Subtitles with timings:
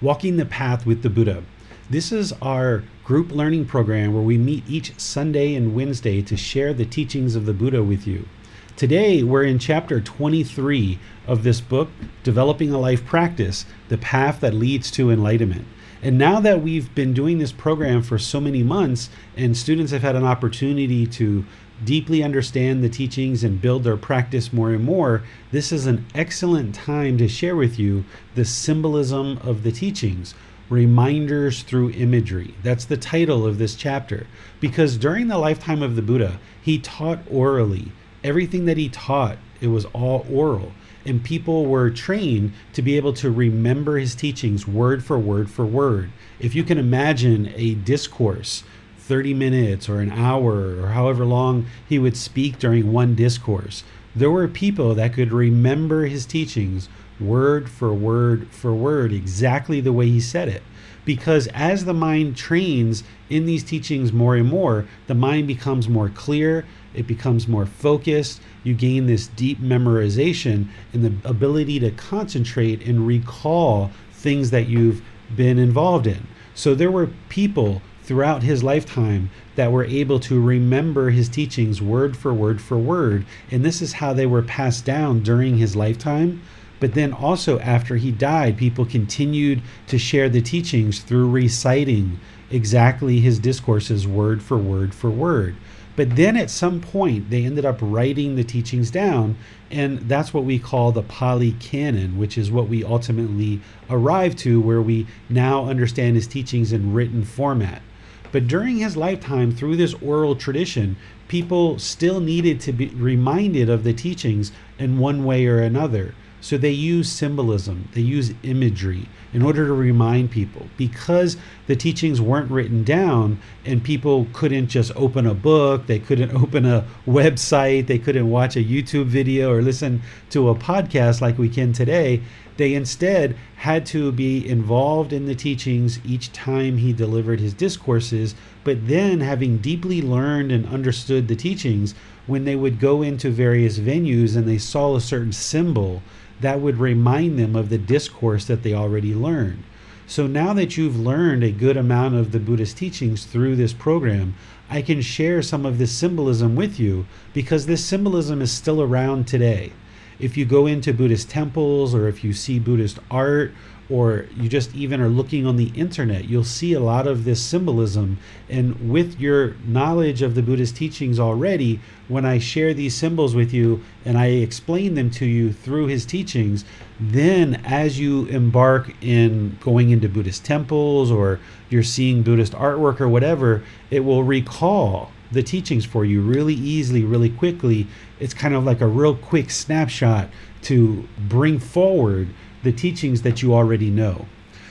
[0.00, 1.42] Walking the Path with the Buddha.
[1.90, 6.72] This is our group learning program where we meet each Sunday and Wednesday to share
[6.72, 8.28] the teachings of the Buddha with you.
[8.76, 11.88] Today, we're in chapter 23 of this book,
[12.22, 15.66] Developing a Life Practice The Path That Leads to Enlightenment.
[16.00, 20.02] And now that we've been doing this program for so many months and students have
[20.02, 21.44] had an opportunity to
[21.84, 26.74] deeply understand the teachings and build their practice more and more, this is an excellent
[26.74, 28.04] time to share with you
[28.34, 30.34] the symbolism of the teachings.
[30.70, 32.54] Reminders through imagery.
[32.62, 34.26] That's the title of this chapter.
[34.60, 37.92] Because during the lifetime of the Buddha, he taught orally.
[38.22, 40.72] Everything that he taught, it was all oral.
[41.06, 45.64] And people were trained to be able to remember his teachings word for word for
[45.64, 46.10] word.
[46.38, 48.62] If you can imagine a discourse
[49.08, 53.82] 30 minutes or an hour or however long he would speak during one discourse.
[54.14, 59.94] There were people that could remember his teachings word for word for word, exactly the
[59.94, 60.62] way he said it.
[61.06, 66.10] Because as the mind trains in these teachings more and more, the mind becomes more
[66.10, 68.42] clear, it becomes more focused.
[68.62, 75.00] You gain this deep memorization and the ability to concentrate and recall things that you've
[75.34, 76.26] been involved in.
[76.54, 82.16] So there were people throughout his lifetime that were able to remember his teachings word
[82.16, 83.26] for word for word.
[83.50, 86.40] And this is how they were passed down during his lifetime.
[86.80, 92.18] But then also after he died, people continued to share the teachings through reciting
[92.50, 95.56] exactly his discourses word for word for word.
[95.94, 99.36] But then at some point, they ended up writing the teachings down,
[99.70, 104.60] and that's what we call the Pali Canon, which is what we ultimately arrive to,
[104.60, 107.82] where we now understand his teachings in written format.
[108.30, 110.96] But during his lifetime, through this oral tradition,
[111.28, 116.14] people still needed to be reminded of the teachings in one way or another.
[116.40, 122.20] So they use symbolism, they use imagery in order to remind people because the teachings
[122.20, 127.86] weren't written down and people couldn't just open a book, they couldn't open a website,
[127.86, 130.00] they couldn't watch a YouTube video or listen
[130.30, 132.22] to a podcast like we can today.
[132.56, 138.34] They instead had to be involved in the teachings each time he delivered his discourses,
[138.64, 141.94] but then, having deeply learned and understood the teachings,
[142.26, 146.02] when they would go into various venues and they saw a certain symbol,
[146.40, 149.64] that would remind them of the discourse that they already learned.
[150.06, 154.34] So now that you've learned a good amount of the Buddhist teachings through this program,
[154.70, 159.26] I can share some of this symbolism with you because this symbolism is still around
[159.26, 159.72] today
[160.18, 163.52] if you go into Buddhist temples or if you see Buddhist art
[163.90, 167.42] or you just even are looking on the internet, you'll see a lot of this
[167.42, 168.18] symbolism.
[168.48, 173.52] And with your knowledge of the Buddhist teachings already, when I share these symbols with
[173.52, 176.64] you and I explain them to you through his teachings,
[177.00, 183.08] then as you embark in going into Buddhist temples or you're seeing Buddhist artwork or
[183.08, 187.86] whatever, it will recall the teachings for you really easily, really quickly.
[188.20, 190.28] It's kind of like a real quick snapshot
[190.62, 192.28] to bring forward
[192.68, 194.26] the teachings that you already know.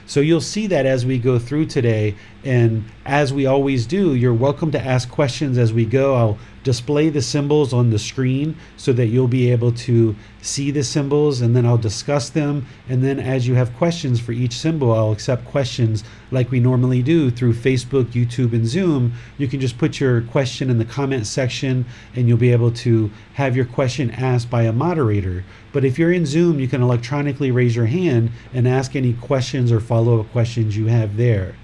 [0.05, 2.13] So you'll see that as we go through today.
[2.47, 6.15] And as we always do, you're welcome to ask questions as we go.
[6.15, 10.85] I'll display the symbols on the screen so that you'll be able to see the
[10.85, 12.65] symbols and then I'll discuss them.
[12.87, 17.03] And then as you have questions for each symbol, I'll accept questions like we normally
[17.03, 19.11] do through Facebook, YouTube, and Zoom.
[19.37, 21.83] You can just put your question in the comment section
[22.15, 25.43] and you'll be able to have your question asked by a moderator.
[25.73, 29.69] But if you're in Zoom, you can electronically raise your hand and ask any questions
[29.69, 31.55] or follow up questions you have there.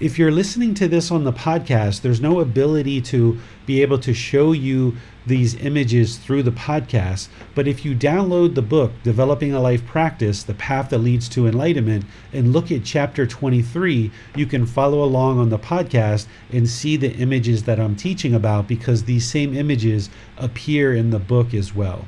[0.00, 4.14] If you're listening to this on the podcast, there's no ability to be able to
[4.14, 7.28] show you these images through the podcast.
[7.54, 11.46] But if you download the book, Developing a Life Practice The Path That Leads to
[11.46, 16.96] Enlightenment, and look at chapter 23, you can follow along on the podcast and see
[16.96, 20.08] the images that I'm teaching about because these same images
[20.38, 22.06] appear in the book as well.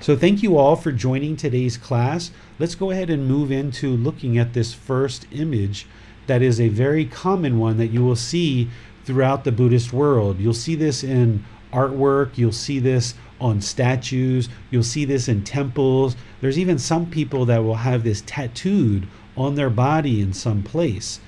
[0.00, 2.30] So, thank you all for joining today's class.
[2.58, 5.86] Let's go ahead and move into looking at this first image
[6.26, 8.68] that is a very common one that you will see
[9.04, 10.38] throughout the Buddhist world.
[10.38, 16.16] You'll see this in artwork, you'll see this on statues, you'll see this in temples.
[16.40, 19.06] There's even some people that will have this tattooed
[19.36, 21.20] on their body in some place.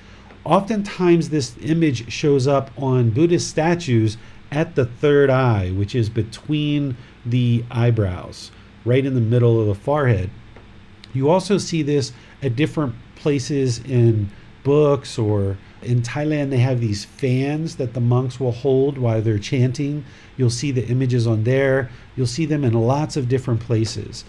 [0.43, 4.17] Oftentimes, this image shows up on Buddhist statues
[4.51, 8.51] at the third eye, which is between the eyebrows,
[8.83, 10.31] right in the middle of the forehead.
[11.13, 14.31] You also see this at different places in
[14.69, 19.39] books or in Thailand they have these fans that the monks will hold while they're
[19.39, 20.05] chanting.
[20.37, 21.89] You'll see the images on there.
[22.15, 24.25] You'll see them in lots of different places.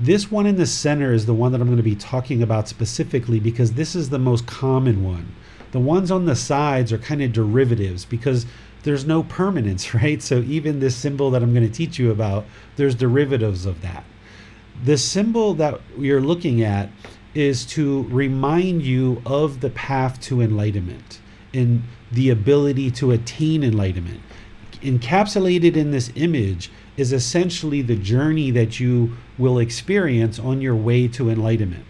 [0.00, 2.68] This one in the center is the one that I'm going to be talking about
[2.68, 5.34] specifically because this is the most common one.
[5.72, 8.46] The ones on the sides are kind of derivatives because
[8.84, 10.22] there's no permanence, right?
[10.22, 12.46] So even this symbol that I'm going to teach you about,
[12.76, 14.04] there's derivatives of that.
[14.86, 16.88] The symbol that you're looking at
[17.34, 21.20] is to remind you of the path to enlightenment
[21.54, 24.20] and the ability to attain enlightenment.
[24.82, 31.08] Encapsulated in this image is essentially the journey that you will experience on your way
[31.08, 31.84] to enlightenment.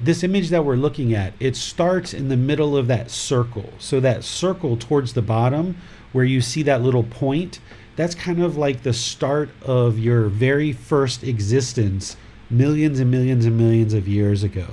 [0.00, 3.72] This image that we're looking at, it starts in the middle of that circle.
[3.78, 5.76] So that circle towards the bottom
[6.12, 7.58] where you see that little point,
[7.96, 12.16] that's kind of like the start of your very first existence
[12.50, 14.66] millions and millions and millions of years ago.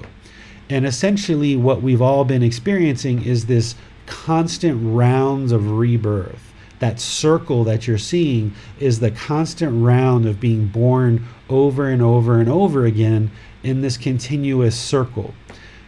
[0.70, 3.76] And essentially, what we've all been experiencing is this
[4.06, 6.54] constant rounds of rebirth.
[6.80, 12.40] That circle that you're seeing is the constant round of being born over and over
[12.40, 13.32] and over again
[13.64, 15.34] in this continuous circle.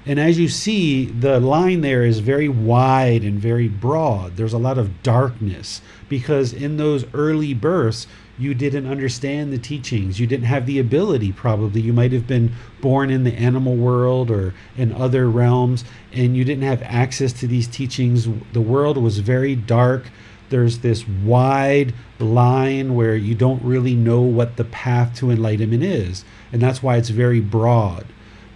[0.05, 4.37] And as you see, the line there is very wide and very broad.
[4.37, 8.07] There's a lot of darkness because in those early births,
[8.37, 10.19] you didn't understand the teachings.
[10.19, 11.81] You didn't have the ability, probably.
[11.81, 16.43] You might have been born in the animal world or in other realms, and you
[16.43, 18.27] didn't have access to these teachings.
[18.53, 20.09] The world was very dark.
[20.49, 26.23] There's this wide line where you don't really know what the path to enlightenment is,
[26.51, 28.05] and that's why it's very broad.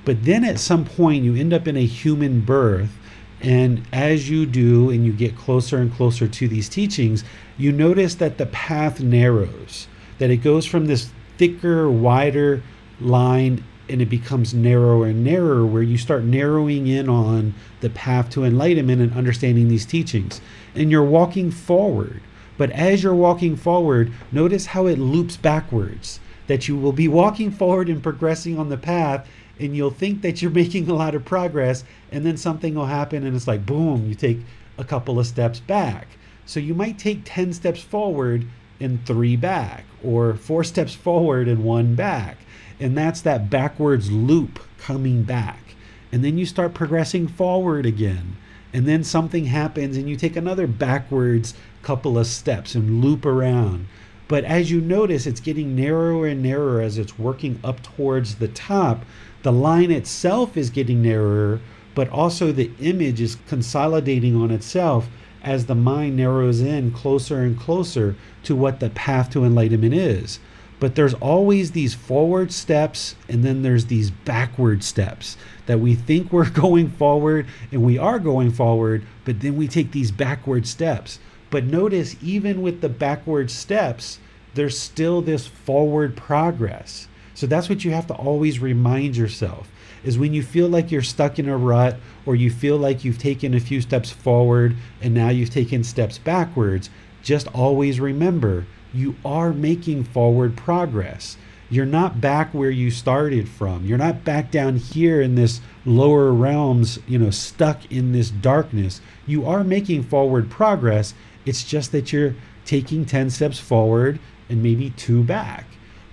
[0.05, 2.97] But then at some point, you end up in a human birth
[3.41, 7.23] and as you do and you get closer and closer to these teachings,
[7.61, 9.87] you notice that the path narrows,
[10.17, 12.63] that it goes from this thicker, wider
[12.99, 18.29] line and it becomes narrower and narrower, where you start narrowing in on the path
[18.29, 20.39] to enlightenment and understanding these teachings.
[20.73, 22.21] And you're walking forward.
[22.57, 26.19] But as you're walking forward, notice how it loops backwards.
[26.47, 29.27] That you will be walking forward and progressing on the path,
[29.59, 33.25] and you'll think that you're making a lot of progress and then something will happen
[33.25, 34.39] and it's like boom you take
[34.77, 36.07] a couple of steps back
[36.51, 38.45] so you might take 10 steps forward
[38.81, 42.39] and 3 back or 4 steps forward and 1 back.
[42.77, 45.75] And that's that backwards loop coming back.
[46.11, 48.35] And then you start progressing forward again.
[48.73, 51.53] And then something happens and you take another backwards
[51.83, 53.87] couple of steps and loop around.
[54.27, 58.49] But as you notice, it's getting narrower and narrower as it's working up towards the
[58.49, 59.05] top.
[59.43, 61.61] The line itself is getting narrower,
[61.95, 65.07] but also the image is consolidating on itself
[65.43, 70.39] as the mind narrows in closer and closer to what the path to enlightenment is.
[70.79, 76.31] But there's always these forward steps and then there's these backward steps that we think
[76.31, 81.19] we're going forward and we are going forward, but then we take these backward steps.
[81.51, 84.19] But notice, even with the backward steps,
[84.53, 87.07] there's still this forward progress.
[87.33, 89.69] So that's what you have to always remind yourself
[90.03, 93.17] is when you feel like you're stuck in a rut or you feel like you've
[93.17, 96.89] taken a few steps forward and now you've taken steps backwards,
[97.21, 101.37] just always remember you are making forward progress.
[101.69, 103.85] You're not back where you started from.
[103.85, 108.99] You're not back down here in this lower realms, you know, stuck in this darkness.
[109.25, 111.13] You are making forward progress.
[111.45, 115.65] It's just that you're taking 10 steps forward and maybe two back.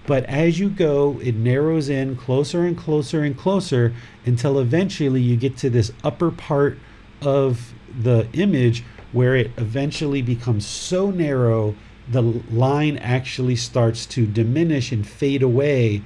[0.09, 3.93] But as you go, it narrows in closer and closer and closer
[4.25, 6.79] until eventually you get to this upper part
[7.21, 11.75] of the image where it eventually becomes so narrow
[12.11, 16.01] the line actually starts to diminish and fade away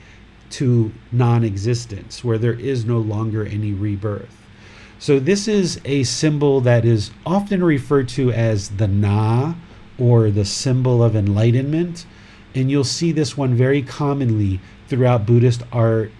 [0.50, 4.36] to non existence, where there is no longer any rebirth.
[4.98, 9.54] So this is a symbol that is often referred to as the Na
[9.96, 12.04] or the symbol of enlightenment.
[12.54, 16.12] And you'll see this one very commonly throughout Buddhist art,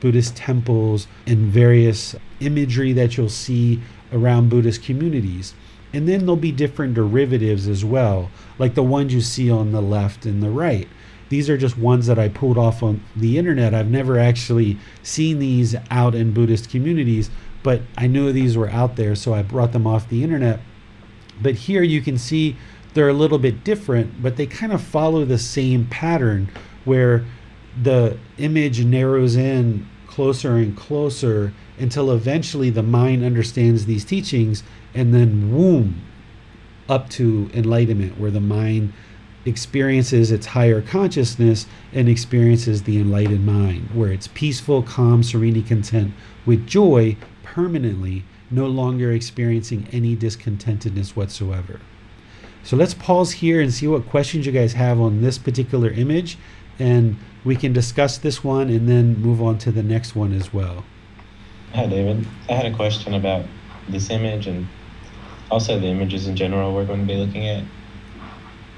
[0.00, 3.80] Buddhist temples, and various imagery that you'll see
[4.12, 5.54] around Buddhist communities.
[5.92, 9.80] And then there'll be different derivatives as well, like the ones you see on the
[9.80, 10.88] left and the right.
[11.28, 13.74] These are just ones that I pulled off on the internet.
[13.74, 17.30] I've never actually seen these out in Buddhist communities,
[17.62, 20.60] but I knew these were out there, so I brought them off the internet.
[21.40, 22.56] But here you can see
[22.96, 26.50] they're a little bit different, but they kind of follow the same pattern
[26.86, 27.26] where
[27.82, 34.62] the image narrows in closer and closer until eventually the mind understands these teachings
[34.94, 36.00] and then womb
[36.88, 38.94] up to enlightenment where the mind
[39.44, 46.14] experiences its higher consciousness and experiences the enlightened mind where it's peaceful calm serenely content
[46.46, 51.78] with joy permanently no longer experiencing any discontentedness whatsoever
[52.66, 56.36] so let's pause here and see what questions you guys have on this particular image
[56.78, 60.52] and we can discuss this one and then move on to the next one as
[60.52, 60.84] well
[61.76, 62.26] Hi, David.
[62.48, 63.44] I had a question about
[63.86, 64.66] this image and
[65.50, 67.64] also the images in general we're going to be looking at.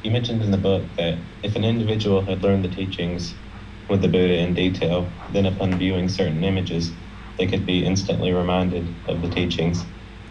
[0.02, 3.34] You mentioned in the book that if an individual had learned the teachings
[3.88, 6.90] with the Buddha in detail, then upon viewing certain images,
[7.38, 9.84] they could be instantly reminded of the teachings,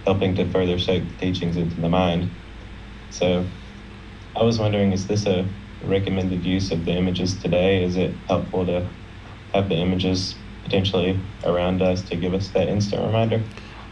[0.04, 2.30] helping to further soak the teachings into the mind.
[3.10, 3.46] So
[4.36, 5.48] I was wondering, is this a
[5.84, 7.84] recommended use of the images today?
[7.84, 8.88] Is it helpful to
[9.54, 13.42] have the images potentially around us to give us that instant reminder?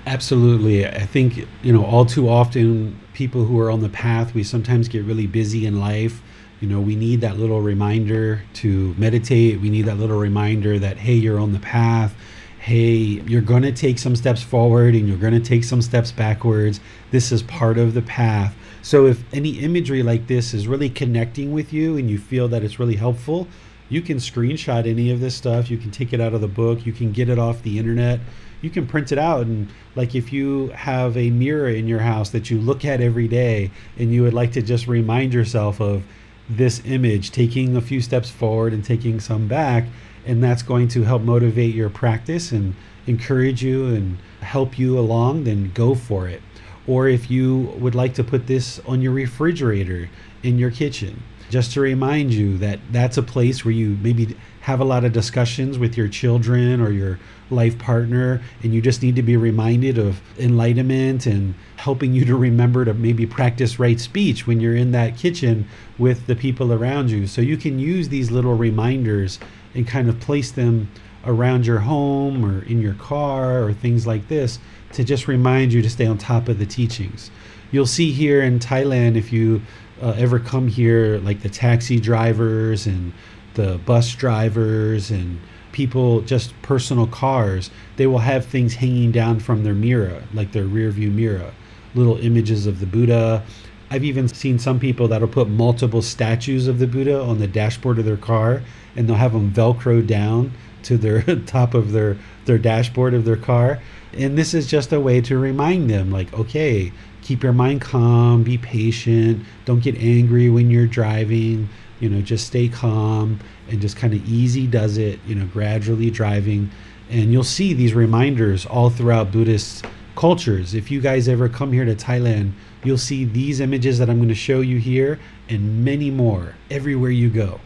[0.05, 0.85] Absolutely.
[0.85, 4.87] I think, you know, all too often people who are on the path, we sometimes
[4.87, 6.21] get really busy in life.
[6.59, 9.59] You know, we need that little reminder to meditate.
[9.61, 12.15] We need that little reminder that, hey, you're on the path.
[12.59, 16.11] Hey, you're going to take some steps forward and you're going to take some steps
[16.11, 16.79] backwards.
[17.11, 18.55] This is part of the path.
[18.85, 22.63] So, if any imagery like this is really connecting with you and you feel that
[22.63, 23.47] it's really helpful,
[23.89, 25.71] you can screenshot any of this stuff.
[25.71, 26.85] You can take it out of the book.
[26.85, 28.19] You can get it off the internet.
[28.61, 29.47] You can print it out.
[29.47, 33.27] And, like, if you have a mirror in your house that you look at every
[33.27, 36.03] day and you would like to just remind yourself of
[36.47, 39.85] this image, taking a few steps forward and taking some back,
[40.27, 42.75] and that's going to help motivate your practice and
[43.07, 46.43] encourage you and help you along, then go for it.
[46.87, 50.09] Or if you would like to put this on your refrigerator
[50.43, 54.79] in your kitchen, just to remind you that that's a place where you maybe have
[54.79, 57.19] a lot of discussions with your children or your
[57.51, 62.35] life partner and you just need to be reminded of enlightenment and helping you to
[62.35, 65.67] remember to maybe practice right speech when you're in that kitchen
[65.99, 67.27] with the people around you.
[67.27, 69.39] So you can use these little reminders
[69.75, 70.89] and kind of place them
[71.25, 74.57] around your home or in your car or things like this
[74.93, 77.31] to just remind you to stay on top of the teachings
[77.71, 79.61] you'll see here in Thailand if you
[80.01, 83.13] uh, ever come here, like the taxi drivers and
[83.55, 85.39] the bus drivers and
[85.71, 90.65] people, just personal cars, they will have things hanging down from their mirror, like their
[90.65, 91.53] rear view mirror,
[91.93, 93.43] little images of the Buddha.
[93.91, 97.99] I've even seen some people that'll put multiple statues of the Buddha on the dashboard
[97.99, 98.63] of their car
[98.95, 103.35] and they'll have them velcro down to their top of their their dashboard of their
[103.35, 103.81] car
[104.15, 106.91] and this is just a way to remind them like okay
[107.25, 111.67] keep your mind calm, be patient, don't get angry when you're driving,
[111.99, 116.11] you know, just stay calm and just kind of easy does it, you know, gradually
[116.11, 116.69] driving.
[117.09, 120.75] And you'll see these reminders all throughout Buddhist cultures.
[120.75, 122.51] If you guys ever come here to Thailand,
[122.83, 125.19] you'll see these images that I'm going to show you here
[125.49, 127.59] and many more everywhere you go.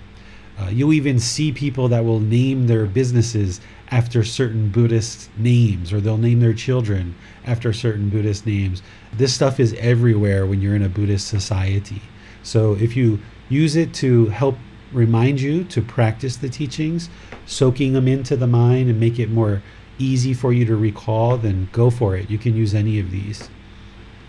[0.57, 3.59] Uh, you'll even see people that will name their businesses
[3.91, 7.15] after certain Buddhist names, or they'll name their children
[7.45, 8.81] after certain Buddhist names.
[9.13, 12.01] This stuff is everywhere when you're in a Buddhist society.
[12.43, 13.19] So if you
[13.49, 14.57] use it to help
[14.91, 17.09] remind you to practice the teachings,
[17.45, 19.61] soaking them into the mind and make it more
[19.97, 22.29] easy for you to recall, then go for it.
[22.29, 23.49] You can use any of these.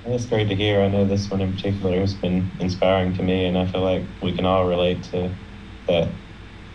[0.07, 0.81] That's great to hear.
[0.81, 4.03] I know this one in particular has been inspiring to me, and I feel like
[4.23, 5.31] we can all relate to
[5.87, 6.09] that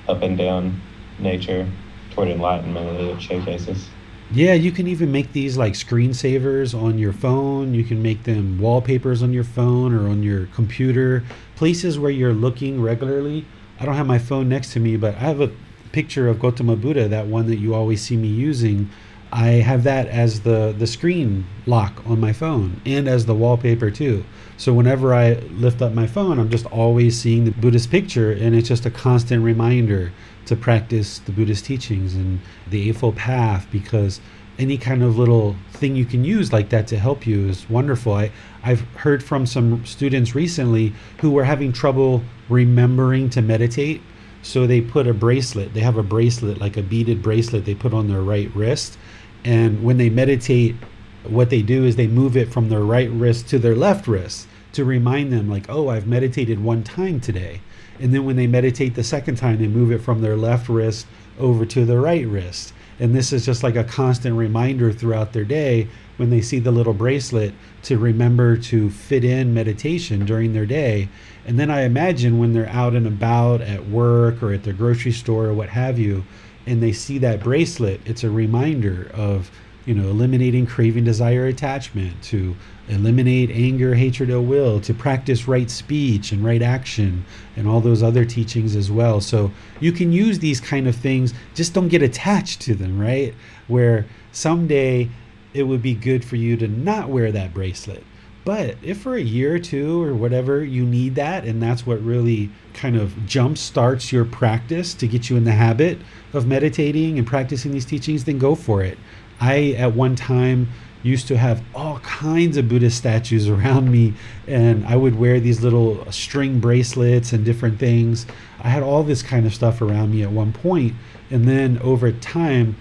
[0.07, 0.79] up and down
[1.17, 1.67] nature
[2.15, 3.87] toward enlightenment showcases.
[4.31, 7.73] Yeah, you can even make these like screensavers on your phone.
[7.73, 11.23] You can make them wallpapers on your phone or on your computer.
[11.55, 13.45] Places where you're looking regularly.
[13.79, 15.51] I don't have my phone next to me, but I have a
[15.91, 18.89] picture of Gautama Buddha, that one that you always see me using.
[19.31, 23.91] I have that as the the screen lock on my phone and as the wallpaper
[23.91, 24.23] too.
[24.57, 28.55] So whenever I lift up my phone, I'm just always seeing the Buddhist picture and
[28.55, 30.13] it's just a constant reminder
[30.45, 34.21] to practice the Buddhist teachings and the Eightfold Path because
[34.57, 38.13] any kind of little thing you can use like that to help you is wonderful.
[38.13, 38.31] I,
[38.63, 44.01] I've heard from some students recently who were having trouble remembering to meditate.
[44.41, 47.93] So they put a bracelet, they have a bracelet, like a beaded bracelet they put
[47.93, 48.97] on their right wrist.
[49.43, 50.75] And when they meditate,
[51.23, 54.47] what they do is they move it from their right wrist to their left wrist
[54.73, 57.61] to remind them, like, oh, I've meditated one time today.
[57.99, 61.07] And then when they meditate the second time, they move it from their left wrist
[61.39, 62.73] over to the right wrist.
[62.99, 65.87] And this is just like a constant reminder throughout their day
[66.17, 71.09] when they see the little bracelet to remember to fit in meditation during their day.
[71.45, 75.11] And then I imagine when they're out and about at work or at the grocery
[75.11, 76.23] store or what have you,
[76.65, 79.51] and they see that bracelet, it's a reminder of,
[79.85, 82.55] you know, eliminating craving, desire, attachment, to
[82.87, 87.25] eliminate anger, hatred, ill will, to practice right speech and right action,
[87.55, 89.21] and all those other teachings as well.
[89.21, 93.33] So you can use these kind of things, just don't get attached to them, right?
[93.67, 95.09] Where someday
[95.53, 98.03] it would be good for you to not wear that bracelet.
[98.43, 101.99] But if for a year or two or whatever you need that, and that's what
[102.03, 105.97] really kind of jump starts your practice to get you in the habit
[106.31, 108.99] of meditating and practicing these teachings, then go for it.
[109.39, 110.69] I, at one time,
[111.03, 114.13] used to have all kinds of Buddhist statues around me,
[114.47, 118.25] and I would wear these little string bracelets and different things.
[118.59, 120.95] I had all this kind of stuff around me at one point,
[121.29, 122.75] and then over time,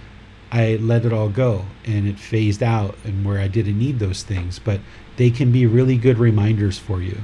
[0.51, 4.23] I let it all go and it phased out, and where I didn't need those
[4.23, 4.59] things.
[4.59, 4.81] But
[5.17, 7.19] they can be really good reminders for you.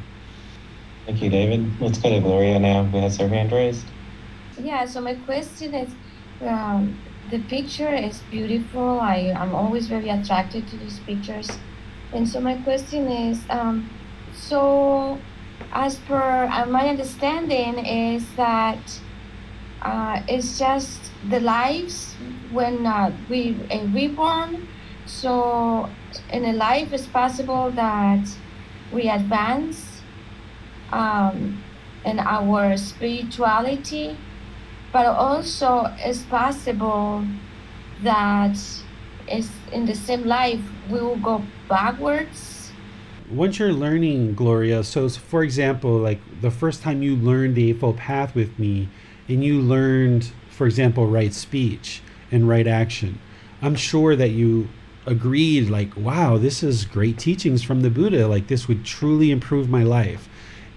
[1.07, 1.81] Thank you, David.
[1.81, 3.87] Let's go to Gloria now, who has her hand raised.
[4.59, 5.91] Yeah, so my question is
[6.43, 6.99] um,
[7.31, 9.01] the picture is beautiful.
[9.01, 11.49] I, I'm always very attracted to these pictures.
[12.13, 13.89] And so my question is um,
[14.35, 15.19] so,
[15.73, 19.01] as per uh, my understanding, is that
[19.83, 22.15] uh, it's just the lives
[22.53, 24.67] when uh, we are reborn.
[25.07, 25.89] So
[26.33, 28.27] in a life, it's possible that
[28.93, 30.03] we advance
[30.93, 31.63] um,
[32.05, 34.17] in our spirituality,
[34.93, 37.25] but also it's possible
[38.03, 38.59] that
[39.31, 42.73] is in the same life we will go backwards.
[43.31, 47.97] Once you're learning, Gloria, so for example, like the first time you learned the Eightfold
[47.97, 48.89] Path with me,
[49.29, 53.21] and you learned, for example, right speech and right action,
[53.63, 54.69] I'm sure that you
[55.07, 58.27] agreed, like, wow, this is great teachings from the Buddha.
[58.27, 60.29] Like, this would truly improve my life.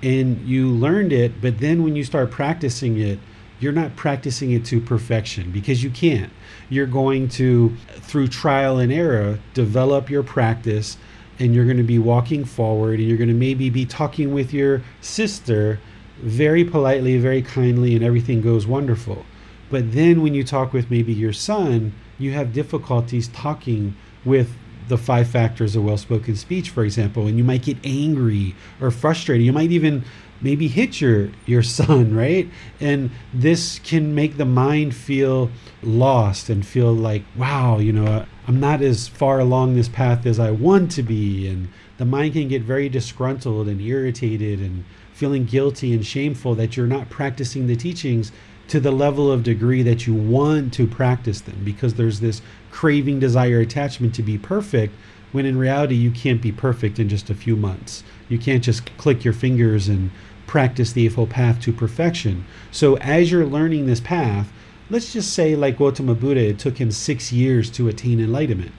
[0.01, 3.19] And you learned it, but then when you start practicing it,
[3.63, 6.31] you're not practicing it to perfection because you can't.
[6.69, 10.97] You're going to, through trial and error, develop your practice
[11.39, 14.53] and you're going to be walking forward and you're going to maybe be talking with
[14.53, 15.79] your sister
[16.21, 19.25] very politely, very kindly, and everything goes wonderful.
[19.69, 24.51] But then when you talk with maybe your son, you have difficulties talking with
[24.87, 28.91] the five factors of well spoken speech, for example, and you might get angry or
[28.91, 29.45] frustrated.
[29.45, 30.03] You might even
[30.43, 35.49] maybe hit your your son right and this can make the mind feel
[35.81, 40.25] lost and feel like wow you know uh, i'm not as far along this path
[40.25, 44.83] as i want to be and the mind can get very disgruntled and irritated and
[45.13, 48.31] feeling guilty and shameful that you're not practicing the teachings
[48.67, 53.19] to the level of degree that you want to practice them because there's this craving,
[53.19, 54.93] desire, attachment to be perfect
[55.31, 58.03] when in reality you can't be perfect in just a few months.
[58.29, 60.11] You can't just click your fingers and
[60.53, 62.45] practice the Eightfold Path to perfection.
[62.69, 64.53] So as you're learning this path,
[64.87, 68.71] let's just say like Gautama Buddha, it took him six years to attain enlightenment.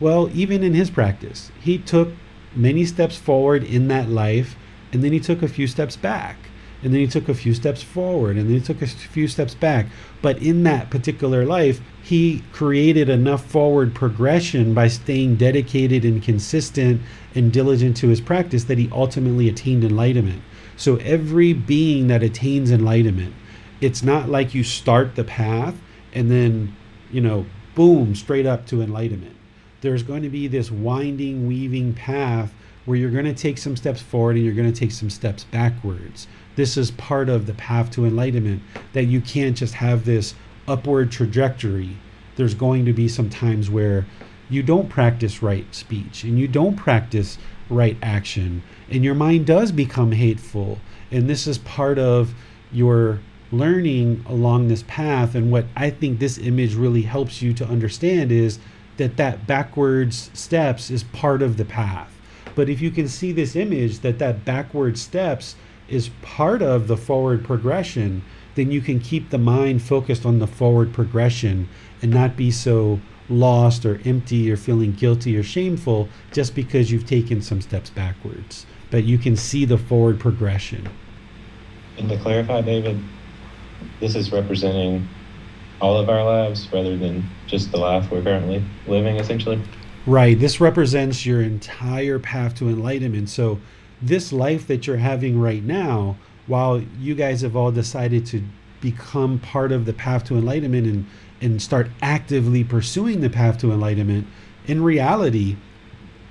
[0.00, 2.08] Well, even in his practice, he took
[2.52, 4.56] many steps forward in that life
[4.92, 6.36] and then he took a few steps back
[6.82, 9.54] and then he took a few steps forward and then he took a few steps
[9.54, 9.86] back
[10.20, 17.00] but in that particular life he created enough forward progression by staying dedicated and consistent
[17.36, 20.42] and diligent to his practice that he ultimately attained enlightenment
[20.80, 23.34] so every being that attains enlightenment
[23.80, 25.74] it's not like you start the path
[26.12, 26.74] and then
[27.10, 29.36] you know boom straight up to enlightenment
[29.80, 32.52] there's going to be this winding weaving path
[32.84, 35.44] where you're going to take some steps forward and you're going to take some steps
[35.44, 36.26] backwards.
[36.56, 38.62] This is part of the path to enlightenment
[38.92, 40.34] that you can't just have this
[40.66, 41.96] upward trajectory.
[42.36, 44.06] There's going to be some times where
[44.48, 47.38] you don't practice right speech and you don't practice
[47.68, 50.78] right action and your mind does become hateful.
[51.10, 52.34] And this is part of
[52.72, 53.20] your
[53.52, 55.34] learning along this path.
[55.34, 58.58] And what I think this image really helps you to understand is
[58.96, 62.10] that that backwards steps is part of the path
[62.54, 65.54] but if you can see this image that that backward steps
[65.88, 68.22] is part of the forward progression,
[68.54, 71.68] then you can keep the mind focused on the forward progression
[72.02, 77.06] and not be so lost or empty or feeling guilty or shameful just because you've
[77.06, 78.66] taken some steps backwards.
[78.90, 80.88] But you can see the forward progression.
[81.98, 83.00] And to clarify, David,
[84.00, 85.08] this is representing
[85.80, 89.60] all of our lives rather than just the life we're currently living, essentially.
[90.06, 90.38] Right.
[90.38, 93.28] This represents your entire path to enlightenment.
[93.28, 93.60] So,
[94.02, 98.42] this life that you're having right now, while you guys have all decided to
[98.80, 101.06] become part of the path to enlightenment and,
[101.42, 104.26] and start actively pursuing the path to enlightenment,
[104.66, 105.56] in reality,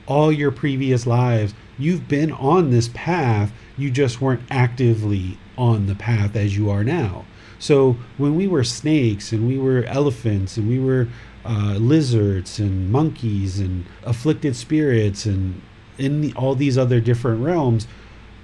[0.08, 3.52] all your previous lives, you've been on this path.
[3.78, 7.26] You just weren't actively on the path as you are now.
[7.58, 11.08] So when we were snakes and we were elephants and we were
[11.46, 15.62] uh, lizards and monkeys and afflicted spirits and
[15.98, 17.88] in the, all these other different realms,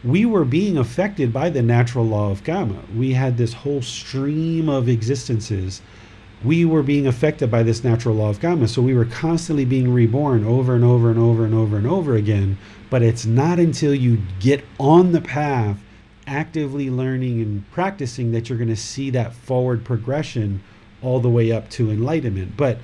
[0.04, 2.82] we were being affected by the natural law of karma.
[2.96, 5.82] We had this whole stream of existences.
[6.44, 8.68] We were being affected by this natural law of karma.
[8.68, 12.16] So we were constantly being reborn over and over and over and over and over
[12.16, 12.58] again.
[12.90, 15.78] But it's not until you get on the path
[16.28, 20.64] actively learning and practicing that you're going to see that forward progression
[21.02, 22.58] all the way up to enlightenment.
[22.58, 22.80] But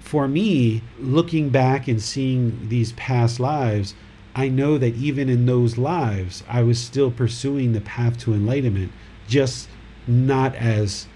[0.00, 3.94] for me, looking back and seeing these past lives,
[4.34, 8.92] I know that even in those lives, I was still pursuing the path to enlightenment,
[9.26, 9.68] just
[10.06, 11.06] not as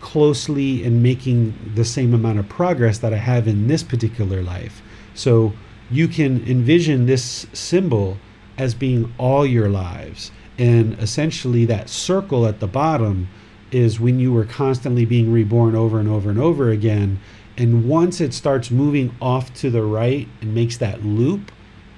[0.00, 4.82] closely and making the same amount of progress that I have in this particular life.
[5.14, 5.54] So
[5.90, 8.16] you can envision this symbol
[8.56, 13.28] as being all your lives and essentially, that circle at the bottom
[13.72, 17.20] is when you were constantly being reborn over and over and over again.
[17.56, 21.50] And once it starts moving off to the right and makes that loop,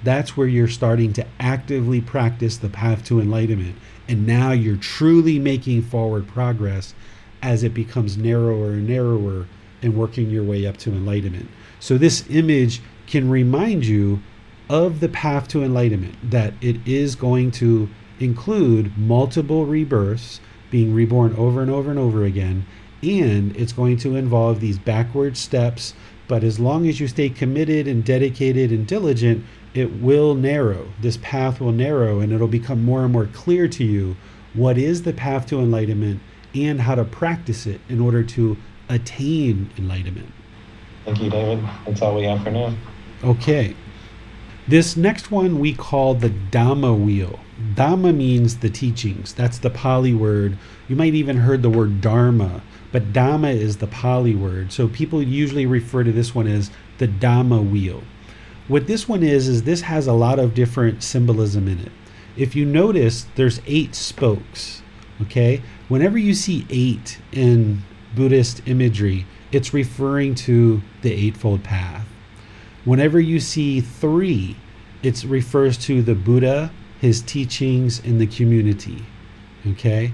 [0.03, 3.77] that's where you're starting to actively practice the path to enlightenment.
[4.09, 6.95] And now you're truly making forward progress
[7.43, 9.47] as it becomes narrower and narrower
[9.83, 11.49] and working your way up to enlightenment.
[11.81, 14.21] So, this image can remind you
[14.69, 17.89] of the path to enlightenment, that it is going to
[18.19, 20.41] include multiple rebirths,
[20.71, 22.67] being reborn over and over and over again,
[23.03, 25.95] and it's going to involve these backward steps.
[26.29, 30.89] But as long as you stay committed and dedicated and diligent, it will narrow.
[31.01, 34.17] This path will narrow, and it'll become more and more clear to you
[34.55, 36.21] what is the path to enlightenment
[36.55, 38.57] and how to practice it in order to
[38.89, 40.33] attain enlightenment.
[41.05, 41.65] Thank you, David.
[41.87, 42.75] That's all we have for now.
[43.25, 43.75] Okay.
[44.69, 47.39] This next one we call the Dhamma wheel.
[47.75, 49.33] Dhamma means the teachings.
[49.33, 50.59] That's the Pali word.
[50.89, 54.73] You might even heard the word Dharma, but Dhamma is the Pali word.
[54.73, 58.03] So people usually refer to this one as the Dhamma wheel.
[58.69, 61.93] What this one is is this has a lot of different symbolism in it.
[62.37, 64.83] If you notice, there's eight spokes.
[65.23, 67.83] Okay, whenever you see eight in
[68.15, 72.07] Buddhist imagery, it's referring to the Eightfold Path.
[72.87, 74.57] Whenever you see three,
[75.03, 76.71] it refers to the Buddha,
[77.01, 79.05] his teachings, and the community.
[79.67, 80.13] Okay?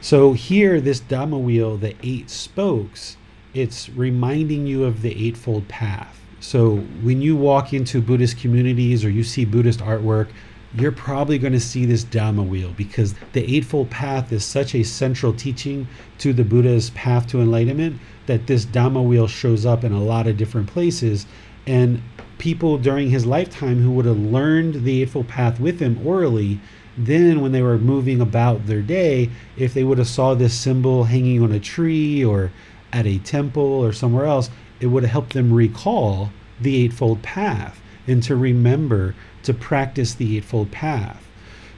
[0.00, 3.16] So here, this Dhamma wheel, the eight spokes,
[3.54, 6.20] it's reminding you of the Eightfold Path.
[6.40, 10.30] So when you walk into Buddhist communities or you see Buddhist artwork,
[10.74, 14.82] you're probably going to see this Dhamma wheel because the Eightfold Path is such a
[14.82, 15.86] central teaching
[16.18, 20.26] to the Buddha's path to enlightenment that this Dhamma wheel shows up in a lot
[20.26, 21.26] of different places
[21.66, 22.02] and
[22.38, 26.60] people during his lifetime who would have learned the Eightfold Path with him orally,
[26.96, 31.04] then when they were moving about their day, if they would have saw this symbol
[31.04, 32.50] hanging on a tree or
[32.92, 37.80] at a temple or somewhere else, it would have helped them recall the Eightfold Path
[38.06, 41.28] and to remember to practice the Eightfold Path.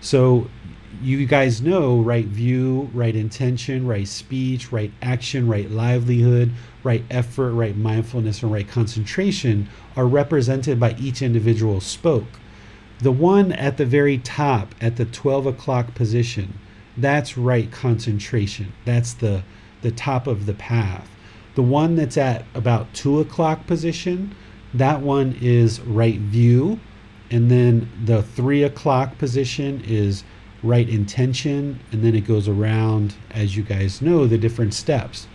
[0.00, 0.48] So
[1.02, 6.50] you guys know right view, right intention, right speech, right action, right livelihood,
[6.82, 12.40] right effort, right mindfulness, and right concentration are represented by each individual spoke.
[13.00, 16.58] The one at the very top, at the 12 o'clock position,
[16.96, 18.72] that's right concentration.
[18.84, 19.42] That's the,
[19.82, 21.10] the top of the path.
[21.54, 24.34] The one that's at about 2 o'clock position,
[24.72, 26.80] that one is right view.
[27.30, 30.24] And then the 3 o'clock position is
[30.64, 31.78] right intention.
[31.92, 35.28] And then it goes around, as you guys know, the different steps.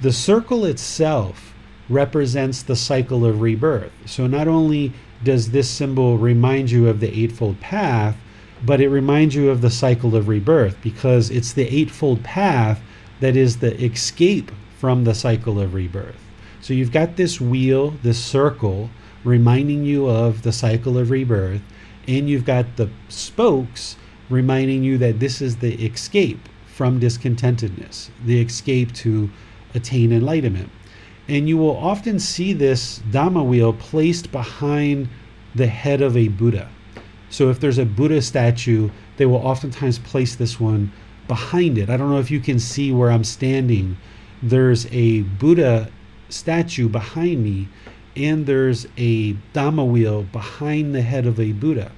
[0.00, 1.54] The circle itself
[1.90, 3.92] represents the cycle of rebirth.
[4.06, 8.16] So not only does this symbol remind you of the Eightfold Path,
[8.64, 12.80] but it reminds you of the cycle of rebirth because it's the Eightfold Path
[13.20, 16.16] that is the escape from the cycle of rebirth.
[16.60, 18.90] So you've got this wheel, this circle,
[19.24, 21.62] reminding you of the cycle of rebirth,
[22.06, 23.96] and you've got the spokes
[24.30, 29.28] reminding you that this is the escape from discontentedness, the escape to
[29.74, 30.70] attain enlightenment.
[31.28, 35.08] And you will often see this Dhamma wheel placed behind
[35.54, 36.68] the head of a Buddha.
[37.28, 40.92] So if there's a Buddha statue, they will oftentimes place this one
[41.28, 41.90] behind it.
[41.90, 43.96] I don't know if you can see where I'm standing.
[44.42, 45.90] There's a Buddha
[46.28, 47.68] statue behind me,
[48.16, 51.92] and there's a Dhamma wheel behind the head of a Buddha.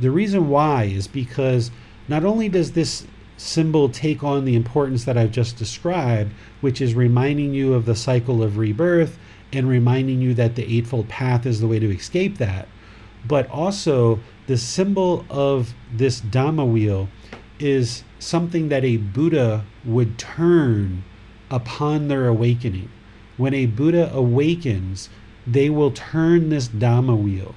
[0.00, 1.70] The reason why is because
[2.08, 6.94] not only does this symbol take on the importance that I've just described, which is
[6.94, 9.18] reminding you of the cycle of rebirth
[9.52, 12.68] and reminding you that the Eightfold Path is the way to escape that,
[13.26, 17.08] but also the symbol of this Dhamma wheel
[17.58, 21.04] is something that a Buddha would turn
[21.50, 22.90] upon their awakening.
[23.36, 25.08] When a Buddha awakens,
[25.46, 27.54] they will turn this Dhamma wheel.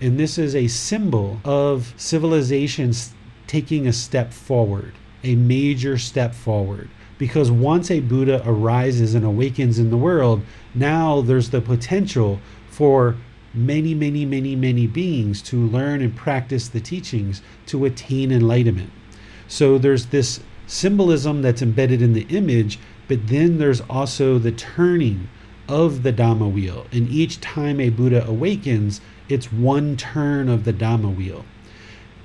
[0.00, 3.12] And this is a symbol of civilizations
[3.46, 6.88] taking a step forward, a major step forward.
[7.18, 10.42] Because once a Buddha arises and awakens in the world,
[10.74, 13.16] now there's the potential for
[13.52, 18.90] many, many, many, many beings to learn and practice the teachings to attain enlightenment.
[19.48, 25.28] So there's this symbolism that's embedded in the image, but then there's also the turning
[25.68, 26.86] of the Dhamma wheel.
[26.92, 31.44] And each time a Buddha awakens, it's one turn of the Dhamma wheel.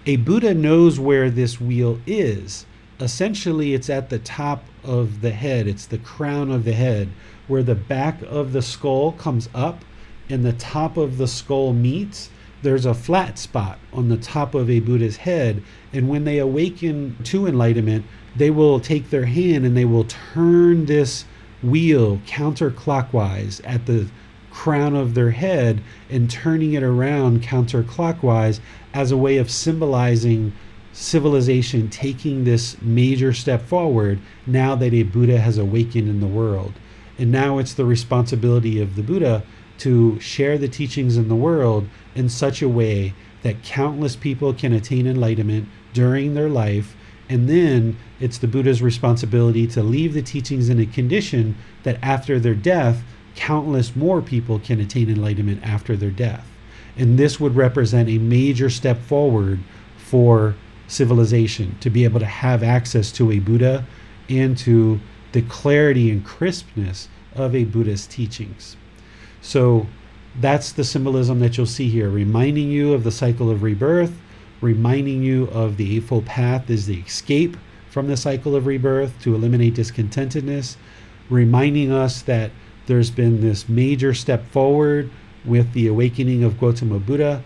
[0.05, 2.65] A Buddha knows where this wheel is.
[2.99, 7.09] Essentially, it's at the top of the head, it's the crown of the head,
[7.47, 9.83] where the back of the skull comes up
[10.29, 12.29] and the top of the skull meets.
[12.61, 15.61] There's a flat spot on the top of a Buddha's head.
[15.93, 20.85] And when they awaken to enlightenment, they will take their hand and they will turn
[20.85, 21.25] this
[21.61, 24.07] wheel counterclockwise at the
[24.55, 28.61] crown of their head and turning it around counterclockwise
[28.93, 30.53] as a way of symbolizing
[30.93, 36.71] civilization taking this major step forward now that a Buddha has awakened in the world.
[37.19, 39.43] And now it's the responsibility of the Buddha
[39.79, 43.13] to share the teachings in the world in such a way
[43.43, 46.95] that countless people can attain enlightenment during their life.
[47.27, 52.39] And then it's the Buddha's responsibility to leave the teachings in a condition that after
[52.39, 53.03] their death,
[53.35, 56.47] countless more people can attain enlightenment after their death.
[56.97, 59.59] And this would represent a major step forward
[59.97, 60.55] for
[60.87, 63.85] civilization to be able to have access to a Buddha
[64.29, 64.99] and to
[65.31, 68.77] the clarity and crispness of a Buddha's teachings.
[69.41, 69.87] So
[70.39, 74.17] that's the symbolism that you'll see here, reminding you of the cycle of rebirth,
[74.61, 77.57] reminding you of the Eightfold Path is the escape
[77.89, 80.75] from the cycle of rebirth to eliminate discontentedness,
[81.29, 82.51] reminding us that
[82.87, 85.09] there's been this major step forward
[85.43, 87.43] with the awakening of Gautama Buddha,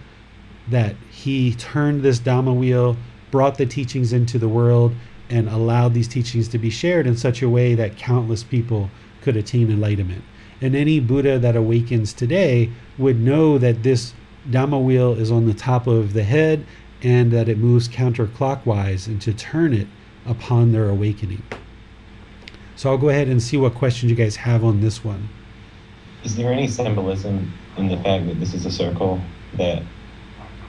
[0.70, 2.98] that he turned this Dhamma wheel,
[3.32, 4.94] brought the teachings into the world,
[5.30, 8.90] and allowed these teachings to be shared in such a way that countless people
[9.22, 10.24] could attain enlightenment.
[10.62, 14.14] And any Buddha that awakens today would know that this
[14.50, 16.66] Dhamma wheel is on the top of the head
[17.02, 19.88] and that it moves counterclockwise and to turn it
[20.26, 21.44] upon their awakening.
[22.80, 25.28] So I'll go ahead and see what questions you guys have on this one.
[26.24, 29.20] Is there any symbolism in the fact that this is a circle
[29.56, 29.84] that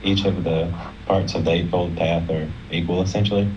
[0.03, 0.69] each of the
[1.05, 3.49] parts of the Eightfold Path are equal, essentially?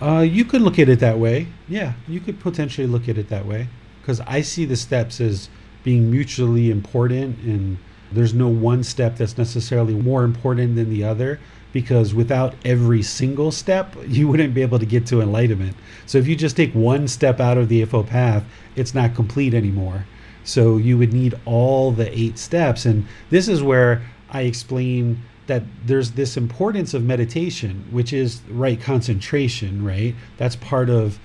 [0.00, 1.48] Uh, you could look at it that way.
[1.68, 3.68] Yeah, you could potentially look at it that way
[4.00, 5.50] because I see the steps as
[5.84, 7.76] being mutually important and
[8.10, 11.40] there's no one step that's necessarily more important than the other
[11.72, 15.76] because without every single step, you wouldn't be able to get to enlightenment.
[16.06, 18.44] So if you just take one step out of the Eightfold Path,
[18.76, 20.06] it's not complete anymore.
[20.44, 22.84] So you would need all the eight steps.
[22.84, 28.80] And this is where I explain that there's this importance of meditation, which is right
[28.80, 30.14] concentration, right?
[30.36, 31.18] That's part of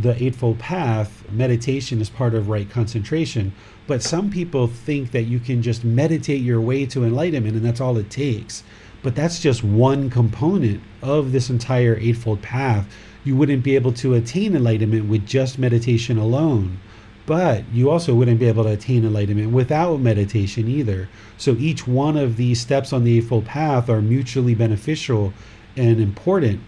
[0.00, 1.24] the Eightfold Path.
[1.30, 3.52] Meditation is part of right concentration.
[3.86, 7.80] But some people think that you can just meditate your way to enlightenment and that's
[7.80, 8.62] all it takes.
[9.06, 12.92] But that's just one component of this entire Eightfold Path.
[13.22, 16.80] You wouldn't be able to attain enlightenment with just meditation alone.
[17.24, 21.08] But you also wouldn't be able to attain enlightenment without meditation either.
[21.38, 25.32] So each one of these steps on the Eightfold Path are mutually beneficial
[25.76, 26.58] and important.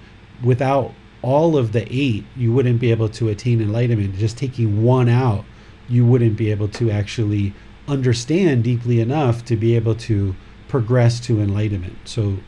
[0.40, 4.14] Without all of the eight, you wouldn't be able to attain enlightenment.
[4.16, 5.44] Just taking one out,
[5.88, 7.52] you wouldn't be able to actually
[7.88, 10.36] understand deeply enough to be able to
[10.68, 11.96] progress to enlightenment.
[12.04, 12.38] So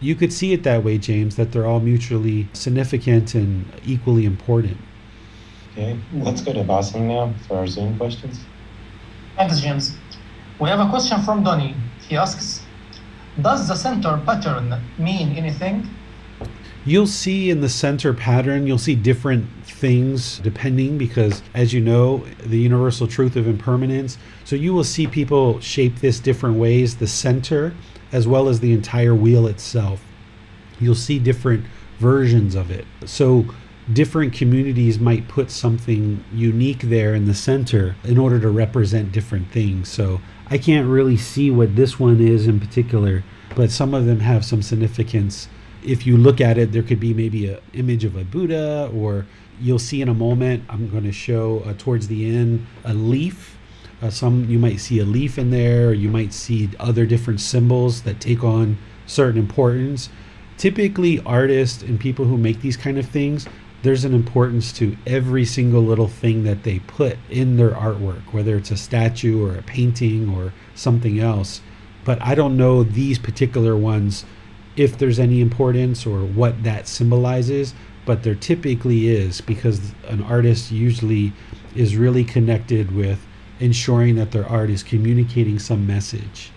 [0.00, 4.78] you could see it that way, James, that they're all mutually significant and equally important.
[5.72, 8.40] Okay, let's go to Vasim now for our Zoom questions.
[9.36, 9.96] Thanks, James.
[10.58, 11.74] We have a question from Donny.
[12.08, 12.62] He asks,
[13.40, 15.88] does the center pattern mean anything?
[16.84, 22.24] You'll see in the center pattern, you'll see different things depending because, as you know,
[22.40, 24.18] the universal truth of impermanence.
[24.44, 27.74] So you will see people shape this different ways, the center
[28.12, 30.02] as well as the entire wheel itself.
[30.80, 31.64] You'll see different
[31.98, 32.86] versions of it.
[33.04, 33.46] So
[33.92, 39.50] different communities might put something unique there in the center in order to represent different
[39.50, 39.88] things.
[39.88, 44.20] So I can't really see what this one is in particular, but some of them
[44.20, 45.48] have some significance
[45.82, 49.26] if you look at it, there could be maybe an image of a Buddha, or
[49.60, 50.64] you'll see in a moment.
[50.68, 53.56] I'm going to show uh, towards the end a leaf.
[54.00, 58.02] Uh, some you might see a leaf in there, you might see other different symbols
[58.02, 60.08] that take on certain importance.
[60.56, 63.46] Typically, artists and people who make these kind of things,
[63.82, 68.56] there's an importance to every single little thing that they put in their artwork, whether
[68.56, 71.60] it's a statue or a painting or something else.
[72.04, 74.24] But I don't know these particular ones
[74.76, 77.74] if there's any importance or what that symbolizes,
[78.08, 81.30] but there typically is because an artist usually
[81.76, 83.20] is really connected with
[83.60, 86.50] ensuring that their art is communicating some message.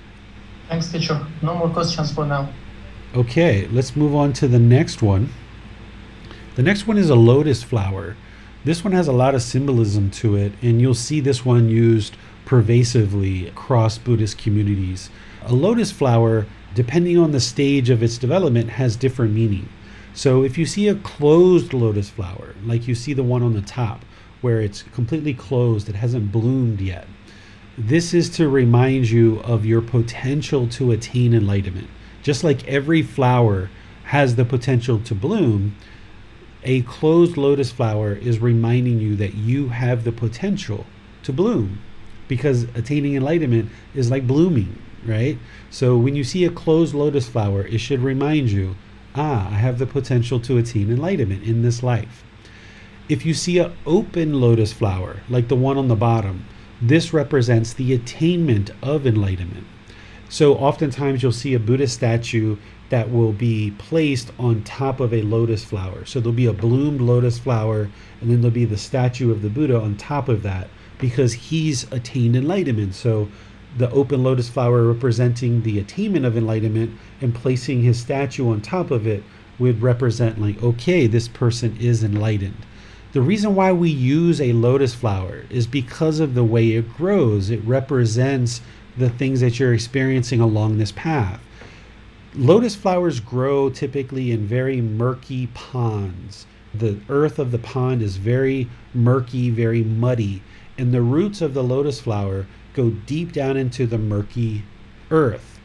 [0.70, 1.28] Thanks, teacher.
[1.42, 2.54] No more questions for now.
[3.14, 5.28] Okay, let's move on to the next one.
[6.56, 8.16] The next one is a lotus flower.
[8.64, 12.16] This one has a lot of symbolism to it, and you'll see this one used
[12.46, 15.10] pervasively across Buddhist communities.
[15.44, 19.68] A lotus flower depending on the stage of its development, has different meaning.
[20.14, 23.62] So if you see a closed lotus flower, like you see the one on the
[23.62, 24.04] top,
[24.42, 27.08] where it's completely closed, it hasn't bloomed yet,
[27.78, 31.90] this is to remind you of your potential to attain enlightenment.
[32.22, 33.70] Just like every flower
[34.06, 35.76] has the potential to bloom,
[36.64, 40.86] a closed lotus flower is reminding you that you have the potential
[41.24, 41.80] to bloom
[42.28, 45.38] because attaining enlightenment is like blooming right?
[45.70, 48.76] So when you see a closed lotus flower, it should remind you,
[49.16, 52.24] ah, I have the potential to attain enlightenment in this life.
[53.10, 56.46] If you see an open lotus flower, like the one on the bottom,
[56.82, 59.68] this represents the attainment of enlightenment.
[60.30, 62.58] So oftentimes you'll see a Buddha statue
[62.90, 66.06] that will be placed on top of a lotus flower.
[66.06, 69.50] So there'll be a bloomed lotus flower, and then there'll be the statue of the
[69.50, 70.70] Buddha on top of that
[71.00, 72.96] because he's attained enlightenment.
[72.96, 73.30] So
[73.78, 78.92] the open lotus flower representing the attainment of enlightenment and placing his statue on top
[78.92, 79.24] of it
[79.60, 82.66] would represent like okay this person is enlightened.
[83.14, 87.50] The reason why we use a lotus flower is because of the way it grows.
[87.50, 88.62] It represents
[88.98, 91.42] the things that you're experiencing along this path.
[92.34, 96.46] Lotus flowers grow typically in very murky ponds.
[96.74, 100.42] The earth of the pond is very murky very muddy
[100.78, 104.64] and the roots of the lotus flower go deep down into the murky
[105.10, 105.60] earth.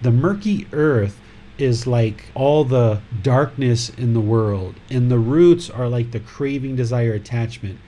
[0.00, 1.20] The murky earth
[1.58, 6.76] is like all the darkness in the world, and the roots are like the craving,
[6.76, 7.78] desire, attachment,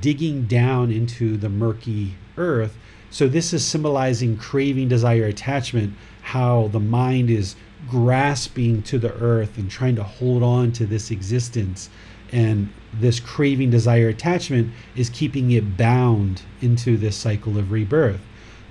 [0.00, 2.76] digging down into the murky earth.
[3.10, 7.56] So, this is symbolizing craving, desire, attachment, how the mind is
[7.88, 11.88] grasping to the earth and trying to hold on to this existence
[12.32, 18.20] and this craving, desire, attachment is keeping it bound into this cycle of rebirth.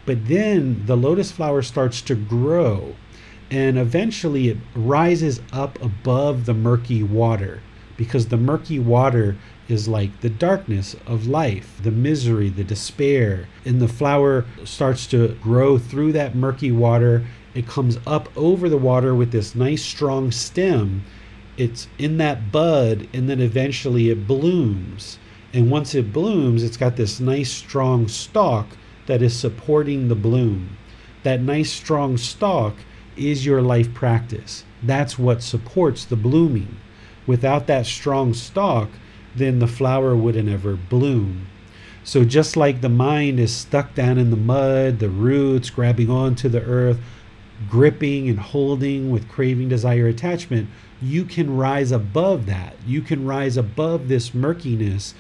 [0.06, 2.96] But then the lotus flower starts to grow
[3.50, 7.62] and eventually it rises up above the murky water
[7.96, 13.48] because the murky water is like the darkness of life, the misery, the despair.
[13.66, 17.26] And the flower starts to grow through that murky water.
[17.54, 21.04] It comes up over the water with this nice strong stem
[21.58, 25.17] it's in that bud and then eventually it blooms.
[25.54, 28.67] And once it blooms, it's got this nice strong stalk
[29.08, 30.78] that is supporting the bloom.
[31.24, 32.76] That nice strong stalk
[33.15, 34.63] is your life practice.
[34.84, 36.78] That's what supports the blooming.
[37.26, 38.89] Without that strong stalk,
[39.36, 41.48] then the flower wouldn't ever bloom.
[42.04, 46.48] So, just like the mind is stuck down in the mud, the roots grabbing onto
[46.48, 47.00] the earth,
[47.70, 50.70] gripping and holding with craving, desire, attachment,
[51.02, 52.76] you can rise above that.
[52.86, 55.14] You can rise above this murkiness.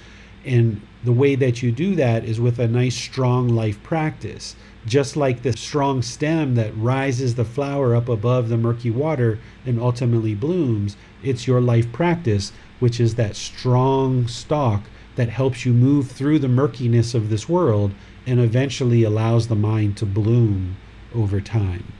[0.45, 4.55] And the way that you do that is with a nice, strong life practice.
[4.85, 9.79] Just like the strong stem that rises the flower up above the murky water and
[9.79, 14.83] ultimately blooms, it's your life practice, which is that strong stalk
[15.15, 17.91] that helps you move through the murkiness of this world
[18.25, 20.77] and eventually allows the mind to bloom
[21.13, 21.91] over time.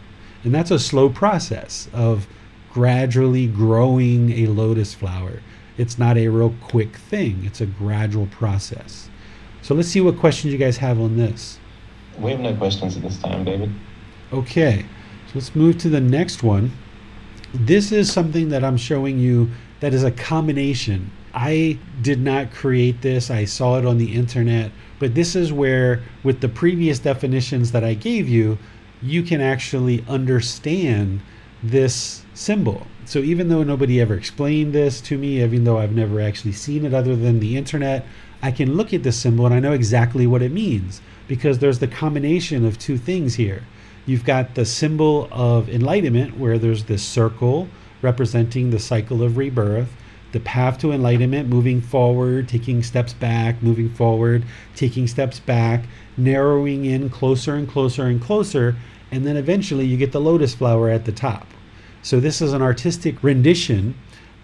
[0.43, 2.27] And that's a slow process of
[2.77, 5.41] gradually growing a lotus flower.
[5.79, 9.09] It's not a real quick thing, it's a gradual process.
[9.63, 11.57] So let's see what questions you guys have on this.
[12.19, 13.71] We have no questions at this time, David.
[14.31, 14.85] Okay,
[15.25, 16.71] so let's move to the next one.
[17.51, 19.49] This is something that I'm showing you
[19.79, 21.09] that is a combination.
[21.33, 26.03] I did not create this, I saw it on the internet, but this is where,
[26.23, 28.59] with the previous definitions that I gave you,
[29.01, 31.21] you can actually understand
[31.63, 32.85] this symbol.
[33.05, 36.85] So even though nobody ever explained this to me, even though I've never actually seen
[36.85, 38.05] it other than the internet,
[38.41, 41.79] I can look at this symbol and I know exactly what it means because there's
[41.79, 43.63] the combination of two things here.
[44.05, 47.67] You've got the symbol of enlightenment, where there's this circle
[48.01, 49.91] representing the cycle of rebirth,
[50.31, 54.43] the path to enlightenment, moving forward, taking steps back, moving forward,
[54.75, 55.85] taking steps back,
[56.15, 58.75] narrowing in closer and closer and closer,
[59.11, 61.47] and then eventually you get the lotus flower at the top.
[62.01, 63.95] So, this is an artistic rendition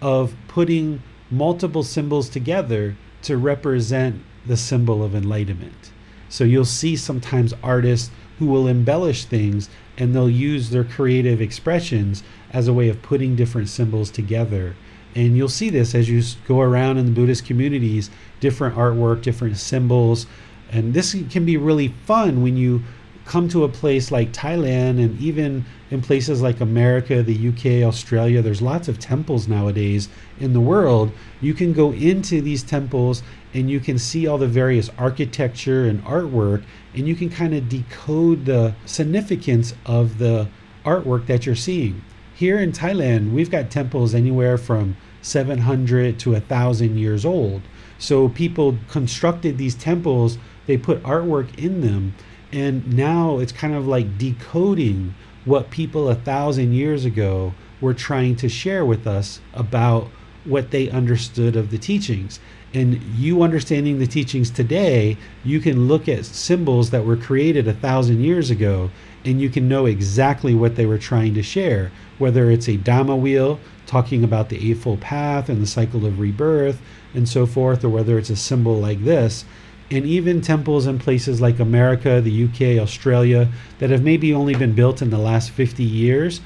[0.02, 5.92] of putting multiple symbols together to represent the symbol of enlightenment.
[6.30, 12.24] So, you'll see sometimes artists who will embellish things and they'll use their creative expressions
[12.52, 14.76] as a way of putting different symbols together.
[15.16, 18.10] And you'll see this as you go around in the Buddhist communities,
[18.40, 20.26] different artwork, different symbols.
[20.72, 22.84] And this can be really fun when you
[23.26, 28.42] come to a place like Thailand and even in places like America, the UK, Australia,
[28.42, 30.10] there's lots of temples nowadays
[30.40, 31.12] in the world.
[31.40, 36.04] You can go into these temples and you can see all the various architecture and
[36.04, 36.64] artwork
[36.94, 40.48] and you can kind of decode the significance of the
[40.84, 42.04] artwork that you're seeing.
[42.36, 47.62] Here in Thailand, we've got temples anywhere from 700 to 1,000 years old.
[48.00, 52.16] So people constructed these temples, they put artwork in them,
[52.54, 58.36] and now it's kind of like decoding what people a thousand years ago were trying
[58.38, 60.08] to share with us about
[60.46, 62.40] what they understood of the teachings.
[62.74, 67.74] And you understanding the teachings today, you can look at symbols that were created a
[67.74, 68.92] thousand years ago
[69.26, 73.20] and you can know exactly what they were trying to share, whether it's a Dhamma
[73.20, 76.82] wheel talking about the Eightfold Path and the cycle of rebirth
[77.14, 79.46] and so forth, or whether it's a symbol like this.
[79.94, 84.74] And even temples in places like America, the UK, Australia, that have maybe only been
[84.74, 86.42] built in the last 50 years,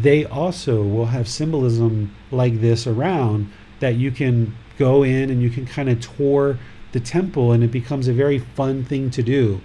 [0.00, 5.50] they also will have symbolism like this around that you can go in and you
[5.50, 6.58] can kind of tour
[6.92, 9.60] the temple and it becomes a very fun thing to do.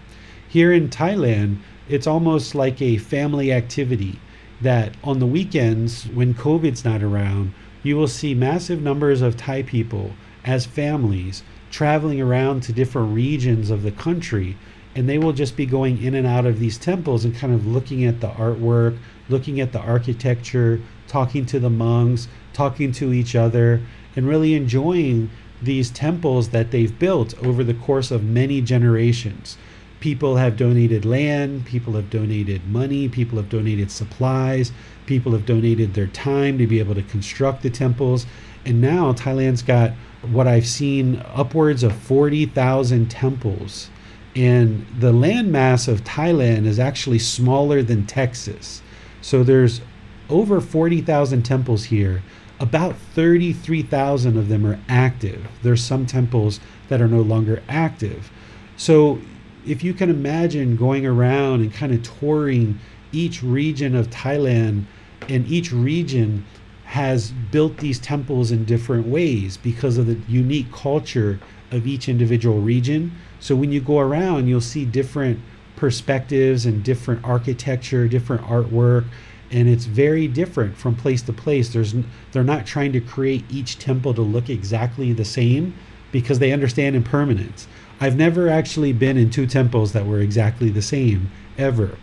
[0.49, 4.19] Here in Thailand, it's almost like a family activity
[4.59, 9.63] that on the weekends when COVID's not around, you will see massive numbers of Thai
[9.63, 10.11] people
[10.43, 14.57] as families traveling around to different regions of the country
[14.95, 17.65] and they will just be going in and out of these temples and kind of
[17.65, 18.97] looking at the artwork,
[19.29, 23.81] looking at the architecture, talking to the monks, talking to each other,
[24.17, 25.29] and really enjoying
[25.61, 29.57] these temples that they've built over the course of many generations
[30.01, 34.73] people have donated land, people have donated money, people have donated supplies,
[35.05, 38.25] people have donated their time to be able to construct the temples.
[38.65, 39.91] And now Thailand's got
[40.21, 43.89] what I've seen upwards of 40,000 temples.
[44.35, 48.81] And the landmass of Thailand is actually smaller than Texas.
[49.21, 49.81] So there's
[50.29, 52.21] over 40,000 temples here.
[52.59, 55.47] About 33,000 of them are active.
[55.63, 56.59] There's some temples
[56.89, 58.31] that are no longer active.
[58.77, 59.19] So
[59.65, 62.79] if you can imagine going around and kind of touring
[63.11, 64.85] each region of Thailand,
[65.29, 66.45] and each region
[66.91, 71.39] has built these temples in different ways because of the unique culture
[71.71, 73.09] of each individual region.
[73.39, 75.39] So when you go around, you'll see different
[75.77, 79.05] perspectives and different architecture, different artwork,
[79.51, 81.71] and it's very different from place to place.
[81.71, 81.95] There's
[82.33, 85.73] they're not trying to create each temple to look exactly the same
[86.11, 87.69] because they understand impermanence.
[88.01, 91.97] I've never actually been in two temples that were exactly the same ever.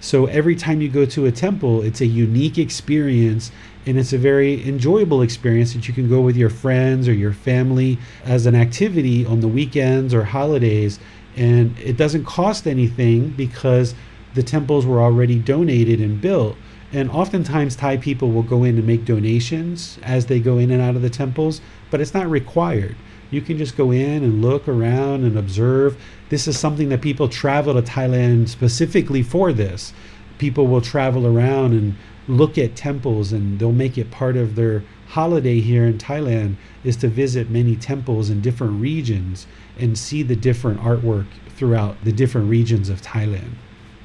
[0.00, 3.50] So every time you go to a temple, it's a unique experience
[3.86, 7.32] and it's a very enjoyable experience that you can go with your friends or your
[7.32, 10.98] family as an activity on the weekends or holidays.
[11.36, 13.94] And it doesn't cost anything because
[14.34, 16.56] the temples were already donated and built.
[16.92, 20.80] And oftentimes, Thai people will go in and make donations as they go in and
[20.80, 21.60] out of the temples,
[21.90, 22.96] but it's not required.
[23.30, 26.00] You can just go in and look around and observe.
[26.30, 29.92] This is something that people travel to Thailand specifically for this.
[30.38, 31.94] People will travel around and
[32.28, 36.96] look at temples and they'll make it part of their holiday here in Thailand is
[36.96, 39.46] to visit many temples in different regions
[39.78, 41.26] and see the different artwork
[41.56, 43.54] throughout the different regions of Thailand.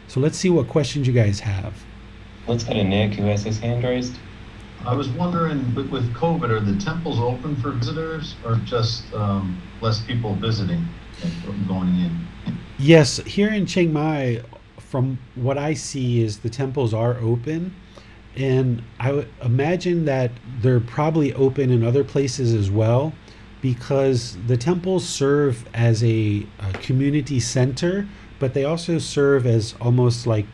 [0.07, 1.83] So let's see what questions you guys have.
[2.47, 4.15] Let's go to Nick who has his hand raised.
[4.85, 9.61] I was wondering, with, with COVID, are the temples open for visitors or just um,
[9.79, 10.85] less people visiting
[11.23, 12.27] and going in?
[12.77, 14.41] Yes, here in Chiang Mai,
[14.79, 17.73] from what I see, is the temples are open,
[18.35, 20.31] And I would imagine that
[20.61, 23.13] they're probably open in other places as well
[23.61, 28.07] because the temples serve as a, a community center,
[28.39, 30.45] but they also serve as almost like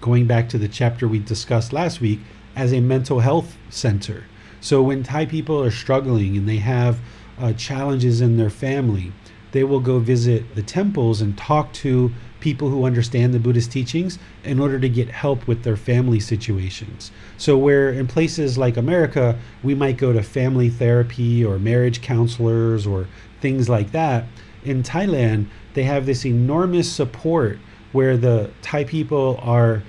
[0.00, 2.20] going back to the chapter we discussed last week
[2.54, 4.24] as a mental health center.
[4.60, 7.00] So when Thai people are struggling and they have
[7.38, 9.12] uh, challenges in their family,
[9.52, 14.18] they will go visit the temples and talk to people who understand the Buddhist teachings
[14.44, 17.10] in order to get help with their family situations.
[17.38, 22.86] So, where in places like America, we might go to family therapy or marriage counselors
[22.86, 23.08] or
[23.40, 24.24] things like that,
[24.64, 27.58] in Thailand, they have this enormous support
[27.92, 29.82] where the Thai people are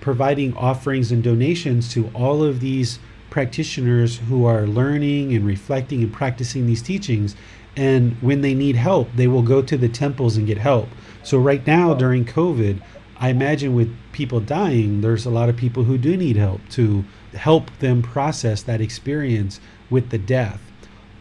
[0.00, 2.98] providing offerings and donations to all of these
[3.30, 7.34] practitioners who are learning and reflecting and practicing these teachings.
[7.76, 10.88] And when they need help, they will go to the temples and get help.
[11.22, 12.80] So, right now during COVID,
[13.18, 17.04] I imagine with people dying, there's a lot of people who do need help to
[17.34, 19.60] help them process that experience
[19.90, 20.60] with the death.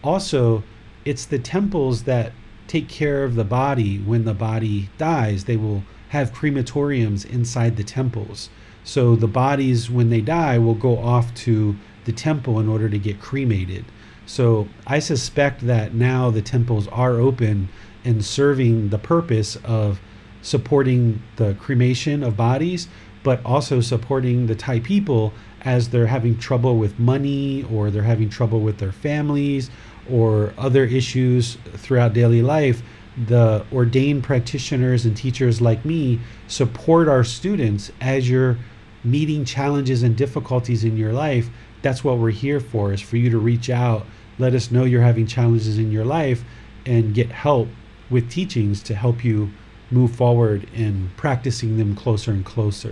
[0.03, 0.63] Also,
[1.05, 2.33] it's the temples that
[2.67, 5.45] take care of the body when the body dies.
[5.45, 8.49] They will have crematoriums inside the temples.
[8.83, 11.75] So the bodies, when they die, will go off to
[12.05, 13.85] the temple in order to get cremated.
[14.25, 17.69] So I suspect that now the temples are open
[18.05, 19.99] and serving the purpose of
[20.41, 22.87] supporting the cremation of bodies,
[23.23, 28.29] but also supporting the Thai people as they're having trouble with money or they're having
[28.29, 29.69] trouble with their families
[30.09, 32.81] or other issues throughout daily life.
[33.27, 38.57] The ordained practitioners and teachers like me support our students as you're
[39.03, 41.49] meeting challenges and difficulties in your life.
[41.81, 44.05] That's what we're here for, is for you to reach out,
[44.39, 46.43] let us know you're having challenges in your life,
[46.85, 47.67] and get help
[48.09, 49.51] with teachings to help you
[49.89, 52.91] move forward in practicing them closer and closer.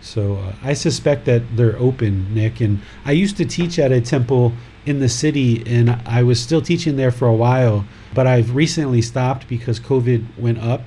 [0.00, 2.60] So uh, I suspect that they're open, Nick.
[2.60, 4.52] And I used to teach at a temple
[4.86, 7.84] in the city, and I was still teaching there for a while,
[8.14, 10.82] but I've recently stopped because COVID went up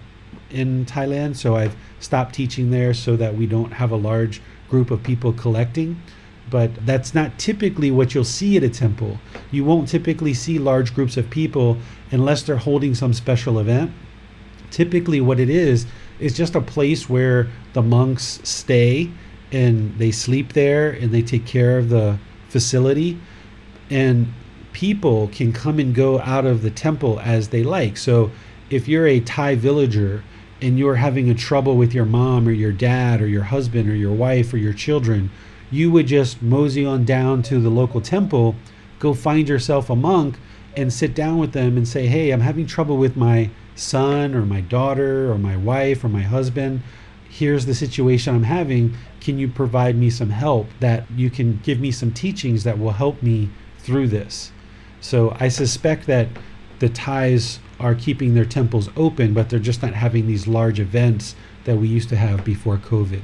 [0.49, 1.35] in Thailand.
[1.35, 5.33] So I've stopped teaching there so that we don't have a large group of people
[5.33, 6.01] collecting.
[6.51, 9.17] But that's not typically what you'll see at a temple.
[9.49, 11.77] You won't typically see large groups of people
[12.11, 13.91] unless they're holding some special event.
[14.69, 15.87] Typically, what it is,
[16.19, 19.09] is just a place where the monks stay
[19.51, 23.17] and they sleep there and they take care of the facility.
[23.89, 24.31] And
[24.73, 27.97] people can come and go out of the temple as they like.
[27.97, 28.31] So
[28.69, 30.23] if you're a Thai villager
[30.61, 33.95] and you're having a trouble with your mom or your dad or your husband or
[33.95, 35.31] your wife or your children,
[35.71, 38.55] you would just mosey on down to the local temple,
[38.99, 40.37] go find yourself a monk
[40.75, 44.45] and sit down with them and say, Hey, I'm having trouble with my son or
[44.45, 46.81] my daughter or my wife or my husband.
[47.29, 48.95] Here's the situation I'm having.
[49.21, 52.91] Can you provide me some help that you can give me some teachings that will
[52.91, 53.49] help me
[53.79, 54.51] through this?
[54.99, 56.27] So I suspect that
[56.79, 61.35] the Thais are keeping their temples open, but they're just not having these large events
[61.63, 63.21] that we used to have before COVID.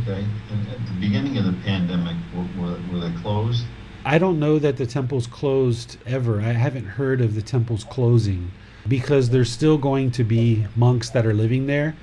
[0.00, 0.24] Okay.
[0.50, 3.64] At the beginning of the pandemic, were, were they closed?
[4.04, 6.40] I don't know that the temple's closed ever.
[6.40, 8.50] I haven't heard of the temples closing
[8.88, 11.94] because there's still going to be monks that are living there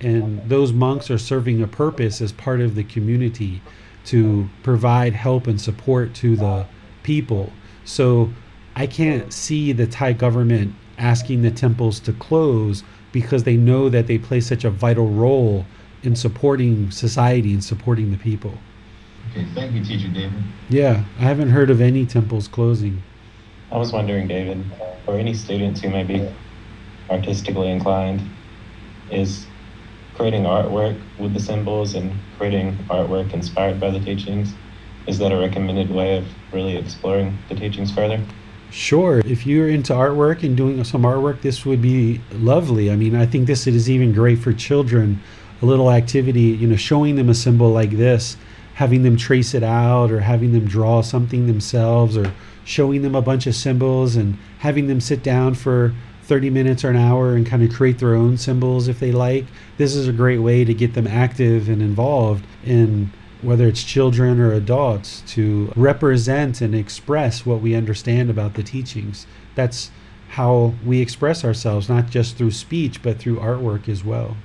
[0.00, 3.60] and those monks are serving a purpose as part of the community
[4.04, 6.66] to provide help and support to the
[7.02, 7.52] people.
[7.84, 8.30] So
[8.76, 14.06] I can't see the Thai government asking the temples to close because they know that
[14.06, 15.66] they play such a vital role
[16.02, 18.54] in supporting society and supporting the people.
[19.30, 20.42] Okay, thank you, Teacher David.
[20.68, 23.02] Yeah, I haven't heard of any temples closing.
[23.70, 24.64] I was wondering, David,
[25.04, 26.28] for any students who may be
[27.10, 28.22] artistically inclined,
[29.10, 29.46] is
[30.14, 34.54] creating artwork with the symbols and creating artwork inspired by the teachings,
[35.06, 38.20] is that a recommended way of really exploring the teachings further?
[38.70, 39.20] Sure.
[39.20, 42.90] If you're into artwork and doing some artwork, this would be lovely.
[42.90, 45.20] I mean, I think this is even great for children.
[45.60, 48.36] A little activity, you know, showing them a symbol like this,
[48.74, 52.32] having them trace it out or having them draw something themselves or
[52.64, 56.90] showing them a bunch of symbols and having them sit down for 30 minutes or
[56.90, 59.46] an hour and kind of create their own symbols if they like.
[59.78, 64.40] This is a great way to get them active and involved in whether it's children
[64.40, 69.26] or adults, to represent and express what we understand about the teachings.
[69.54, 69.90] That's
[70.30, 74.36] how we express ourselves, not just through speech, but through artwork as well.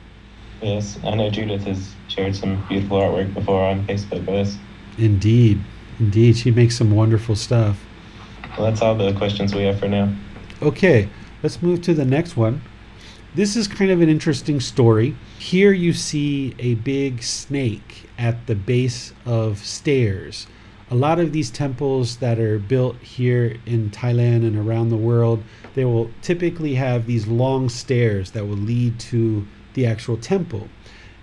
[0.64, 4.58] Yes, I know Judith has shared some beautiful artwork before on Facebook with us.
[4.98, 5.60] Indeed,
[6.00, 6.38] indeed.
[6.38, 7.84] She makes some wonderful stuff.
[8.58, 10.14] Well, that's all the questions we have for now.
[10.62, 11.10] Okay,
[11.42, 12.62] let's move to the next one.
[13.36, 15.18] this is kind of an interesting story.
[15.38, 20.48] Here you see a big snake at the base of stairs.
[20.90, 25.44] A lot of these temples that are built here in Thailand and around the world,
[25.74, 30.70] they will typically have these long stairs that will lead to the actual temple.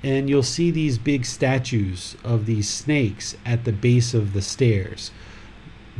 [0.02, 5.10] And you'll see these big statues of these snakes at the base of the stairs.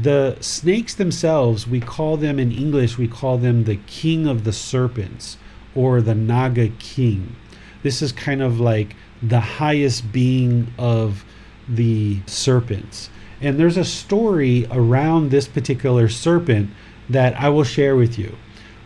[0.01, 4.53] The snakes themselves, we call them in English, we call them the king of the
[4.53, 5.36] serpents
[5.74, 7.36] or the Naga king.
[7.82, 11.24] This is kind of like the highest being of
[11.68, 13.11] the serpents.
[13.40, 16.70] And there's a story around this particular serpent
[17.09, 18.36] that I will share with you.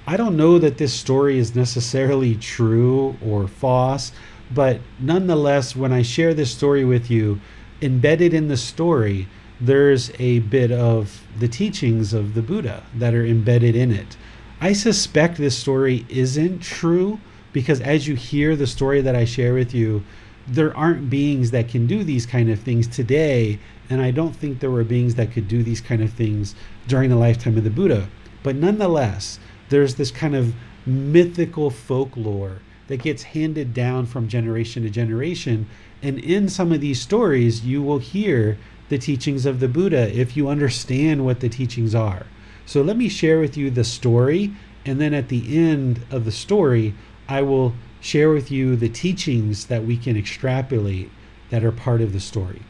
[0.07, 4.13] I don't know that this story is necessarily true or false,
[4.53, 7.41] but nonetheless, when I share this story with you,
[7.81, 9.29] embedded in the story,
[9.59, 14.19] there's a bit of the teachings of the Buddha that are embedded in it.
[14.61, 17.19] I suspect this story isn't true
[17.55, 20.05] because as you hear the story that I share with you,
[20.47, 24.61] there aren't beings that can do these kind of things today, and I don't think
[24.61, 26.55] there were beings that could do these kind of things
[26.87, 28.09] during the lifetime of the Buddha.
[28.43, 29.39] But nonetheless,
[29.75, 30.55] there's this kind of
[30.87, 35.67] mythical folklore that gets handed down from generation to generation.
[36.01, 38.57] And in some of these stories, you will hear
[38.89, 42.27] the teachings of the Buddha if you understand what the teachings are.
[42.67, 44.53] So let me share with you the story,
[44.87, 46.95] and then at the end of the story,
[47.29, 51.11] I will share with you the teachings that we can extrapolate
[51.51, 52.63] that are part of the story.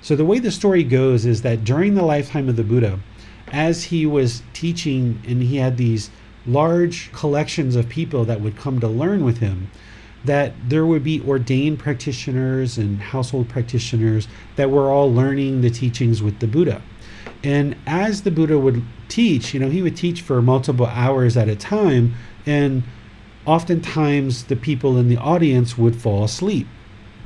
[0.00, 2.98] So, the way the story goes is that during the lifetime of the Buddha,
[3.52, 6.10] as he was teaching and he had these
[6.46, 9.70] large collections of people that would come to learn with him,
[10.24, 16.22] that there would be ordained practitioners and household practitioners that were all learning the teachings
[16.22, 16.82] with the Buddha.
[17.42, 21.48] And as the Buddha would teach, you know, he would teach for multiple hours at
[21.48, 22.14] a time,
[22.46, 22.84] and
[23.46, 26.68] oftentimes the people in the audience would fall asleep.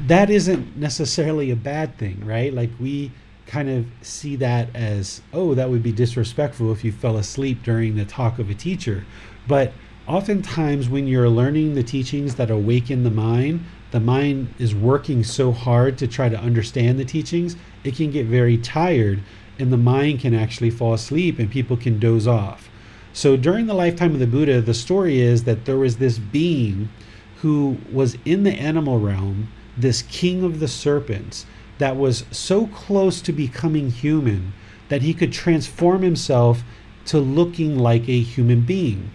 [0.07, 2.53] That isn't necessarily a bad thing, right?
[2.53, 3.13] Like we
[3.47, 7.97] kind of see that as, oh, that would be disrespectful if you fell asleep during
[7.97, 9.05] the talk of a teacher.
[9.47, 9.73] But
[10.07, 15.53] oftentimes when you're learning the teachings that awaken the mind, the mind is working so
[15.53, 19.23] hard to try to understand the teachings, it can get very tired
[19.59, 22.69] and the mind can actually fall asleep and people can doze off.
[23.13, 26.91] So during the lifetime of the Buddha, the story is that there was this being
[27.37, 31.47] who was in the animal realm, this king of the serpents,
[31.79, 34.53] that was so close to becoming human
[34.89, 36.63] that he could transform himself
[37.07, 39.11] to looking like a human being.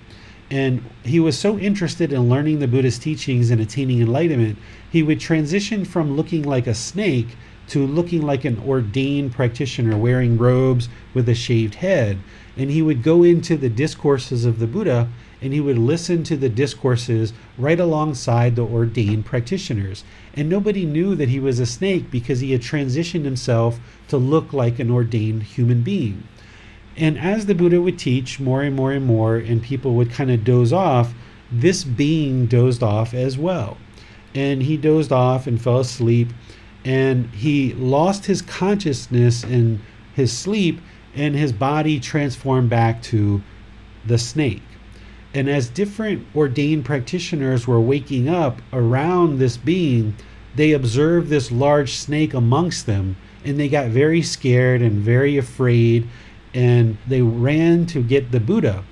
[0.49, 4.57] And he was so interested in learning the Buddha's teachings and attaining enlightenment,
[4.89, 7.37] he would transition from looking like a snake
[7.69, 12.17] to looking like an ordained practitioner wearing robes with a shaved head.
[12.57, 15.07] And he would go into the discourses of the Buddha
[15.41, 20.03] and he would listen to the discourses right alongside the ordained practitioners.
[20.35, 24.53] And nobody knew that he was a snake because he had transitioned himself to look
[24.53, 26.27] like an ordained human being.
[26.97, 30.31] And as the Buddha would teach more and more and more, and people would kind
[30.31, 31.13] of doze off,
[31.51, 33.77] this being dozed off as well.
[34.33, 36.29] And he dozed off and fell asleep
[36.83, 39.81] and he lost his consciousness in
[40.15, 40.81] his sleep
[41.15, 43.41] and his body transformed back to
[44.05, 44.63] the snake.
[45.33, 50.15] And as different ordained practitioners were waking up around this being,
[50.55, 53.15] they observed this large snake amongst them
[53.45, 56.07] and they got very scared and very afraid
[56.53, 58.83] and they ran to get the Buddha.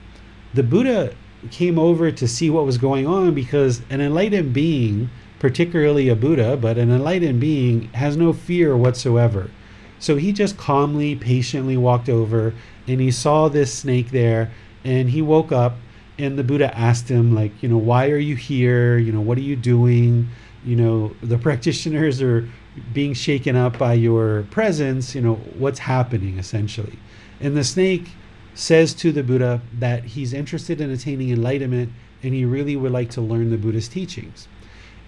[0.54, 1.14] The Buddha
[1.52, 5.10] came over to see what was going on because an enlightened being
[5.40, 9.50] particularly a Buddha, but an enlightened being, has no fear whatsoever.
[9.98, 12.54] So he just calmly, patiently walked over
[12.88, 14.52] and he saw this snake there
[14.84, 15.78] and he woke up
[16.20, 18.97] and the Buddha asked him, like, you know, why are you here?
[18.97, 20.28] You know, what are you doing?
[20.65, 22.47] You know, the practitioners are
[22.93, 25.15] being shaken up by your presence.
[25.15, 26.99] You know, what's happening essentially?
[27.39, 28.09] And the snake
[28.53, 33.09] says to the Buddha that he's interested in attaining enlightenment and he really would like
[33.11, 34.49] to learn the Buddha's teachings.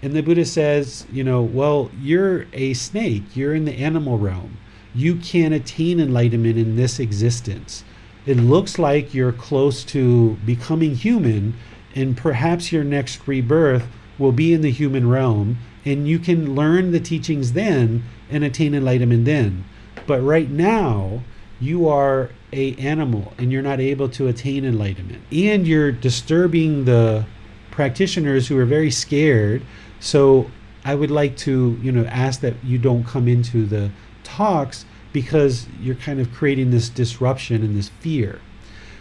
[0.00, 4.56] And the Buddha says, you know, well, you're a snake, you're in the animal realm.
[4.94, 7.84] You can't attain enlightenment in this existence.
[8.26, 11.54] It looks like you're close to becoming human,
[11.94, 13.86] and perhaps your next rebirth
[14.18, 18.74] will be in the human realm, and you can learn the teachings then and attain
[18.74, 19.64] enlightenment then.
[20.06, 21.22] But right now,
[21.60, 25.22] you are a animal and you're not able to attain enlightenment.
[25.32, 27.24] And you're disturbing the
[27.70, 29.62] practitioners who are very scared
[30.00, 30.50] so
[30.84, 33.90] I would like to, you know, ask that you don't come into the
[34.24, 38.40] talks because you're kind of creating this disruption and this fear.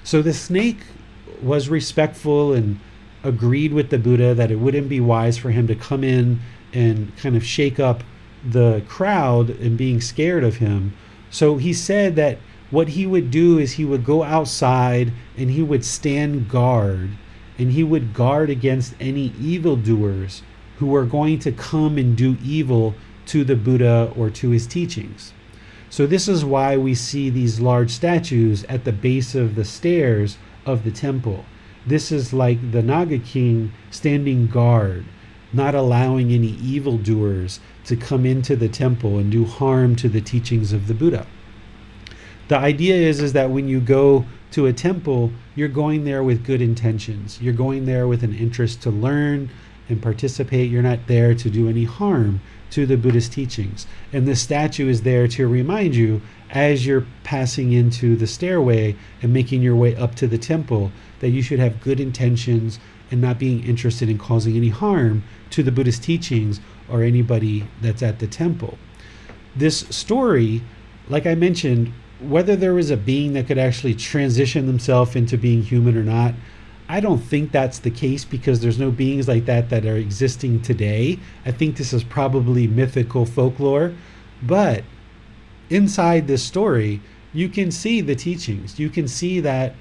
[0.03, 0.79] So the snake
[1.41, 2.79] was respectful and
[3.23, 6.39] agreed with the Buddha that it wouldn't be wise for him to come in
[6.73, 8.03] and kind of shake up
[8.43, 10.93] the crowd and being scared of him.
[11.29, 12.39] So he said that
[12.71, 17.11] what he would do is he would go outside and he would stand guard
[17.57, 20.41] and he would guard against any evildoers
[20.77, 22.95] who were going to come and do evil
[23.27, 25.33] to the Buddha or to his teachings.
[25.91, 30.37] So, this is why we see these large statues at the base of the stairs
[30.65, 31.43] of the temple.
[31.85, 35.03] This is like the Naga King standing guard,
[35.51, 40.71] not allowing any evildoers to come into the temple and do harm to the teachings
[40.71, 41.27] of the Buddha.
[42.47, 46.45] The idea is, is that when you go to a temple, you're going there with
[46.45, 47.37] good intentions.
[47.41, 49.49] You're going there with an interest to learn
[49.89, 50.71] and participate.
[50.71, 52.39] You're not there to do any harm
[52.71, 53.85] to the Buddhist teachings.
[54.11, 59.31] And the statue is there to remind you as you're passing into the stairway and
[59.31, 63.39] making your way up to the temple that you should have good intentions and not
[63.39, 66.59] being interested in causing any harm to the Buddhist teachings
[66.89, 68.77] or anybody that's at the temple.
[69.55, 70.61] This story,
[71.09, 75.63] like I mentioned, whether there was a being that could actually transition themselves into being
[75.63, 76.33] human or not,
[76.91, 80.61] I don't think that's the case because there's no beings like that that are existing
[80.61, 81.19] today.
[81.45, 83.93] I think this is probably mythical folklore,
[84.43, 84.83] but
[85.69, 86.99] inside this story,
[87.31, 88.77] you can see the teachings.
[88.77, 89.73] You can see that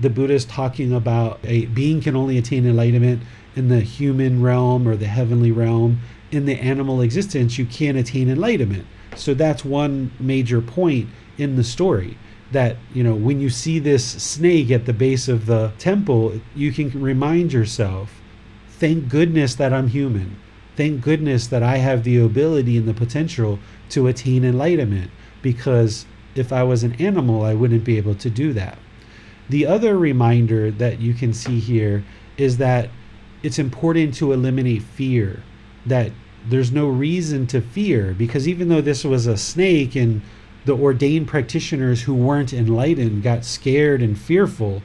[0.00, 3.22] the Buddha is talking about a being can only attain enlightenment
[3.54, 6.00] in the human realm or the heavenly realm.
[6.32, 8.86] In the animal existence, you can't attain enlightenment.
[9.14, 12.18] So that's one major point in the story
[12.52, 16.72] that you know when you see this snake at the base of the temple you
[16.72, 18.20] can remind yourself
[18.68, 20.36] thank goodness that i'm human.
[20.76, 23.58] Thank goodness that i have the ability and the potential
[23.90, 25.10] to attain enlightenment
[25.42, 28.78] because if i was an animal i wouldn't be able to do that.
[29.48, 32.04] The other reminder that you can see here
[32.36, 32.90] is that
[33.42, 35.42] it's important to eliminate fear
[35.86, 36.10] that
[36.48, 40.20] there's no reason to fear because even though this was a snake and
[40.66, 44.82] the ordained practitioners who weren't enlightened got scared and fearful,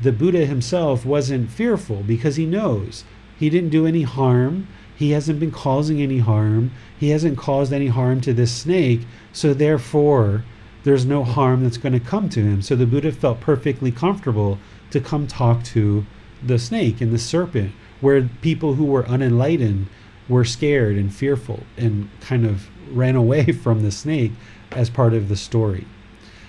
[0.00, 3.04] the Buddha himself wasn't fearful because he knows
[3.38, 4.66] he didn't do any harm.
[4.96, 6.72] He hasn't been causing any harm.
[6.98, 9.02] He hasn't caused any harm to this snake.
[9.32, 10.44] So, therefore,
[10.84, 12.62] there's no harm that's going to come to him.
[12.62, 14.58] So, the Buddha felt perfectly comfortable
[14.90, 16.06] to come talk to
[16.42, 19.86] the snake and the serpent, where people who were unenlightened
[20.28, 24.32] were scared and fearful and kind of ran away from the snake
[24.72, 25.86] as part of the story.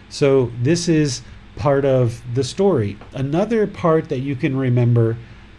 [0.09, 1.21] So, this is
[1.55, 2.97] part of the story.
[3.13, 5.17] Another part that you can remember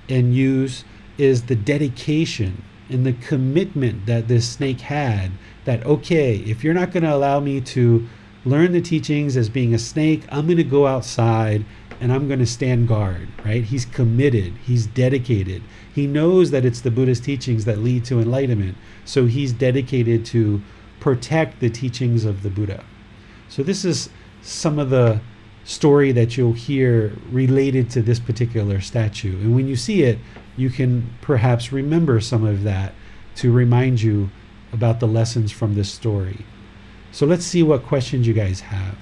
[0.09, 0.85] and use
[1.19, 5.31] is the dedication and the commitment that this snake had
[5.65, 8.07] that, okay, if you're not going to allow me to
[8.45, 11.65] learn the teachings as being a snake, I'm going to go outside
[12.01, 13.63] and I'm going to stand guard, right?
[13.63, 15.63] He's committed, he's dedicated.
[15.95, 18.77] He knows that it's the Buddhist teachings that lead to enlightenment.
[19.05, 20.63] So he's dedicated to
[21.03, 22.85] protect the teachings of the Buddha.
[23.49, 24.09] So, this is
[24.41, 25.21] some of the
[25.65, 29.37] story that you'll hear related to this particular statue.
[29.41, 30.21] And when you see it,
[30.57, 32.95] you can perhaps remember some of that
[33.37, 34.31] to remind you
[34.73, 36.47] about the lessons from this story.
[37.11, 38.97] So, let's see what questions you guys have.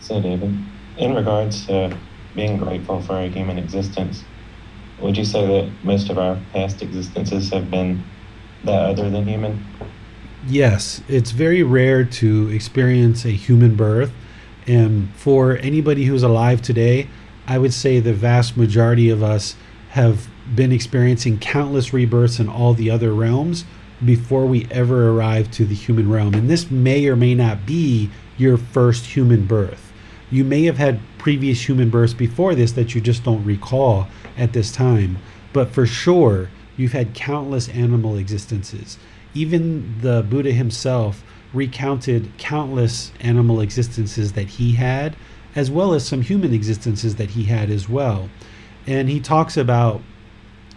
[0.00, 0.56] So, David,
[0.96, 1.98] in regards to
[2.36, 4.22] being grateful for our human existence,
[5.00, 8.04] would you say that most of our past existences have been
[8.62, 9.66] that other than human?
[10.46, 14.12] Yes, it's very rare to experience a human birth.
[14.66, 17.08] And for anybody who's alive today,
[17.46, 19.54] I would say the vast majority of us
[19.90, 23.64] have been experiencing countless rebirths in all the other realms
[24.04, 26.34] before we ever arrive to the human realm.
[26.34, 29.92] And this may or may not be your first human birth.
[30.30, 34.54] You may have had previous human births before this that you just don't recall at
[34.54, 35.18] this time.
[35.52, 38.98] But for sure, you've had countless animal existences.
[39.34, 45.16] Even the Buddha himself recounted countless animal existences that he had,
[45.54, 48.28] as well as some human existences that he had as well.
[48.86, 50.02] And he talks about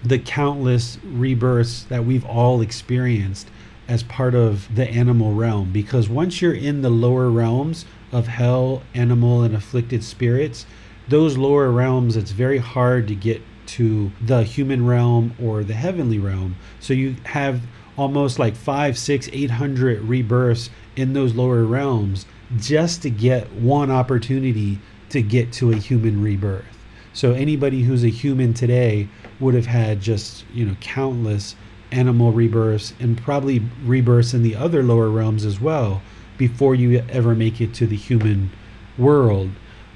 [0.03, 3.49] the countless rebirths that we've all experienced
[3.87, 5.71] as part of the animal realm.
[5.71, 10.65] Because once you're in the lower realms of hell, animal, and afflicted spirits,
[11.07, 16.19] those lower realms, it's very hard to get to the human realm or the heavenly
[16.19, 16.55] realm.
[16.79, 17.61] So you have
[17.97, 22.25] almost like five, six, eight hundred rebirths in those lower realms
[22.57, 24.79] just to get one opportunity
[25.09, 26.65] to get to a human rebirth.
[27.13, 29.07] So anybody who's a human today
[29.39, 31.55] would have had just, you know, countless
[31.91, 36.01] animal rebirths and probably rebirths in the other lower realms as well
[36.37, 38.51] before you ever make it to the human
[38.97, 39.51] world.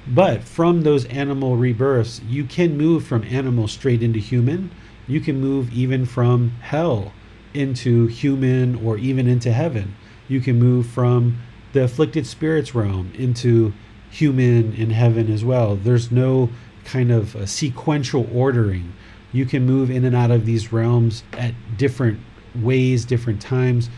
[0.06, 4.70] But from those animal rebirths, you can move from animal straight into human
[5.10, 7.12] You can move even from hell
[7.54, 9.96] into human or even into heaven.
[10.28, 11.38] You can move from
[11.72, 13.72] the afflicted spirits realm into
[14.10, 15.76] human in heaven as well.
[15.76, 16.50] There's no
[16.84, 18.92] kind of sequential ordering.
[19.32, 22.20] You can move in and out of these realms at different
[22.54, 23.88] ways, different times.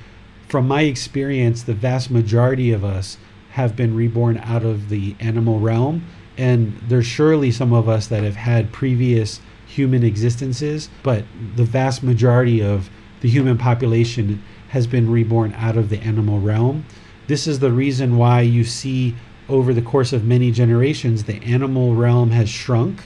[0.49, 3.17] From my experience, the vast majority of us
[3.53, 6.05] have been reborn out of the animal realm.
[6.37, 11.25] And there's surely some of us that have had previous human existences, but
[11.57, 12.91] the vast majority of
[13.23, 16.85] the human population has been reborn out of the animal realm.
[17.29, 19.15] This is the reason why you see
[19.49, 23.03] over the course of many generations the animal realm has shrunk.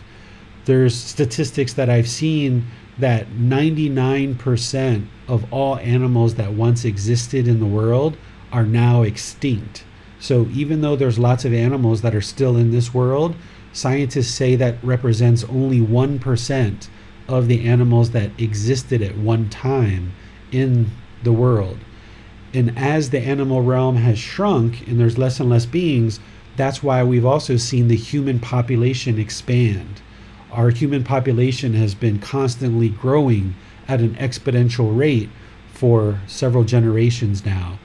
[0.65, 2.67] There's statistics that I've seen
[2.99, 8.17] that 99% of all animals that once existed in the world
[8.51, 9.85] are now extinct.
[10.19, 13.37] So even though there's lots of animals that are still in this world,
[13.75, 16.89] scientists say that represents only 1%
[17.29, 20.13] of the animals that existed at one time
[20.53, 20.91] in
[21.23, 21.79] the world.
[22.55, 26.21] And as the animal realm has shrunk and there's less and less beings,
[26.57, 30.01] that's why we've also seen the human population expand.
[30.51, 33.55] Our human population has been constantly growing
[33.89, 35.29] at an exponential rate
[35.73, 37.79] for several generations now.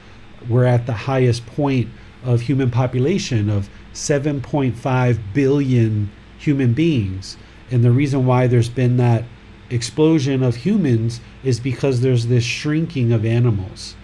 [0.47, 1.89] We're at the highest point
[2.23, 7.37] of human population of 7.5 billion human beings.
[7.69, 9.25] And the reason why there's been that
[9.71, 13.95] explosion of humans is because there's this shrinking of animals.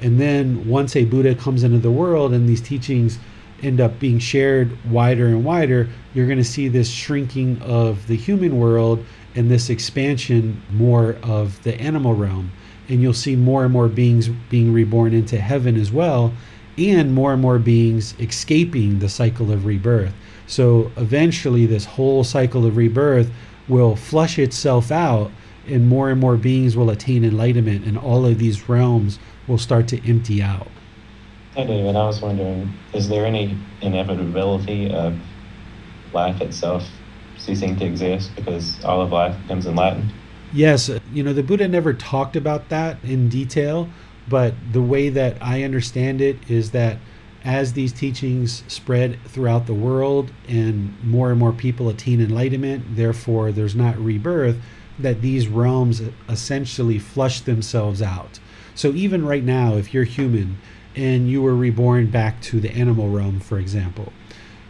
[0.00, 3.18] And then once a Buddha comes into the world and these teachings
[3.62, 8.16] end up being shared wider and wider, you're going to see this shrinking of the
[8.16, 9.04] human world
[9.34, 12.52] and this expansion more of the animal realm.
[12.88, 16.32] And you'll see more and more beings being reborn into heaven as well,
[16.78, 20.12] and more and more beings escaping the cycle of rebirth.
[20.46, 23.30] So eventually, this whole cycle of rebirth
[23.68, 25.30] will flush itself out,
[25.66, 29.88] and more and more beings will attain enlightenment, and all of these realms will start
[29.88, 30.68] to empty out.
[31.54, 35.18] Hey, David, I was wondering, is there any inevitability of
[36.12, 36.86] life itself
[37.38, 40.12] ceasing to exist because all of life becomes enlightened?
[40.52, 43.88] Yes, you know, the Buddha never talked about that in detail,
[44.28, 46.98] but the way that I understand it is that
[47.46, 53.52] as these teachings spread throughout the world and more and more people attain enlightenment, therefore
[53.52, 54.60] there's not rebirth,
[54.98, 58.40] that these realms essentially flush themselves out.
[58.74, 60.58] So even right now, if you're human,
[60.96, 64.12] and you were reborn back to the animal realm, for example.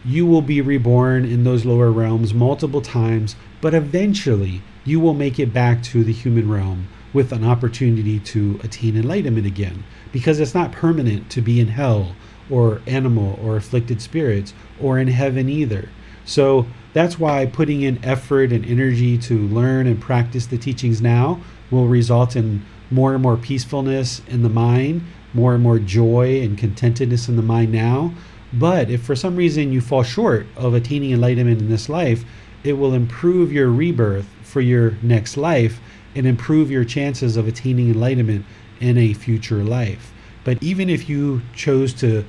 [0.05, 5.39] You will be reborn in those lower realms multiple times, but eventually you will make
[5.39, 9.83] it back to the human realm with an opportunity to attain enlightenment again.
[10.11, 12.15] Because it's not permanent to be in hell
[12.49, 15.89] or animal or afflicted spirits or in heaven either.
[16.25, 21.41] So that's why putting in effort and energy to learn and practice the teachings now
[21.71, 25.01] will result in more and more peacefulness in the mind
[25.33, 28.13] more and more joy and contentedness in the mind now.
[28.53, 32.23] But if for some reason you fall short of attaining enlightenment in this life,
[32.63, 35.79] it will improve your rebirth for your next life
[36.15, 38.45] and improve your chances of attaining enlightenment
[38.79, 40.11] in a future life.
[40.43, 42.23] But even if you chose to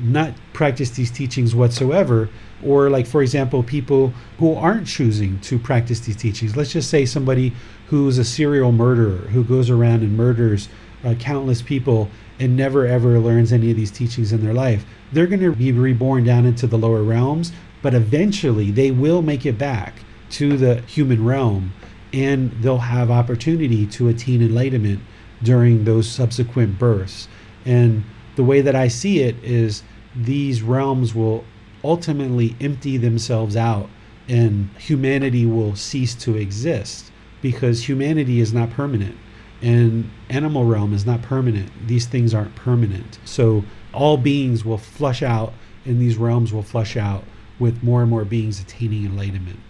[0.00, 2.28] not practice these teachings whatsoever,
[2.64, 7.04] or like for example, people who aren't choosing to practice these teachings, let's just say
[7.04, 7.52] somebody
[7.88, 10.68] who's a serial murderer who goes around and murders
[11.04, 15.26] uh, countless people and never ever learns any of these teachings in their life, they're
[15.26, 19.58] going to be reborn down into the lower realms, but eventually they will make it
[19.58, 19.94] back
[20.30, 21.72] to the human realm
[22.12, 25.00] and they'll have opportunity to attain enlightenment
[25.42, 27.28] during those subsequent births.
[27.64, 28.04] And
[28.36, 29.82] the way that I see it is
[30.14, 31.44] these realms will
[31.84, 33.88] ultimately empty themselves out
[34.28, 37.10] and humanity will cease to exist
[37.40, 39.16] because humanity is not permanent
[39.60, 41.70] and animal realm is not permanent.
[41.86, 43.18] These things aren't permanent.
[43.24, 45.52] So all beings will flush out
[45.84, 47.24] and these realms will flush out
[47.58, 49.60] with more and more beings attaining enlightenment.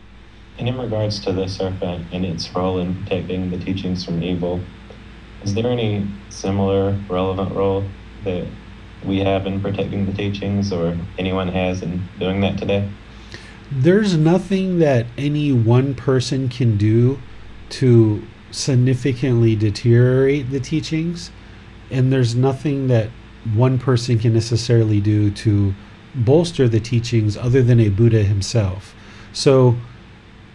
[0.59, 4.61] And in regards to the serpent and its role in protecting the teachings from evil
[5.45, 7.85] is there any similar relevant role
[8.25, 8.47] that
[9.05, 12.89] we have in protecting the teachings or anyone has in doing that today
[13.75, 17.19] there's nothing that any one person can do
[17.71, 21.31] to significantly deteriorate the teachings,
[21.91, 23.09] and there's nothing that
[23.55, 25.75] one person can necessarily do to
[26.15, 28.95] bolster the teachings other than a Buddha himself.
[29.33, 29.77] So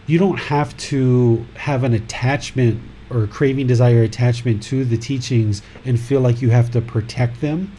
[0.06, 6.00] you don't have to have an attachment or craving, desire, attachment to the teachings and
[6.00, 7.72] feel like you have to protect them.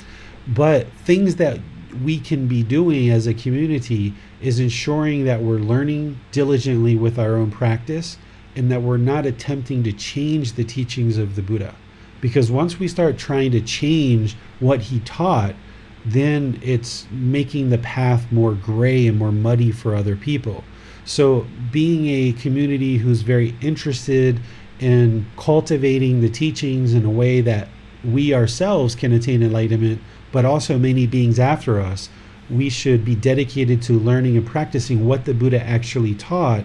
[0.47, 1.61] But things that
[2.03, 7.37] we can be doing as a community is ensuring that we're learning diligently with our
[7.37, 8.19] own practice
[8.57, 11.75] and that we're not attempting to change the teachings of the Buddha.
[12.21, 15.55] Because once we start trying to change what he taught,
[16.05, 20.65] then it's making the path more gray and more muddy for other people.
[21.05, 24.41] So, being a community who's very interested
[24.81, 27.69] in cultivating the teachings in a way that
[28.05, 30.01] we ourselves can attain enlightenment,
[30.33, 32.09] but also many beings after us,
[32.51, 36.65] we should be dedicated to learning and practicing what the Buddha actually taught,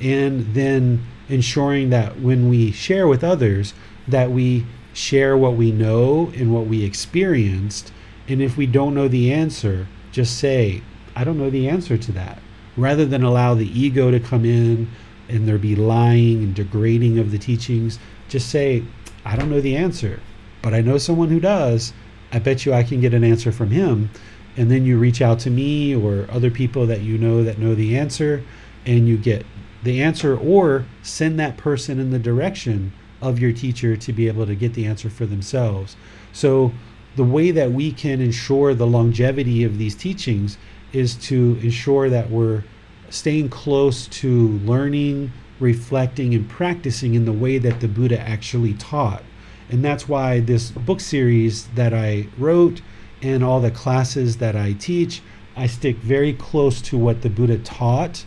[0.00, 3.74] and then ensuring that when we share with others,
[4.06, 7.92] that we share what we know and what we experienced.
[8.28, 10.82] And if we don't know the answer, just say,
[11.14, 12.38] I don't know the answer to that.
[12.76, 14.90] Rather than allow the ego to come in
[15.28, 17.98] and there be lying and degrading of the teachings,
[18.28, 18.82] just say,
[19.24, 20.20] I don't know the answer,
[20.62, 21.92] but I know someone who does.
[22.32, 24.10] I bet you I can get an answer from him.
[24.56, 27.74] And then you reach out to me or other people that you know that know
[27.74, 28.42] the answer,
[28.86, 29.44] and you get
[29.82, 34.46] the answer, or send that person in the direction of your teacher to be able
[34.46, 35.96] to get the answer for themselves.
[36.32, 36.72] So,
[37.16, 40.58] the way that we can ensure the longevity of these teachings
[40.92, 42.64] is to ensure that we're
[43.10, 49.22] staying close to learning, reflecting, and practicing in the way that the Buddha actually taught.
[49.68, 52.82] And that's why this book series that I wrote
[53.22, 55.22] and all the classes that I teach,
[55.56, 58.24] I stick very close to what the Buddha taught,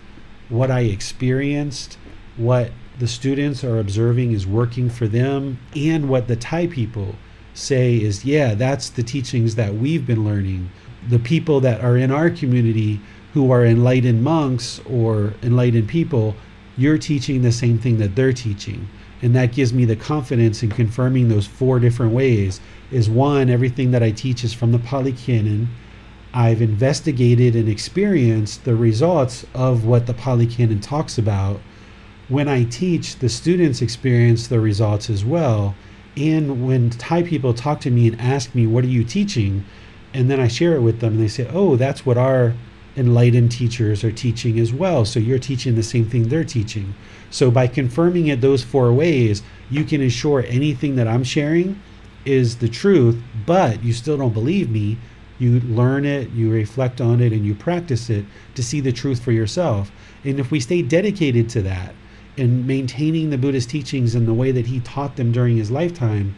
[0.49, 1.97] what I experienced,
[2.35, 7.15] what the students are observing is working for them and what the Thai people
[7.53, 10.69] say is, yeah, that's the teachings that we've been learning.
[11.07, 12.99] The people that are in our community
[13.33, 16.35] who are enlightened monks or enlightened people,
[16.77, 18.87] you're teaching the same thing that they're teaching.
[19.21, 22.61] And that gives me the confidence in confirming those four different ways.
[22.91, 25.69] Is one, everything that I teach is from the Pali Canon.
[26.33, 31.59] I've investigated and experienced the results of what the Pali Canon talks about
[32.29, 35.75] when I teach, the students experience the results as well.
[36.15, 39.65] And when Thai people talk to me and ask me, What are you teaching?
[40.13, 42.53] And then I share it with them, and they say, Oh, that's what our
[42.99, 45.05] enlightened teachers are teaching as well.
[45.05, 46.93] So you're teaching the same thing they're teaching.
[47.31, 51.81] So by confirming it those four ways, you can ensure anything that I'm sharing
[52.25, 54.97] is the truth, but you still don't believe me.
[55.39, 58.25] You learn it, you reflect on it, and you practice it
[58.55, 59.89] to see the truth for yourself.
[60.25, 61.95] And if we stay dedicated to that,
[62.37, 66.35] and maintaining the Buddha's teachings in the way that he taught them during his lifetime,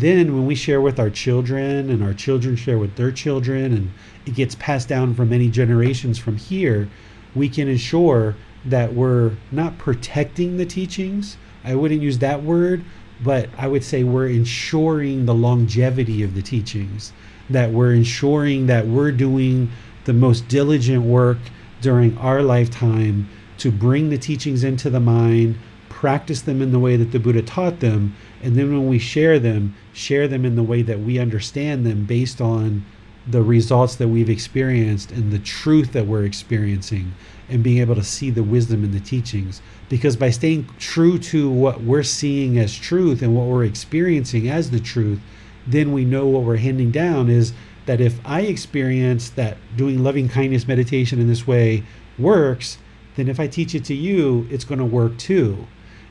[0.00, 3.90] then when we share with our children and our children share with their children and
[4.26, 6.88] it gets passed down for many generations from here,
[7.34, 8.34] we can ensure
[8.64, 11.36] that we're not protecting the teachings.
[11.64, 12.84] I wouldn't use that word,
[13.22, 17.12] but I would say we're ensuring the longevity of the teachings,
[17.50, 19.70] that we're ensuring that we're doing
[20.04, 21.38] the most diligent work
[21.80, 23.28] during our lifetime
[23.58, 25.56] to bring the teachings into the mind,
[25.88, 28.14] practice them in the way that the Buddha taught them,
[28.44, 32.04] and then when we share them, share them in the way that we understand them
[32.04, 32.84] based on
[33.26, 37.14] the results that we've experienced and the truth that we're experiencing
[37.48, 39.62] and being able to see the wisdom in the teachings.
[39.88, 44.70] Because by staying true to what we're seeing as truth and what we're experiencing as
[44.70, 45.20] the truth,
[45.66, 47.54] then we know what we're handing down is
[47.86, 51.82] that if I experience that doing loving kindness meditation in this way
[52.18, 52.76] works,
[53.16, 55.66] then if I teach it to you, it's going to work too.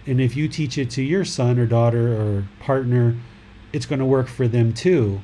[0.06, 3.16] And if you teach it to your son or daughter or partner,
[3.72, 5.22] it's going to work for them too.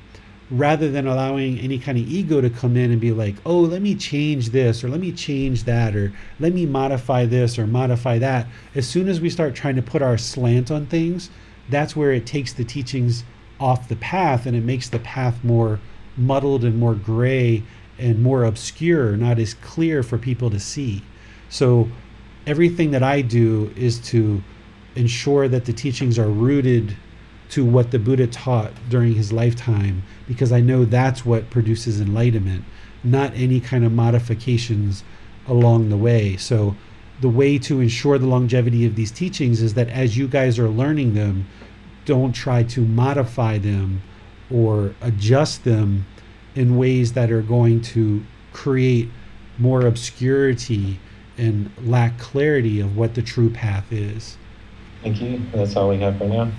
[0.49, 3.81] Rather than allowing any kind of ego to come in and be like, oh, let
[3.81, 8.17] me change this or let me change that or let me modify this or modify
[8.17, 8.47] that.
[8.73, 11.29] As soon as we start trying to put our slant on things,
[11.69, 13.23] that's where it takes the teachings
[13.59, 15.79] off the path and it makes the path more
[16.17, 17.61] muddled and more gray
[17.99, 21.03] and more obscure, not as clear for people to see.
[21.49, 21.89] So
[22.47, 24.41] everything that I do is to
[24.95, 26.95] ensure that the teachings are rooted
[27.49, 32.63] to what the Buddha taught during his lifetime, because I know that's what produces enlightenment,
[33.03, 35.03] not any kind of modifications
[35.47, 36.37] along the way.
[36.37, 36.75] So,
[37.21, 40.69] the way to ensure the longevity of these teachings is that as you guys are
[40.69, 41.47] learning them,
[42.05, 44.01] don't try to modify them
[44.49, 46.05] or adjust them
[46.55, 48.23] in ways that are going to
[48.53, 49.09] create
[49.57, 50.99] more obscurity
[51.37, 54.37] and lack clarity of what the true path is.
[55.03, 55.41] Thank you.
[55.53, 56.51] That's all we have for now.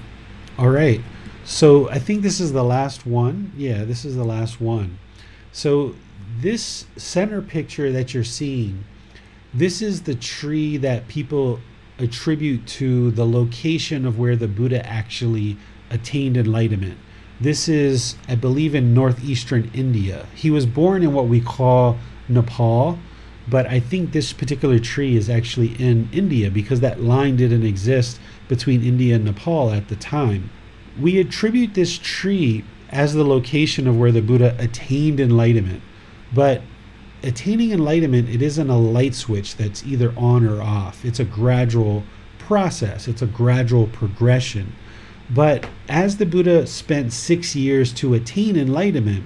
[0.58, 1.00] All right.
[1.44, 3.52] So I think this is the last one.
[3.56, 4.98] Yeah, this is the last one.
[5.52, 5.94] So
[6.38, 8.84] this center picture that you're seeing,
[9.52, 11.60] this is the tree that people
[11.98, 15.56] attribute to the location of where the Buddha actually
[15.90, 16.98] attained enlightenment.
[17.40, 20.26] This is, I believe, in northeastern India.
[20.34, 22.98] He was born in what we call Nepal,
[23.50, 28.20] but I think this particular tree is actually in India because that line didn't exist
[28.48, 30.50] between India and Nepal at the time.
[31.00, 35.82] We attribute this tree as the location of where the Buddha attained enlightenment,
[36.32, 36.62] but
[37.22, 41.04] attaining enlightenment it isn't a light switch that's either on or off.
[41.04, 42.04] It's a gradual
[42.38, 43.08] process.
[43.08, 44.74] It's a gradual progression.
[45.32, 49.24] But as the Buddha spent 6 years to attain enlightenment,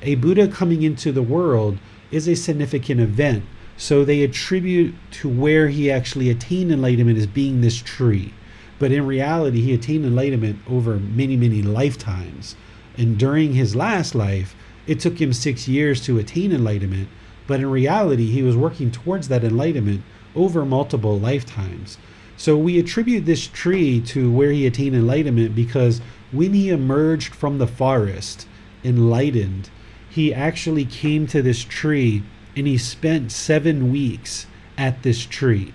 [0.00, 1.78] a Buddha coming into the world
[2.10, 3.44] is a significant event
[3.76, 8.32] so they attribute to where he actually attained enlightenment as being this tree.
[8.78, 12.56] But in reality, he attained enlightenment over many, many lifetimes.
[12.96, 14.54] And during his last life,
[14.86, 17.08] it took him six years to attain enlightenment.
[17.46, 20.02] But in reality, he was working towards that enlightenment
[20.34, 21.98] over multiple lifetimes.
[22.36, 26.00] So we attribute this tree to where he attained enlightenment because
[26.32, 28.46] when he emerged from the forest,
[28.82, 29.70] enlightened,
[30.08, 32.22] he actually came to this tree
[32.56, 34.46] and he spent seven weeks
[34.76, 35.72] at this tree.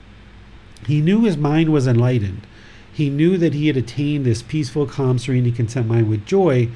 [0.86, 2.46] He knew his mind was enlightened.
[2.94, 6.70] He knew that he had attained this peaceful, calm, serene, content mind with joy,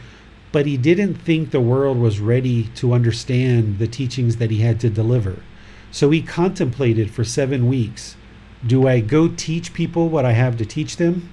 [0.52, 4.80] but he didn't think the world was ready to understand the teachings that he had
[4.82, 5.42] to deliver.
[5.92, 8.16] So he contemplated for seven weeks
[8.66, 11.32] do I go teach people what I have to teach them?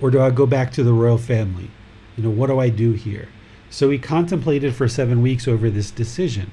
[0.00, 1.70] Or do I go back to the royal family?
[2.16, 3.28] You know, what do I do here?
[3.68, 6.52] So he contemplated for seven weeks over this decision.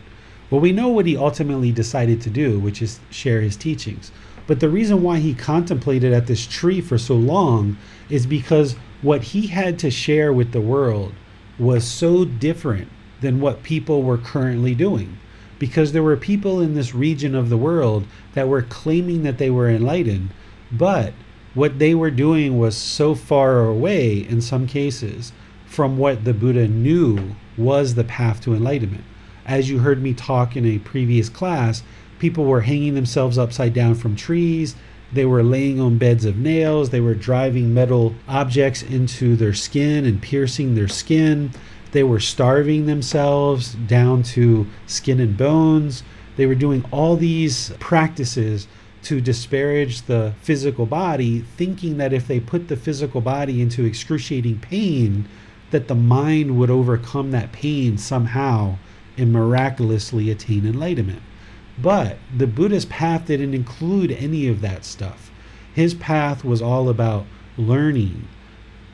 [0.50, 4.12] Well, we know what he ultimately decided to do, which is share his teachings.
[4.48, 7.78] But the reason why he contemplated at this tree for so long
[8.10, 11.14] is because what he had to share with the world
[11.60, 12.88] was so different
[13.22, 15.20] than what people were currently doing.
[15.60, 19.52] Because there were people in this region of the world that were claiming that they
[19.52, 20.32] were enlightened,
[20.72, 21.14] but
[21.54, 25.32] what they were doing was so far away in some cases
[25.68, 29.04] from what the Buddha knew was the path to enlightenment
[29.50, 31.82] as you heard me talk in a previous class,
[32.20, 34.76] people were hanging themselves upside down from trees.
[35.12, 36.92] They were laying on beds of nails.
[36.92, 41.50] They were driving metal objects into their skin and piercing their skin.
[41.94, 46.04] They were starving themselves down to skin and bones.
[46.38, 48.68] They were doing all these practices
[49.02, 54.60] to disparage the physical body, thinking that if they put the physical body into excruciating
[54.60, 55.28] pain,
[55.72, 58.78] that the mind would overcome that pain somehow
[59.20, 61.22] and miraculously attain enlightenment.
[61.82, 65.32] But the Buddha's path didn't include any of that stuff.
[65.74, 67.26] His path was all about
[67.58, 68.28] learning,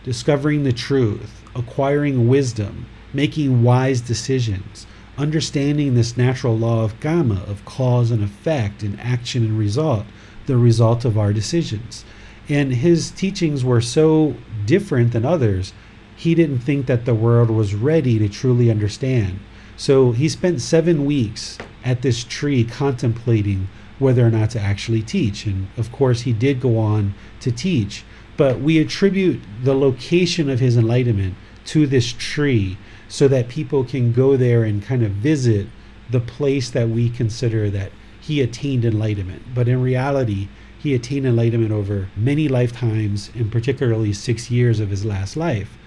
[0.04, 4.86] discovering the truth, acquiring wisdom, making wise decisions,
[5.18, 10.06] understanding this natural law of karma, of cause and effect, and action and result,
[10.46, 12.04] the result of our decisions.
[12.50, 15.74] And his teachings were so different than others,
[16.16, 19.40] he didn't think that the world was ready to truly understand.
[19.78, 23.68] So he spent seven weeks at this tree contemplating
[24.00, 25.46] whether or not to actually teach.
[25.46, 28.04] And of course, he did go on to teach.
[28.38, 34.12] But we attribute the location of his enlightenment to this tree so that people can
[34.12, 35.68] go there and kind of visit
[36.10, 39.44] the place that we consider that he attained enlightenment.
[39.54, 40.48] But in reality,
[40.78, 45.78] he attained enlightenment over many lifetimes, and particularly six years of his last life.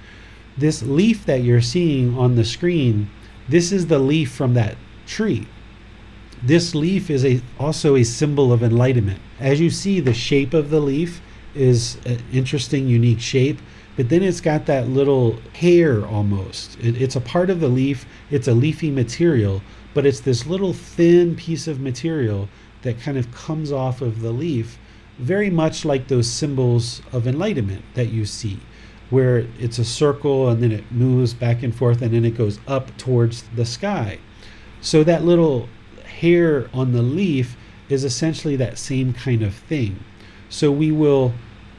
[0.56, 3.10] This leaf that you're seeing on the screen
[3.48, 4.76] this is the leaf from that
[5.06, 5.46] tree.
[6.42, 9.20] This leaf is a, also a symbol of enlightenment.
[9.40, 11.20] As you see, the shape of the leaf
[11.54, 13.58] is an interesting, unique shape,
[13.96, 16.78] but then it's got that little hair almost.
[16.78, 19.62] It, it's a part of the leaf, it's a leafy material,
[19.94, 22.48] but it's this little thin piece of material
[22.82, 24.78] that kind of comes off of the leaf,
[25.18, 28.60] very much like those symbols of enlightenment that you see
[29.10, 32.58] where it's a circle and then it moves back and forth and then it goes
[32.66, 34.18] up towards the sky.
[34.80, 35.68] So that little
[36.04, 37.56] hair on the leaf
[37.88, 40.02] is essentially that same kind of thing.
[40.48, 41.32] So we will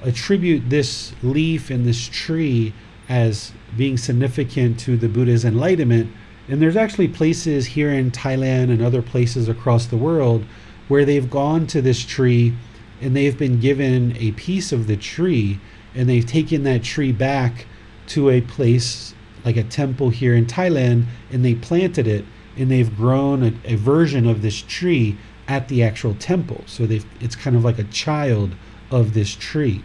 [0.03, 2.73] attribute this leaf and this tree
[3.07, 6.11] as being significant to the Buddha's enlightenment.
[6.47, 10.45] And there's actually places here in Thailand and other places across the world
[10.87, 12.55] where they've gone to this tree
[13.01, 15.59] and they've been given a piece of the tree
[15.95, 17.65] and they've taken that tree back
[18.07, 19.13] to a place
[19.45, 22.25] like a temple here in Thailand and they planted it
[22.57, 25.17] and they've grown a, a version of this tree
[25.47, 26.63] at the actual temple.
[26.67, 28.55] So they've it's kind of like a child
[28.91, 29.83] of this tree.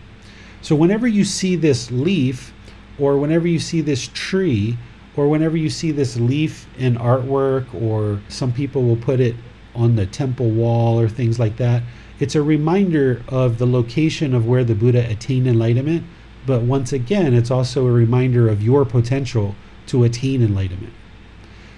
[0.61, 2.53] So whenever you see this leaf
[2.99, 4.79] or whenever you see this tree
[5.17, 9.37] or whenever you see this leaf in artwork or some people will put it
[9.75, 11.83] on the temple wall or things like that,
[12.25, 16.05] it's a reminder of the location of where the Buddha attained enlightenment,
[16.47, 19.55] but once again, it's also a reminder of your potential
[19.89, 20.95] to attain enlightenment.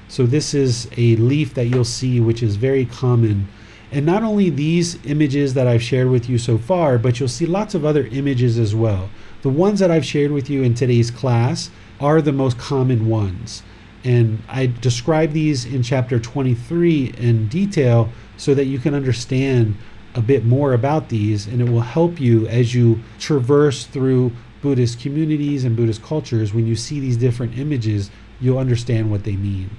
[0.06, 3.48] So, this is a leaf that you'll see, which is very common
[3.90, 7.46] And not only these images that I've shared with you so far, but you'll see
[7.46, 9.10] lots of other images as well.
[9.42, 13.64] The ones that I've shared with you in today's class are the most common ones.
[14.04, 19.76] And I describe these in chapter 23 in detail so that you can understand
[20.16, 24.32] a bit more about these and it will help you as you traverse through
[24.62, 26.52] Buddhist communities and Buddhist cultures.
[26.52, 28.10] When you see these different images,
[28.40, 29.70] you'll understand what they mean.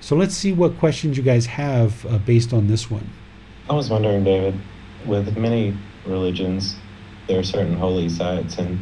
[0.00, 3.10] So let's see what questions you guys have uh, based on this one.
[3.68, 4.54] I was wondering, David,
[5.04, 5.76] with many
[6.06, 6.76] religions,
[7.26, 8.78] there are certain holy sites, and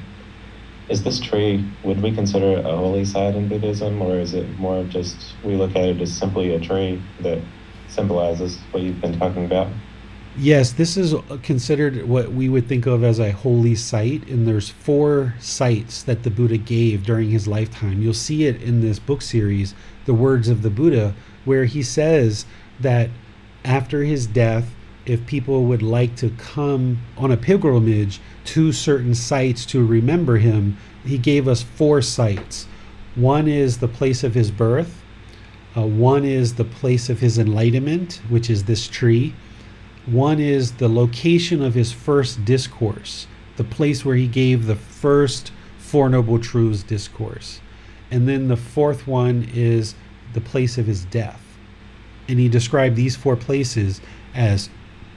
[0.90, 4.46] is this tree, would we consider it a holy site in Buddhism, or is it
[4.58, 7.38] more just we look at it as simply a tree that
[7.88, 9.68] symbolizes what you've been talking about?
[10.36, 14.68] Yes, this is considered what we would think of as a holy site, and there's
[14.68, 18.02] four sites that the Buddha gave during his lifetime.
[18.02, 22.46] You'll see it in this book series, The Words of the Buddha, where he says
[22.80, 23.10] that
[23.64, 24.74] after his death,
[25.06, 30.76] if people would like to come on a pilgrimage to certain sites to remember him,
[31.04, 32.66] he gave us four sites.
[33.14, 35.00] One is the place of his birth,
[35.76, 39.32] uh, one is the place of his enlightenment, which is this tree.
[40.06, 43.26] One is the location of his first discourse,
[43.56, 47.60] the place where he gave the first Four Noble Truths discourse.
[48.10, 49.94] And then the fourth one is
[50.34, 51.40] the place of his death.
[52.28, 54.00] And he described these four places
[54.34, 54.68] as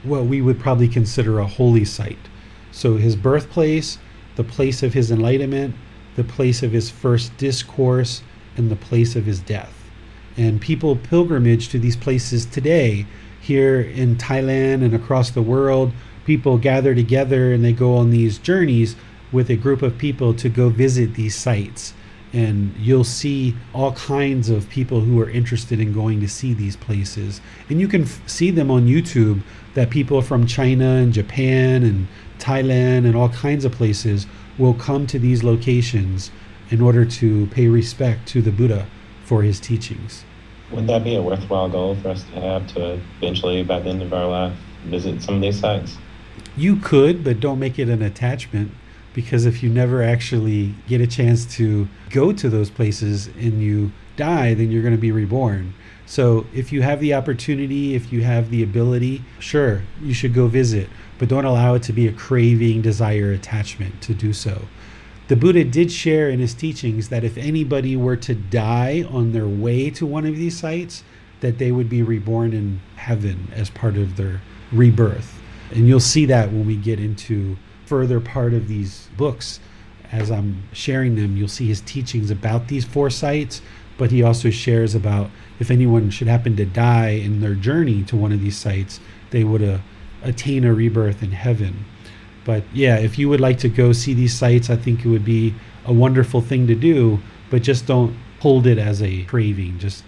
[0.04, 2.28] what we would probably consider a holy site.
[2.70, 3.98] So his birthplace,
[4.36, 5.74] the place of his enlightenment,
[6.16, 8.22] the place of his first discourse,
[8.56, 9.74] and the place of his death.
[10.36, 13.06] And people pilgrimage to these places today.
[13.48, 15.94] Here in Thailand and across the world,
[16.26, 18.94] people gather together and they go on these journeys
[19.32, 21.94] with a group of people to go visit these sites.
[22.34, 26.76] And you'll see all kinds of people who are interested in going to see these
[26.76, 27.40] places.
[27.70, 29.40] And you can f- see them on youtube
[29.72, 32.06] that people from china and japan and
[32.38, 34.26] thailand and all kinds of places
[34.58, 36.30] will come to these locations
[36.68, 38.86] in order to pay respect to the buddha
[39.24, 40.26] for his teachings
[40.72, 44.02] would that be a worthwhile goal for us to have to eventually by the end
[44.02, 45.96] of our life visit some of these sites
[46.56, 48.70] you could but don't make it an attachment
[49.14, 53.90] because if you never actually get a chance to go to those places and you
[54.18, 55.74] die, then you're going to be reborn.
[56.06, 60.46] So if you have the opportunity, if you have the ability, sure, you should go
[60.46, 60.88] visit,
[61.18, 64.62] but don't allow it to be a craving, desire, attachment to do so.
[65.28, 69.46] The Buddha did share in his teachings that if anybody were to die on their
[69.46, 71.04] way to one of these sites,
[71.40, 74.40] that they would be reborn in heaven as part of their
[74.72, 75.38] rebirth.
[75.70, 79.60] And you'll see that when we get into further part of these books,
[80.10, 83.60] as I'm sharing them, you'll see his teachings about these four sites,
[83.98, 85.28] but he also shares about
[85.60, 88.98] if anyone should happen to die in their journey to one of these sites,
[89.28, 89.78] they would uh,
[90.22, 91.84] attain a rebirth in heaven.
[92.48, 95.22] But yeah, if you would like to go see these sites, I think it would
[95.22, 95.54] be
[95.84, 97.18] a wonderful thing to do,
[97.50, 99.78] but just don't hold it as a craving.
[99.78, 100.02] Just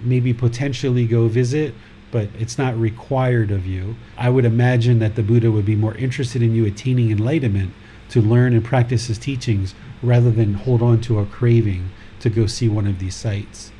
[0.00, 1.74] maybe potentially go visit,
[2.10, 3.94] but it's not required of you.
[4.18, 7.72] I would imagine that the Buddha would be more interested in you attaining enlightenment
[8.08, 12.46] to learn and practice his teachings rather than hold on to a craving to go
[12.46, 13.70] see one of these sites.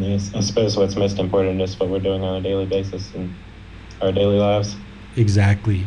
[0.00, 3.32] Yes, I suppose what's most important is what we're doing on a daily basis in
[4.02, 4.74] our daily lives.
[5.14, 5.86] Exactly.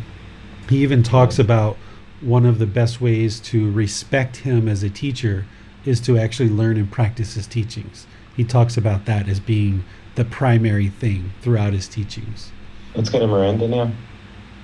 [0.68, 1.76] He even talks about
[2.20, 5.46] one of the best ways to respect him as a teacher
[5.84, 8.06] is to actually learn and practice his teachings.
[8.36, 9.84] He talks about that as being
[10.14, 12.52] the primary thing throughout his teachings.
[12.94, 13.92] Let's go to Miranda now.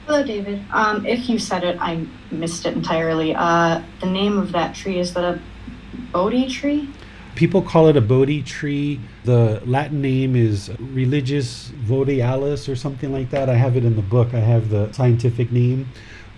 [0.06, 0.62] Hello, David.
[0.70, 3.34] Um, if you said it, I missed it entirely.
[3.34, 5.40] Uh, the name of that tree is that a
[6.12, 6.88] Bodhi tree?
[7.34, 9.00] People call it a Bodhi tree.
[9.24, 13.48] The Latin name is Religious Borealis or something like that.
[13.48, 14.34] I have it in the book.
[14.34, 15.88] I have the scientific name.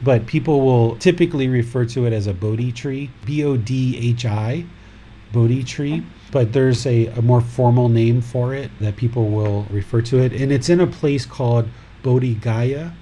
[0.02, 4.27] But people will typically refer to it as a Bodhi tree, B O D H
[4.27, 4.64] I,
[5.32, 10.02] Bodhi tree but there's a, a more formal name for it that people will refer
[10.02, 10.32] to it.
[10.32, 11.68] And it's in a place called
[12.02, 12.93] Bodhi Gaya,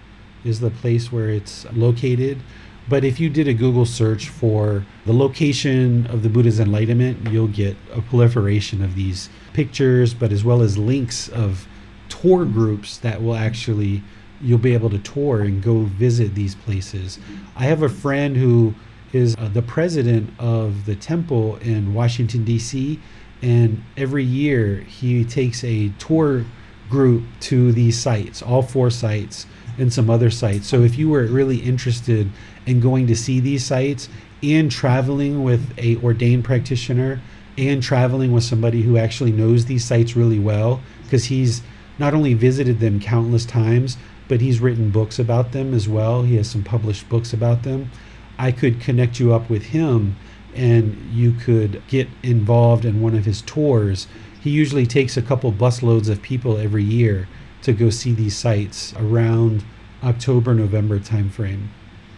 [0.45, 2.41] is the place where it's located.
[2.89, 7.49] But if you did a Google search for the location of the Buddha's enlightenment, you'll
[7.49, 11.67] get a proliferation of these pictures, but as well as links of
[12.09, 14.03] tour groups that will actually
[14.41, 17.19] you'll be able to tour and go visit these places.
[17.57, 18.75] I have a friend who
[19.13, 23.01] is uh, the president of the temple in Washington, D.C.
[23.41, 26.45] And every year he takes a tour
[26.91, 29.47] group to these sites, all four sites,
[29.79, 30.67] and some other sites.
[30.67, 32.31] So if you were really interested
[32.67, 34.09] in going to see these sites
[34.43, 37.21] and traveling with a ordained practitioner
[37.57, 41.63] and traveling with somebody who actually knows these sites really well, because he's
[41.99, 43.97] not only visited them countless times,
[44.27, 46.23] but he's written books about them as well.
[46.23, 47.91] He has some published books about them.
[48.39, 50.17] I could connect you up with him
[50.55, 54.07] and you could get involved in one of his tours.
[54.41, 57.29] He usually takes a couple busloads of people every year
[57.63, 59.65] to go see these sites around
[60.03, 61.69] October, November timeframe.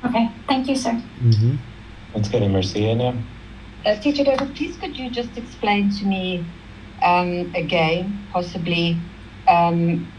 [0.04, 0.92] Okay, thank you, sir.
[1.22, 1.56] Mm-hmm.
[2.14, 3.22] Let's go to Marcia now.
[3.84, 6.46] Uh, Teacher David, please could you just explain to me
[7.02, 9.00] um, again, possibly
[9.48, 10.12] um,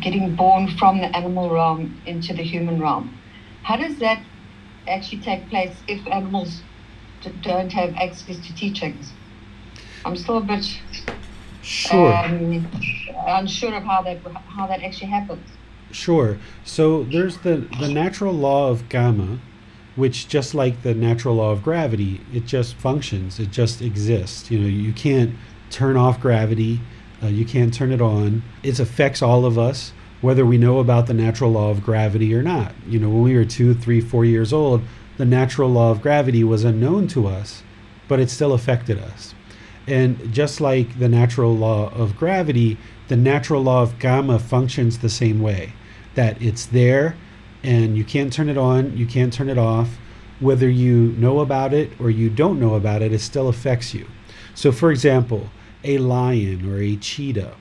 [0.00, 3.20] getting born from the animal realm into the human realm?
[3.62, 4.24] How does that
[4.86, 6.62] actually take place if animals
[7.20, 9.12] d- don't have access to teachings?
[10.04, 10.64] I'm still a bit
[11.62, 12.12] Sure.
[12.12, 12.70] um,
[13.26, 14.20] unsure of how that
[14.56, 15.48] how that actually happens.
[15.94, 16.38] Sure.
[16.64, 19.38] So there's the, the natural law of karma,
[19.94, 23.38] which just like the natural law of gravity, it just functions.
[23.38, 24.50] It just exists.
[24.50, 25.36] You know, you can't
[25.70, 26.80] turn off gravity.
[27.22, 28.42] Uh, you can't turn it on.
[28.64, 32.42] It affects all of us, whether we know about the natural law of gravity or
[32.42, 32.74] not.
[32.88, 34.82] You know, when we were two, three, four years old,
[35.16, 37.62] the natural law of gravity was unknown to us,
[38.08, 39.32] but it still affected us.
[39.86, 45.08] And just like the natural law of gravity, the natural law of karma functions the
[45.08, 45.72] same way
[46.14, 47.16] that it's there
[47.62, 49.96] and you can't turn it on, you can't turn it off.
[50.40, 54.06] Whether you know about it or you don't know about it, it still affects you.
[54.54, 55.48] So, for example,
[55.82, 57.54] a lion or a cheetah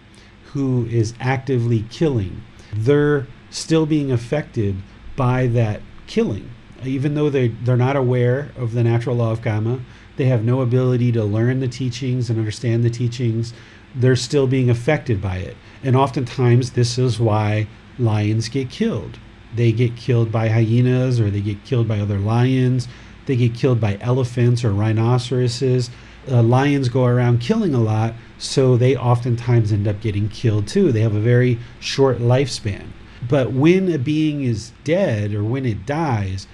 [0.53, 2.43] who is actively killing,
[2.73, 4.75] they're still being affected
[5.15, 6.49] by that killing.
[6.83, 9.79] Even though they, they're not aware of the natural law of karma,
[10.17, 13.53] they have no ability to learn the teachings and understand the teachings,
[13.95, 15.55] they're still being affected by it.
[15.83, 17.67] And oftentimes, this is why
[17.97, 19.19] lions get killed.
[19.55, 22.87] They get killed by hyenas or they get killed by other lions.
[23.25, 25.89] They get killed by elephants or rhinoceroses.
[26.29, 30.91] Uh, lions go around killing a lot, so they oftentimes end up getting killed too.
[30.91, 32.87] They have a very short lifespan.
[33.27, 36.47] But when a being is dead or when it dies,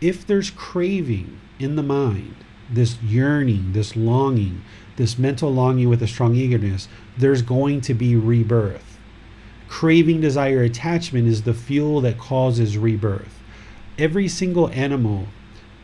[0.00, 2.36] if there's craving in the mind,
[2.70, 4.62] this yearning, this longing,
[4.96, 8.97] this mental longing with a strong eagerness, there's going to be rebirth.
[9.68, 13.38] Craving, desire, attachment is the fuel that causes rebirth.
[13.98, 15.26] Every single animal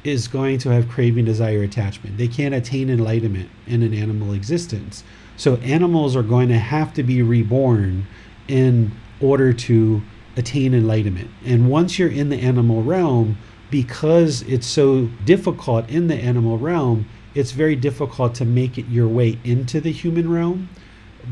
[0.04, 2.18] is going to have craving, desire, attachment.
[2.18, 5.02] They can't attain enlightenment in an animal existence.
[5.36, 8.06] So animals are going to have to be reborn
[8.46, 10.02] in order to
[10.36, 11.30] attain enlightenment.
[11.44, 13.38] And once you're in the animal realm,
[13.70, 19.08] because it's so difficult in the animal realm, it's very difficult to make it your
[19.08, 20.68] way into the human realm.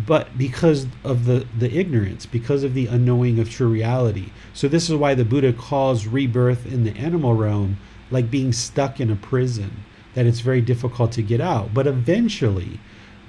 [0.06, 4.30] But because of the, the ignorance, because of the unknowing of true reality.
[4.54, 7.78] So, this is why the Buddha calls rebirth in the animal realm
[8.10, 11.72] like being stuck in a prison, that it's very difficult to get out.
[11.72, 12.78] But eventually,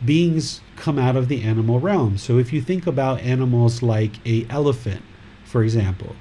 [0.03, 2.17] beings come out of the animal realm.
[2.17, 5.03] So, if you think about animals like a elephant,
[5.43, 6.15] for example,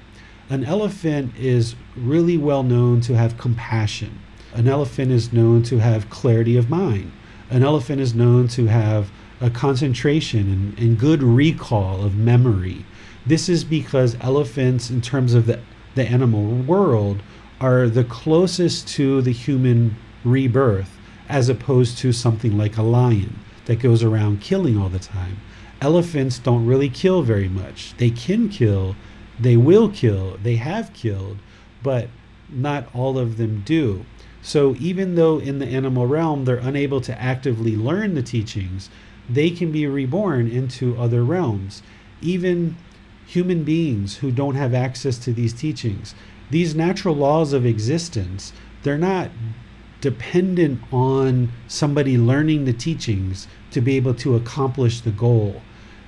[0.49, 4.19] an elephant is really well known to have compassion.
[4.53, 7.11] An elephant is known to have clarity of mind.
[7.49, 9.11] An elephant is known to have
[9.43, 12.85] a concentration and, and good recall of memory.
[13.25, 15.59] This is because elephants, in terms of the,
[15.95, 17.21] the animal world,
[17.59, 20.97] are the closest to the human rebirth
[21.27, 25.37] as opposed to something like a lion that goes around killing all the time.
[25.81, 27.93] Elephants don't really kill very much.
[27.97, 28.95] They can kill,
[29.37, 31.37] they will kill, they have killed,
[31.81, 32.07] but
[32.49, 34.05] not all of them do.
[34.41, 38.89] So even though in the animal realm they're unable to actively learn the teachings,
[39.29, 41.81] they can be reborn into other realms.
[42.21, 42.75] Even
[43.25, 46.13] human beings who don't have access to these teachings,
[46.49, 49.31] these natural laws of existence, they're not
[50.01, 55.61] dependent on somebody learning the teachings to be able to accomplish the goal.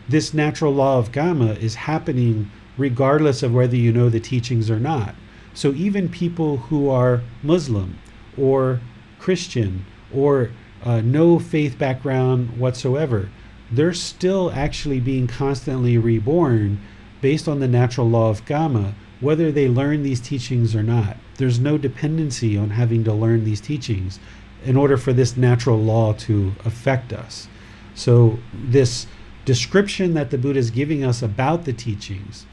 [0.10, 4.80] This natural law of karma is happening regardless of whether you know the teachings or
[4.80, 5.16] not.
[5.54, 7.98] So even people who are Muslim
[8.38, 8.82] or
[9.18, 10.52] Christian or
[10.86, 13.30] uh, no faith background whatsoever,
[13.72, 16.80] they're still actually being constantly reborn
[17.22, 21.18] based on the natural law of karma, whether they learn these teachings or not.
[21.38, 24.20] There's no dependency on having to learn these teachings
[24.64, 27.48] in order for this natural law to affect us.
[27.94, 29.08] So, this
[29.46, 32.46] description that the Buddha is giving us about the teachings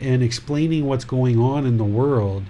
[0.00, 2.44] and explaining what's going on in the world,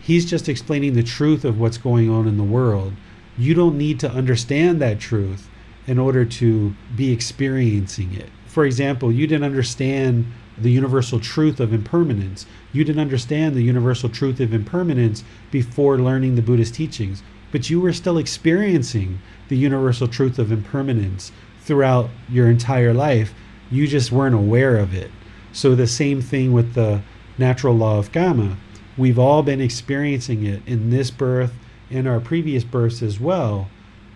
[0.00, 2.94] he's just explaining the truth of what's going on in the world.
[3.38, 5.48] You don't need to understand that truth
[5.86, 8.28] in order to be experiencing it.
[8.46, 10.26] For example, you didn't understand
[10.58, 12.44] the universal truth of impermanence.
[12.72, 17.80] You didn't understand the universal truth of impermanence before learning the Buddhist teachings, but you
[17.80, 23.32] were still experiencing the universal truth of impermanence throughout your entire life
[23.70, 25.10] You just weren't aware of it.
[25.52, 27.02] So the same thing with the
[27.36, 28.56] natural law of karma.
[28.96, 31.52] We've all been experiencing it in this birth
[31.90, 33.68] and our previous births as well,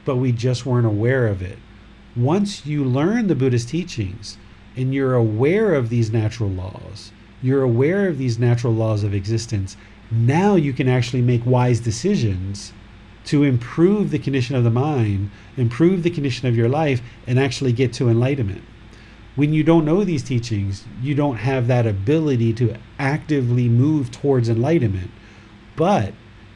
[0.04, 1.58] but we just weren't aware of it.
[2.16, 4.36] Once you learn the Buddhist teachings
[4.76, 9.76] and you're aware of these natural laws, you're aware of these natural laws of existence,
[10.10, 12.72] now you can actually make wise decisions
[13.24, 17.72] to improve the condition of the mind, improve the condition of your life, and actually
[17.72, 18.62] get to enlightenment.
[19.34, 24.48] When you don't know these teachings, you don't have that ability to actively move towards
[24.48, 25.10] enlightenment,
[25.76, 26.12] but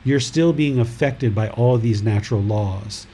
[0.06, 3.08] you're still being affected by all these natural laws,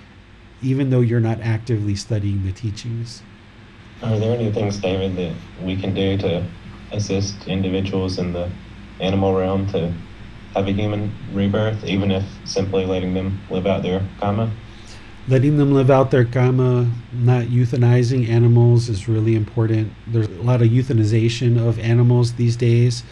[0.60, 3.22] even though you're not actively studying the teachings.
[4.02, 6.46] Are there any things, David, that we can do to
[6.92, 8.50] assist individuals in the
[9.00, 9.90] animal realm to
[10.54, 14.52] have a human rebirth, even if simply letting them live out their karma?
[15.28, 19.92] Letting them live out their karma, not euthanizing animals is really important.
[20.06, 23.02] There's a lot of euthanization of animals these days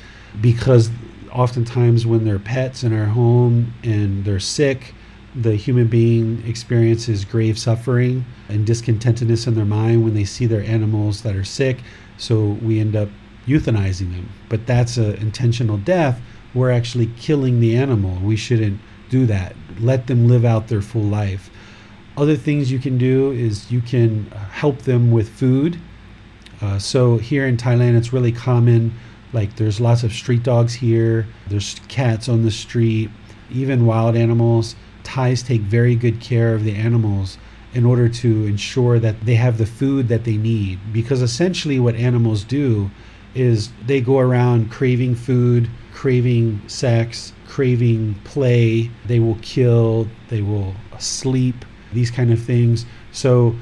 [0.43, 0.91] because
[1.33, 4.95] oftentimes when they're pets in our home and they're sick,
[5.35, 10.63] the human being experiences grave suffering and discontentedness in their mind when they see their
[10.63, 11.79] animals that are sick.
[12.19, 13.09] So we end up
[13.47, 14.29] euthanizing them.
[14.49, 16.21] But that's an intentional death.
[16.53, 18.19] We're actually killing the animal.
[18.21, 19.55] We shouldn't do that.
[19.79, 21.51] Let them live out their full life.
[22.17, 25.79] Other things you can do is you can help them with food.
[26.61, 28.93] Uh, so here in Thailand, it's really common.
[29.33, 31.27] Like there's lots of street dogs here.
[31.49, 33.11] There's cats on the street,
[33.51, 34.75] even wild animals.
[35.03, 37.39] Thais take very good care of the animals
[37.73, 40.79] in order to ensure that they have the food that they need.
[40.93, 42.91] Because essentially, what animals do
[43.35, 48.91] is they go around craving food, craving sex, craving play.
[49.07, 52.87] They will kill, they will sleep, these kind of things.
[53.13, 53.55] So,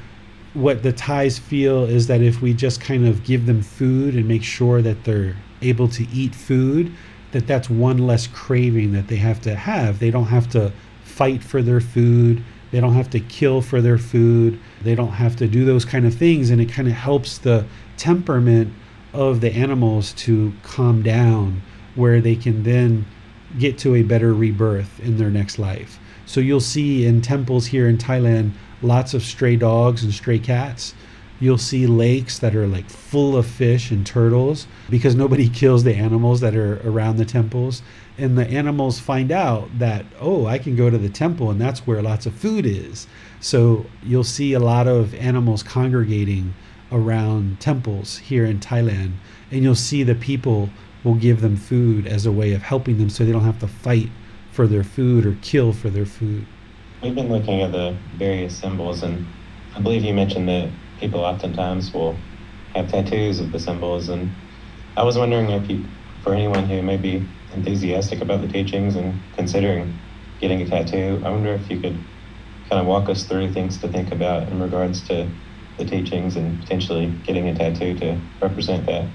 [0.55, 4.27] what the Thais feel is that if we just kind of give them food and
[4.27, 6.91] make sure that they're able to eat food,
[7.31, 9.99] that that's one less craving that they have to have.
[9.99, 10.71] They don't have to
[11.03, 12.43] fight for their food.
[12.71, 14.59] They don't have to kill for their food.
[14.81, 16.49] They don't have to do those kind of things.
[16.49, 17.65] And it kind of helps the
[17.97, 18.73] temperament
[19.13, 21.61] of the animals to calm down
[21.95, 23.05] where they can then
[23.57, 25.99] get to a better rebirth in their next life.
[26.25, 30.93] So you'll see in temples here in Thailand lots of stray dogs and stray cats.
[31.39, 35.95] You'll see lakes that are like full of fish and turtles because nobody kills the
[35.95, 37.81] animals that are around the temples.
[38.17, 41.87] And the animals find out that, oh, I can go to the temple and that's
[41.87, 43.07] where lots of food is.
[43.39, 46.53] So you'll see a lot of animals congregating
[46.91, 49.13] around temples here in Thailand,
[49.51, 50.69] and you'll see the people
[51.03, 53.67] will give them food as a way of helping them so they don't have to
[53.67, 54.09] fight
[54.51, 56.45] for their food or kill for their food.
[57.01, 59.25] We've been looking at the various symbols, and
[59.75, 60.69] I believe you mentioned that
[60.99, 62.15] people oftentimes will
[62.75, 64.09] have tattoos of the symbols.
[64.09, 64.31] And
[64.95, 65.85] I was wondering if you,
[66.23, 69.97] for anyone who may be enthusiastic about the teachings and considering
[70.39, 71.97] getting a tattoo, I wonder if you could
[72.69, 75.27] kind of walk us through things to think about in regards to
[75.77, 79.05] the teachings and potentially getting a tattoo to represent that.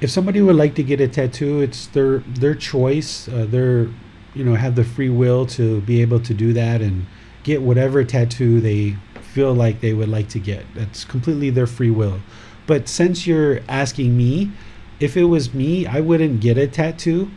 [0.00, 3.28] If somebody would like to get a tattoo, it's their their choice.
[3.28, 3.88] Uh, they're
[4.34, 7.06] you know have the free will to be able to do that and
[7.42, 8.96] get whatever tattoo they
[9.32, 10.64] feel like they would like to get.
[10.74, 12.20] That's completely their free will.
[12.66, 14.52] But since you're asking me,
[14.98, 17.30] if it was me, I wouldn't get a tattoo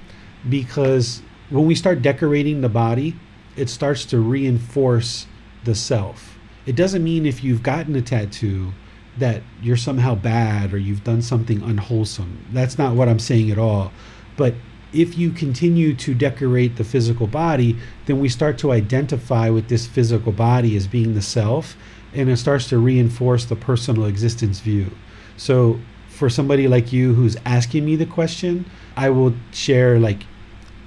[0.47, 3.15] because when we start decorating the body,
[3.55, 5.27] it starts to reinforce
[5.63, 6.33] the self
[6.65, 8.73] it doesn't mean if you've gotten a tattoo
[9.17, 12.45] that you're somehow bad or you've done something unwholesome.
[12.51, 13.91] That's not what I'm saying at all.
[14.37, 14.55] But
[14.93, 19.87] if you continue to decorate the physical body, then we start to identify with this
[19.87, 21.75] physical body as being the self,
[22.13, 24.91] and it starts to reinforce the personal existence view.
[25.35, 25.79] So,
[26.09, 28.65] for somebody like you who's asking me the question,
[28.95, 30.23] I will share like,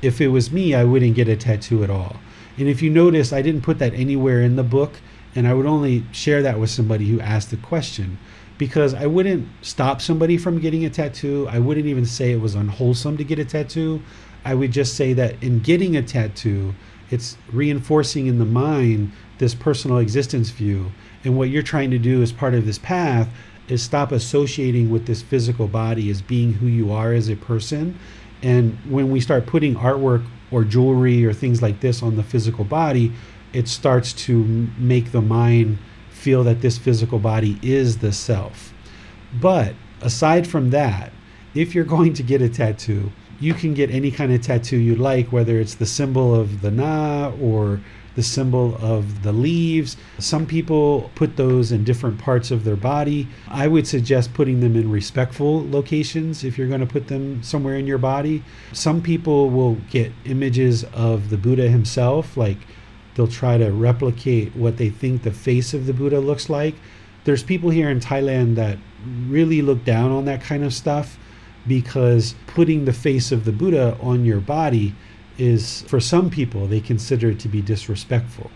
[0.00, 2.16] if it was me, I wouldn't get a tattoo at all.
[2.56, 4.92] And if you notice, I didn't put that anywhere in the book
[5.36, 8.18] and I would only share that with somebody who asked the question
[8.58, 11.46] because I wouldn't stop somebody from getting a tattoo.
[11.50, 14.02] I wouldn't even say it was unwholesome to get a tattoo.
[14.44, 16.74] I would just say that in getting a tattoo,
[17.10, 20.92] it's reinforcing in the mind this personal existence view.
[21.24, 23.28] And what you're trying to do as part of this path
[23.68, 27.98] is stop associating with this physical body as being who you are as a person.
[28.42, 32.64] And when we start putting artwork or jewelry or things like this on the physical
[32.64, 33.12] body,
[33.52, 35.78] it starts to make the mind
[36.26, 38.74] feel that this physical body is the self.
[39.40, 41.12] But aside from that,
[41.54, 44.96] if you're going to get a tattoo, you can get any kind of tattoo you
[44.96, 47.80] like, whether it's the symbol of the Na or
[48.16, 49.96] the symbol of the leaves.
[50.18, 53.28] Some people put those in different parts of their body.
[53.46, 57.76] I would suggest putting them in respectful locations if you're going to put them somewhere
[57.76, 58.42] in your body.
[58.72, 62.58] Some people will get images of the Buddha himself, like
[63.16, 66.74] they'll try to replicate what they think the face of the Buddha looks like.
[67.24, 68.78] There's people here in Thailand that
[69.26, 71.18] really look down on that kind of stuff
[71.66, 74.94] because putting the face of the Buddha on your body
[75.38, 78.50] is, for some people, they consider it to be disrespectful.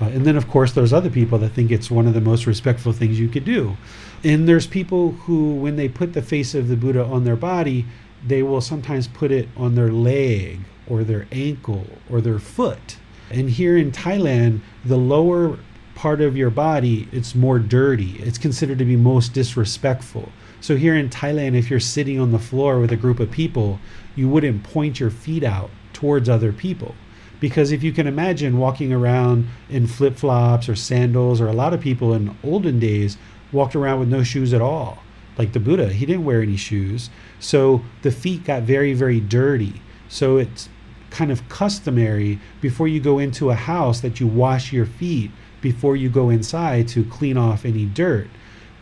[0.00, 2.46] Uh, and then, of course, there's other people that think it's one of the most
[2.46, 3.76] respectful things you could do.
[4.24, 7.86] And there's people who, when they put the face of the Buddha on their body,
[8.26, 12.96] they will sometimes put it on their leg or their ankle or their foot.
[13.30, 15.58] And here in Thailand, the lower
[15.94, 18.16] part of your body, it's more dirty.
[18.20, 20.30] It's considered to be most disrespectful.
[20.60, 23.78] So here in Thailand, if you're sitting on the floor with a group of people,
[24.16, 26.94] you wouldn't point your feet out towards other people.
[27.38, 31.72] Because if you can imagine walking around in flip flops or sandals, or a lot
[31.72, 33.16] of people in olden days
[33.52, 34.98] walked around with no shoes at all.
[35.38, 37.08] Like the Buddha, he didn't wear any shoes.
[37.38, 39.80] So the feet got very, very dirty.
[40.08, 40.68] So it's
[41.10, 45.30] kind of customary before you go into a house that you wash your feet
[45.60, 48.28] before you go inside to clean off any dirt.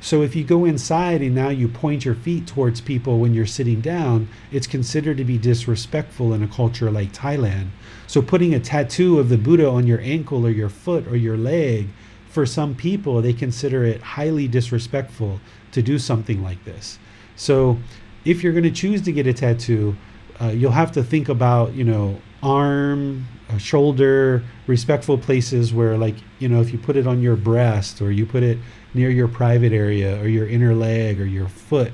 [0.00, 3.46] So if you go inside and now you point your feet towards people when you're
[3.46, 7.68] sitting down, it's considered to be disrespectful in a culture like Thailand.
[8.06, 11.36] So putting a tattoo of the Buddha on your ankle or your foot or your
[11.36, 11.88] leg,
[12.28, 15.40] for some people, they consider it highly disrespectful
[15.72, 16.98] to do something like this.
[17.34, 17.78] So
[18.24, 19.96] if you're going to choose to get a tattoo,
[20.40, 26.15] uh, you'll have to think about, you know, arm, uh, shoulder, respectful places where, like,
[26.39, 28.59] you know, if you put it on your breast or you put it
[28.94, 31.93] near your private area or your inner leg or your foot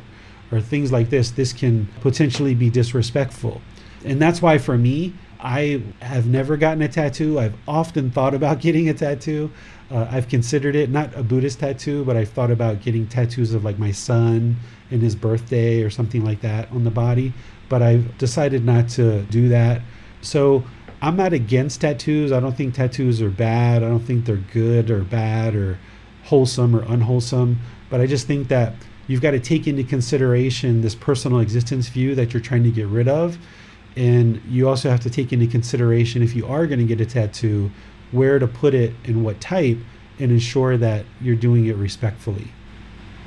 [0.53, 3.61] or things like this, this can potentially be disrespectful.
[4.05, 7.39] And that's why for me, I have never gotten a tattoo.
[7.39, 9.51] I've often thought about getting a tattoo.
[9.91, 13.65] Uh, I've considered it not a Buddhist tattoo, but I've thought about getting tattoos of
[13.65, 14.57] like my son
[14.91, 17.33] and his birthday or something like that on the body.
[17.69, 19.83] But I've decided not to do that.
[20.21, 20.65] So
[21.03, 22.33] I'm not against tattoos.
[22.33, 23.83] I don't think tattoos are bad.
[23.83, 25.79] I don't think they're good or bad or
[26.25, 27.59] wholesome or unwholesome.
[27.91, 28.75] But I just think that
[29.07, 32.87] you've got to take into consideration this personal existence view that you're trying to get
[32.87, 33.39] rid of.
[33.97, 37.07] And you also have to take into consideration if you are going to get a
[37.07, 37.71] tattoo,
[38.11, 39.79] where to put it and what type,
[40.19, 42.51] and ensure that you're doing it respectfully.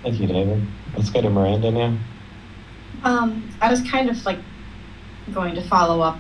[0.04, 0.66] Thank you, David.
[0.96, 1.98] Let's go to Miranda now.
[3.04, 4.40] Um, I was kind of like
[5.34, 6.20] going to follow up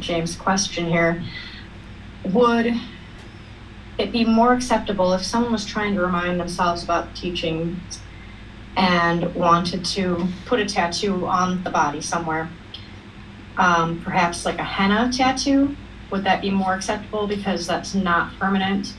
[0.00, 1.22] James' question here.
[2.24, 2.74] Would
[3.98, 7.80] it be more acceptable if someone was trying to remind themselves about teaching
[8.76, 12.48] and wanted to put a tattoo on the body somewhere?
[13.56, 15.76] Um, perhaps like a henna tattoo?
[16.10, 18.94] Would that be more acceptable because that's not permanent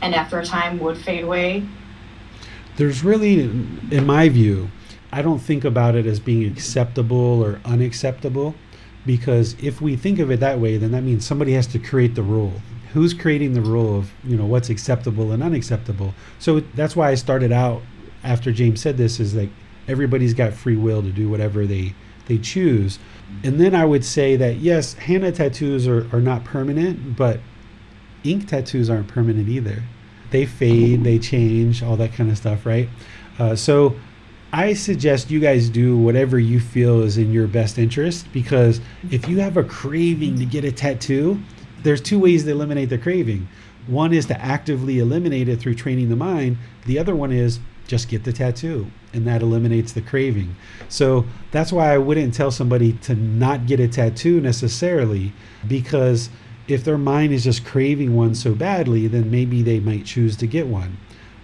[0.00, 1.66] and after a time would fade away?
[2.76, 4.70] There's really, in my view,
[5.16, 8.54] I don't think about it as being acceptable or unacceptable
[9.06, 12.14] because if we think of it that way, then that means somebody has to create
[12.14, 12.52] the rule.
[12.92, 16.12] Who's creating the rule of you know what's acceptable and unacceptable?
[16.38, 17.80] So that's why I started out
[18.24, 19.48] after James said this is like
[19.88, 21.94] everybody's got free will to do whatever they
[22.26, 22.98] they choose.
[23.42, 27.40] And then I would say that yes, henna tattoos are, are not permanent, but
[28.22, 29.82] ink tattoos aren't permanent either.
[30.30, 32.90] They fade, they change, all that kind of stuff, right?
[33.38, 33.96] Uh, so
[34.56, 38.80] I suggest you guys do whatever you feel is in your best interest because
[39.10, 41.38] if you have a craving to get a tattoo,
[41.82, 43.48] there's two ways to eliminate the craving.
[43.86, 46.56] One is to actively eliminate it through training the mind.
[46.86, 50.56] The other one is just get the tattoo and that eliminates the craving.
[50.88, 55.34] So that's why I wouldn't tell somebody to not get a tattoo necessarily
[55.68, 56.30] because
[56.66, 60.46] if their mind is just craving one so badly, then maybe they might choose to
[60.46, 60.96] get one.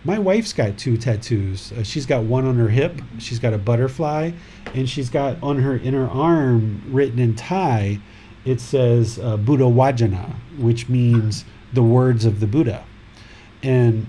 [0.05, 1.71] My wife's got two tattoos.
[1.71, 4.33] Uh, she's got one on her hip, she's got a butterfly,
[4.75, 8.01] and she's got on her inner arm written in Thai,
[8.45, 12.85] it says uh, Buddha Wajana, which means the words of the Buddha.
[13.63, 14.09] And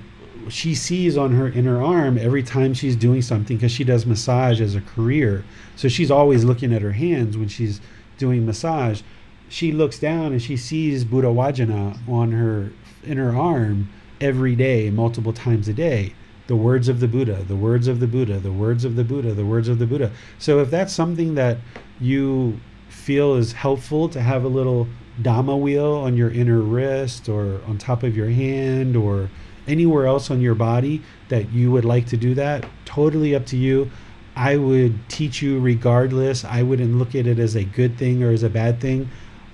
[0.49, 4.59] she sees on her inner arm every time she's doing something because she does massage
[4.59, 5.45] as a career.
[5.75, 7.79] So she's always looking at her hands when she's
[8.17, 9.03] doing massage.
[9.47, 12.71] She looks down and she sees Buddha Wajana on her
[13.05, 13.89] inner arm
[14.23, 16.13] every day, multiple times a day.
[16.47, 19.33] The words of the Buddha, the words of the Buddha, the words of the Buddha,
[19.33, 20.11] the words of the Buddha.
[20.39, 21.57] So if that's something that
[21.99, 22.59] you
[22.89, 24.87] feel is helpful to have a little
[25.21, 29.29] Dhamma wheel on your inner wrist or on top of your hand or
[29.67, 33.57] anywhere else on your body that you would like to do that, totally up to
[33.57, 33.91] you.
[34.35, 36.43] I would teach you regardless.
[36.43, 39.09] I wouldn't look at it as a good thing or as a bad thing.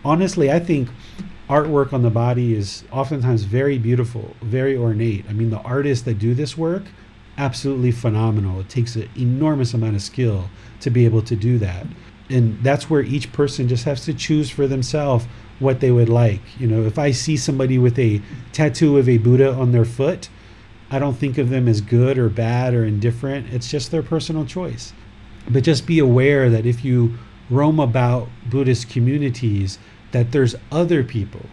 [0.06, 0.90] Honestly, I think
[1.50, 5.26] artwork on the body is oftentimes very beautiful, very ornate.
[5.28, 6.84] I mean, the artists that do this work,
[7.38, 8.60] absolutely phenomenal.
[8.60, 10.50] It takes an enormous amount of skill
[10.82, 11.88] to be able to do that.
[12.30, 15.26] And that's where each person just has to choose for themselves
[15.58, 16.42] what they would like.
[16.60, 18.22] You know, if I see somebody with a
[18.54, 20.30] tattoo of a Buddha on their foot,
[20.92, 23.52] I don't think of them as good or bad or indifferent.
[23.52, 24.94] It's just their personal choice.
[25.50, 27.18] But just be aware that if you
[27.50, 29.80] roam about Buddhist communities,
[30.12, 31.46] that there's other people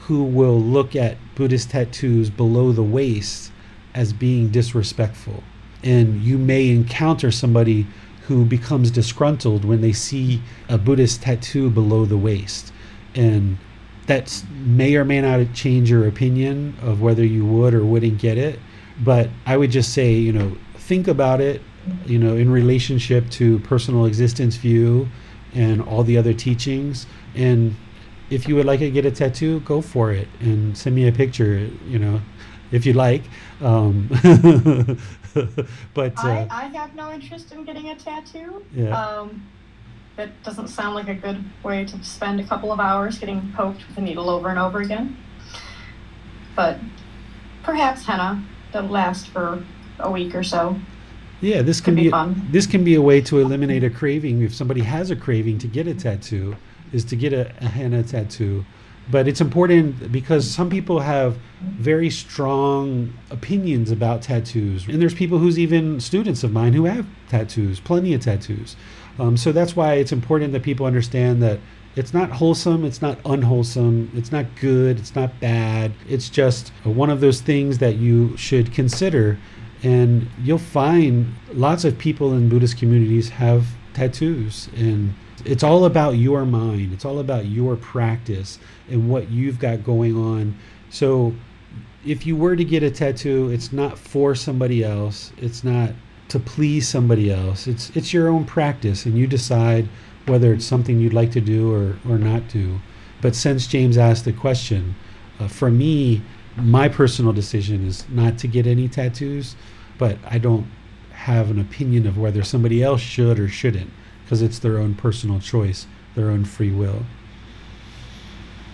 [0.00, 3.52] who will look at Buddhist tattoos below the waist
[3.94, 5.42] as being disrespectful.
[5.82, 7.86] And you may encounter somebody
[8.26, 12.72] who becomes disgruntled when they see a Buddhist tattoo below the waist.
[13.14, 13.58] And
[14.06, 18.38] that may or may not change your opinion of whether you would or wouldn't get
[18.38, 18.58] it.
[19.02, 21.62] But I would just say, you know, think about it,
[22.06, 25.08] you know, in relationship to personal existence view
[25.54, 27.06] and all the other teachings.
[27.34, 27.76] And
[28.32, 31.12] if you would like to get a tattoo, go for it and send me a
[31.12, 32.20] picture, you know,
[32.70, 33.22] if you like.
[33.60, 34.08] Um,
[35.94, 38.64] but uh, I, I have no interest in getting a tattoo.
[38.74, 38.98] Yeah.
[38.98, 39.46] Um,
[40.16, 43.86] that doesn't sound like a good way to spend a couple of hours getting poked
[43.88, 45.16] with a needle over and over again.
[46.54, 46.78] But
[47.62, 49.64] perhaps henna that'll last for
[49.98, 50.76] a week or so.
[51.40, 52.46] yeah, this can Could be be, fun.
[52.50, 55.66] this can be a way to eliminate a craving if somebody has a craving to
[55.66, 56.56] get a tattoo,
[56.92, 58.64] is to get a, a henna tattoo.
[59.10, 65.38] But it's important because some people have very strong opinions about tattoos, and there's people
[65.38, 68.76] who's even students of mine who have tattoos, plenty of tattoos.
[69.18, 71.58] Um, so that's why it's important that people understand that
[71.94, 75.92] it's not wholesome, it's not unwholesome, it's not good, it's not bad.
[76.08, 79.38] It's just one of those things that you should consider.
[79.82, 84.70] And you'll find lots of people in Buddhist communities have tattoos.
[84.74, 85.14] And
[85.44, 88.58] it's all about your mind, it's all about your practice
[88.90, 90.56] and what you've got going on.
[90.90, 91.34] So
[92.04, 95.32] if you were to get a tattoo, it's not for somebody else.
[95.38, 95.90] It's not
[96.28, 97.66] to please somebody else.
[97.66, 99.88] It's it's your own practice, and you decide
[100.26, 102.80] whether it's something you'd like to do or or not do.
[103.20, 104.94] But since James asked the question,
[105.38, 106.22] uh, for me,
[106.56, 109.54] my personal decision is not to get any tattoos.
[109.98, 110.66] But I don't
[111.12, 113.90] have an opinion of whether somebody else should or shouldn't,
[114.24, 117.06] because it's their own personal choice, their own free will.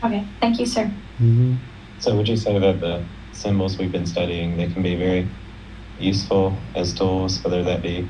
[0.04, 0.86] Okay, thank you, sir.
[1.18, 1.56] hmm
[1.98, 5.30] So would you say that the symbols we've been studying, they can be very
[5.98, 8.08] useful as tools, whether that be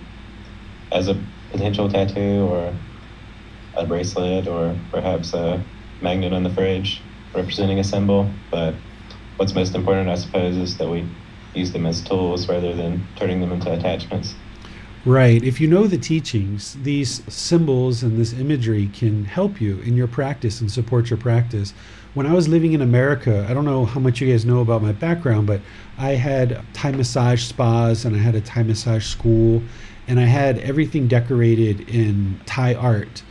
[0.93, 2.75] as a potential tattoo or
[3.77, 5.65] a bracelet or perhaps a
[6.01, 7.05] magnet on the fridge
[7.35, 8.39] representing a symbol.
[8.51, 8.77] But
[9.37, 11.11] what's most important, I suppose, is that we
[11.55, 14.37] use them as tools rather than turning them into attachments.
[15.09, 15.43] Right.
[15.43, 20.07] If you know the teachings, these symbols and this imagery can help you in your
[20.07, 21.73] practice and support your practice.
[22.13, 24.83] When I was living in America, I don't know how much you guys know about
[24.83, 25.63] my background, but
[25.97, 29.63] I had Thai massage spas and I had a Thai massage school
[30.07, 33.23] and I had everything decorated in Thai art.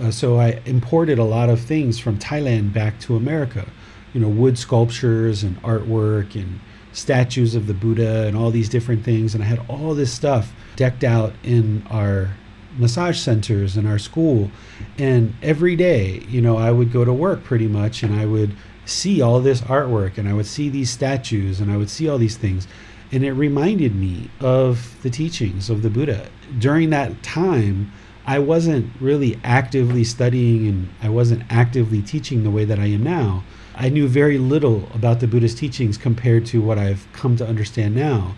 [0.00, 3.68] Uh, so I imported a lot of things from Thailand back to America.
[4.14, 6.60] You know, wood sculptures and artwork and
[6.96, 9.34] statues of the Buddha and all these different things.
[9.34, 12.30] And I had all this stuff decked out in our
[12.78, 14.50] massage centers in our school.
[14.98, 18.56] And every day, you know, I would go to work pretty much and I would
[18.86, 22.18] see all this artwork and I would see these statues and I would see all
[22.18, 22.66] these things.
[23.12, 26.28] And it reminded me of the teachings of the Buddha.
[26.58, 27.92] During that time,
[28.26, 33.04] I wasn't really actively studying and I wasn't actively teaching the way that I am
[33.04, 33.44] now.
[33.76, 37.94] I knew very little about the Buddhist teachings compared to what I've come to understand
[37.94, 38.34] now.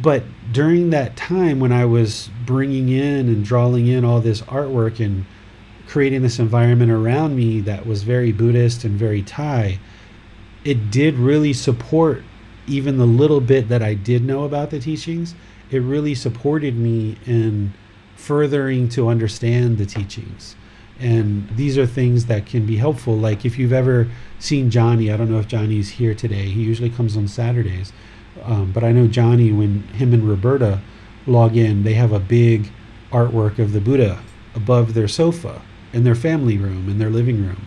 [0.00, 4.98] But during that time when I was bringing in and drawing in all this artwork
[4.98, 5.24] and
[5.86, 9.78] creating this environment around me that was very Buddhist and very Thai,
[10.64, 12.24] it did really support
[12.66, 15.34] even the little bit that I did know about the teachings.
[15.70, 17.72] It really supported me in
[18.16, 20.56] furthering to understand the teachings.
[21.02, 23.16] And these are things that can be helpful.
[23.16, 24.08] Like if you've ever
[24.38, 26.44] seen Johnny, I don't know if Johnny's here today.
[26.44, 27.92] He usually comes on Saturdays.
[28.44, 30.80] Um, but I know Johnny, when him and Roberta
[31.26, 32.70] log in, they have a big
[33.10, 34.22] artwork of the Buddha
[34.54, 35.60] above their sofa
[35.92, 37.66] in their family room, in their living room.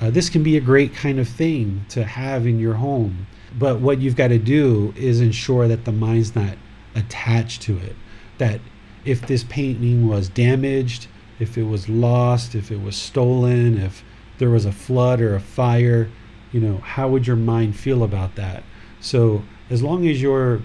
[0.00, 3.26] Uh, this can be a great kind of thing to have in your home.
[3.56, 6.56] But what you've got to do is ensure that the mind's not
[6.96, 7.94] attached to it.
[8.38, 8.60] That
[9.04, 11.06] if this painting was damaged,
[11.42, 14.04] if it was lost, if it was stolen, if
[14.38, 16.08] there was a flood or a fire,
[16.52, 18.62] you know, how would your mind feel about that?
[19.00, 20.62] So, as long as you're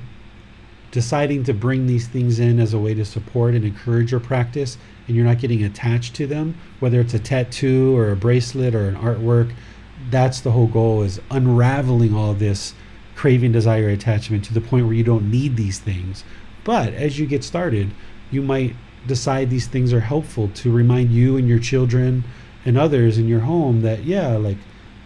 [0.91, 4.77] deciding to bring these things in as a way to support and encourage your practice
[5.07, 8.87] and you're not getting attached to them, whether it's a tattoo or a bracelet or
[8.87, 9.53] an artwork,
[10.11, 12.73] that's the whole goal is unraveling all this
[13.15, 16.23] craving, desire, attachment to the point where you don't need these things.
[16.63, 17.91] But as you get started,
[18.29, 18.75] you might
[19.07, 22.23] decide these things are helpful to remind you and your children
[22.65, 24.57] and others in your home that, yeah, like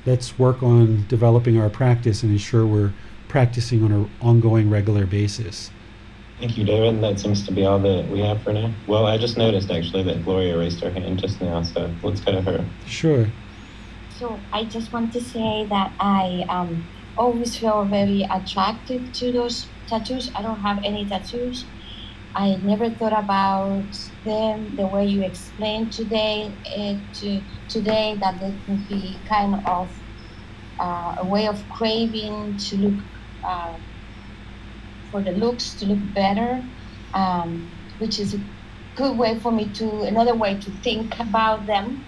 [0.05, 2.93] let's work on developing our practice and ensure we're
[3.27, 5.71] practicing on an ongoing, regular basis.
[6.39, 7.01] Thank you, David.
[7.03, 8.73] That seems to be all that we have for now.
[8.87, 12.31] Well, I just noticed actually that Gloria raised her hand just now, so let's go
[12.31, 12.65] to her.
[12.87, 13.27] Sure.
[14.17, 19.67] So I just want to say that I um, always feel very attracted to those
[19.87, 20.31] tattoos.
[20.35, 21.65] I don't have any tattoos.
[22.33, 26.57] I never thought about them the way you explained today.
[26.65, 29.91] It, to, today that they can be kind of
[30.79, 33.03] uh, a way of craving to look
[33.43, 33.77] uh,
[35.11, 36.63] for the looks to look better,
[37.13, 38.39] um, which is a
[38.95, 42.05] good way for me to another way to think about them.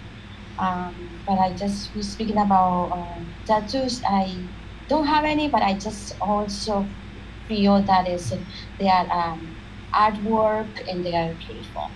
[0.58, 4.02] Um, but I just was speaking about uh, tattoos.
[4.08, 4.48] I
[4.88, 6.88] don't have any, but I just also
[7.46, 8.32] feel that is
[8.78, 9.53] they are um,
[9.94, 11.90] artwork and they are beautiful.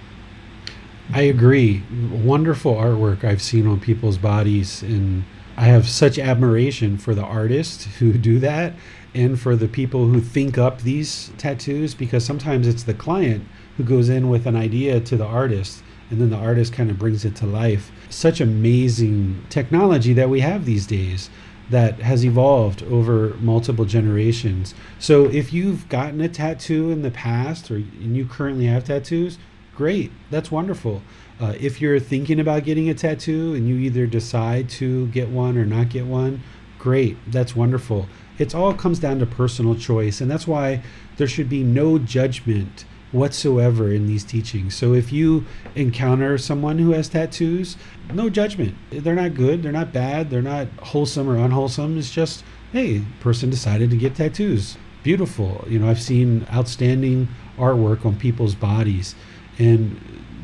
[1.12, 1.82] I agree.
[2.12, 5.24] Wonderful artwork I've seen on people's bodies, and
[5.56, 8.74] I have such admiration for the artists who do that
[9.14, 13.46] and for the people who think up these tattoos because sometimes it's the client
[13.76, 16.98] who goes in with an idea to the artist and then the artist kind of
[16.98, 17.90] brings it to life.
[18.08, 21.30] Such amazing technology that we have these days
[21.70, 24.74] that has evolved over multiple generations.
[24.98, 29.38] So if you've gotten a tattoo in the past or you currently have tattoos,
[29.74, 30.10] great.
[30.30, 31.02] That's wonderful.
[31.40, 35.56] Uh, if you're thinking about getting a tattoo and you either decide to get one
[35.56, 36.42] or not get one,
[36.78, 37.16] great.
[37.30, 38.08] That's wonderful.
[38.38, 40.82] It all comes down to personal choice, and that's why
[41.16, 44.74] there should be no judgment whatsoever in these teachings.
[44.74, 47.76] So if you encounter someone who has tattoos,
[48.12, 48.74] no judgment.
[48.90, 51.98] They're not good, they're not bad, they're not wholesome or unwholesome.
[51.98, 54.76] It's just, hey, person decided to get tattoos.
[55.02, 55.64] Beautiful.
[55.68, 59.14] You know, I've seen outstanding artwork on people's bodies
[59.58, 60.00] and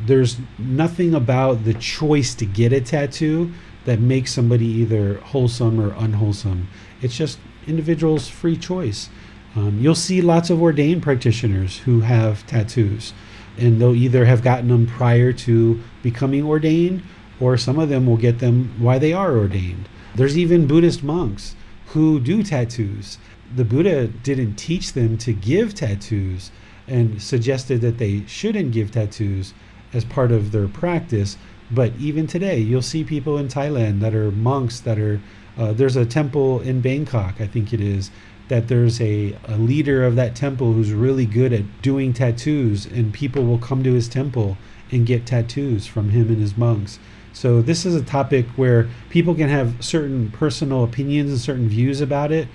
[0.07, 3.53] there's nothing about the choice to get a tattoo
[3.85, 6.69] that makes somebody either wholesome or unwholesome.
[7.01, 9.09] It's just individual's free choice.
[9.57, 13.13] Um, you'll see lots of ordained practitioners who have tattoos,
[13.57, 17.03] and they'll either have gotten them prior to becoming ordained,
[17.41, 19.89] or some of them will get them while they are ordained.
[20.15, 21.55] There's even Buddhist monks
[21.87, 23.19] who do tattoos.
[23.55, 26.51] The Buddha didn't teach them to give tattoos
[26.89, 29.55] and suggested that they shouldn't give tattoos
[29.93, 31.37] as part of their practice.
[31.71, 35.21] But even today, you'll see people in Thailand that are monks that are.
[35.57, 38.11] Uh, there's a temple in Bangkok, I think it is,
[38.49, 43.13] that there's a, a leader of that temple who's really good at doing tattoos, and
[43.13, 44.57] people will come to his temple
[44.91, 46.99] and get tattoos from him and his monks.
[47.33, 52.01] So, this is a topic where people can have certain personal opinions and certain views
[52.01, 52.47] about it.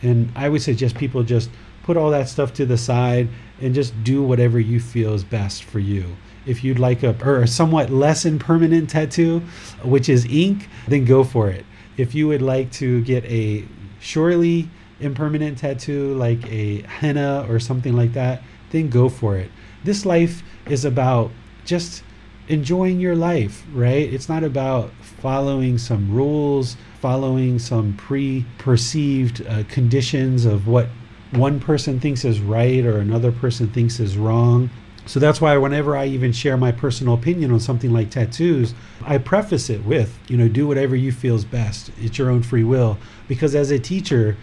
[0.00, 1.50] And I would suggest people just
[1.82, 3.28] put all that stuff to the side
[3.60, 6.16] and just do whatever you feel is best for you.
[6.46, 9.40] If you'd like a, or a somewhat less impermanent tattoo,
[9.82, 11.64] which is ink, then go for it.
[11.96, 13.64] If you would like to get a
[13.98, 14.70] surely
[15.00, 19.50] impermanent tattoo like a henna or something like that, then go for it.
[19.84, 21.30] This life is about
[21.64, 22.02] just
[22.48, 24.12] enjoying your life, right?
[24.12, 30.88] It's not about following some rules, following some pre perceived uh, conditions of what
[31.32, 34.70] one person thinks is right or another person thinks is wrong.
[35.04, 39.16] So that's why whenever I even share my personal opinion on something like tattoos, I
[39.16, 41.90] preface it with, you know, do whatever you feel is best.
[41.98, 42.98] It's your own free will.
[43.26, 44.36] Because as a teacher,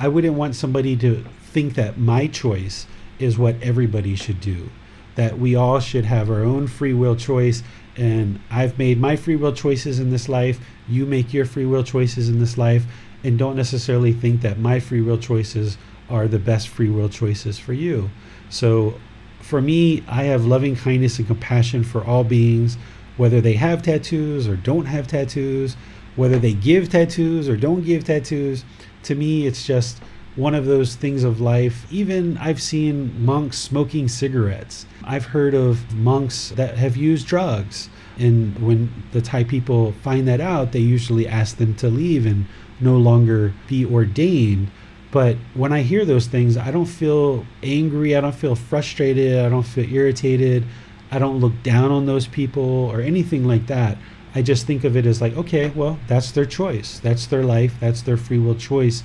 [0.00, 2.86] I wouldn't want somebody to think that my choice
[3.18, 4.70] is what everybody should do.
[5.16, 7.62] That we all should have our own free will choice.
[7.98, 10.58] And I've made my free will choices in this life.
[10.88, 12.86] You make your free will choices in this life.
[13.22, 15.76] And don't necessarily think that my free will choices
[16.08, 18.08] are the best free will choices for you.
[18.48, 18.98] So
[19.42, 22.78] for me, I have loving kindness and compassion for all beings,
[23.18, 25.76] whether they have tattoos or don't have tattoos,
[26.16, 28.64] whether they give tattoos or don't give tattoos
[29.04, 30.00] to me, it's just
[30.36, 31.86] one of those things of life.
[31.90, 34.86] Even I've seen monks smoking cigarettes.
[35.04, 37.88] I've heard of monks that have used drugs.
[38.18, 42.46] And when the Thai people find that out, they usually ask them to leave and
[42.80, 44.70] no longer be ordained.
[45.10, 48.14] But when I hear those things, I don't feel angry.
[48.14, 49.44] I don't feel frustrated.
[49.44, 50.64] I don't feel irritated.
[51.10, 53.98] I don't look down on those people or anything like that.
[54.34, 57.00] I just think of it as like, okay, well, that's their choice.
[57.00, 57.74] That's their life.
[57.80, 59.02] That's their free will choice.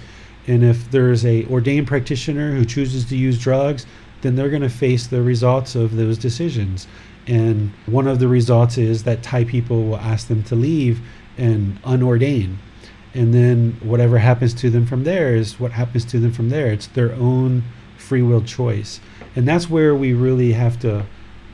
[0.48, 3.86] And if there's a ordained practitioner who chooses to use drugs,
[4.22, 6.88] then they're going to face the results of those decisions.
[7.28, 11.02] And one of the results is that Thai people will ask them to leave
[11.38, 12.58] and unordain.
[13.16, 16.68] and then whatever happens to them from there is what happens to them from there.
[16.68, 17.64] It's their own
[17.98, 19.00] free will choice.
[19.36, 21.06] And that's where we really have to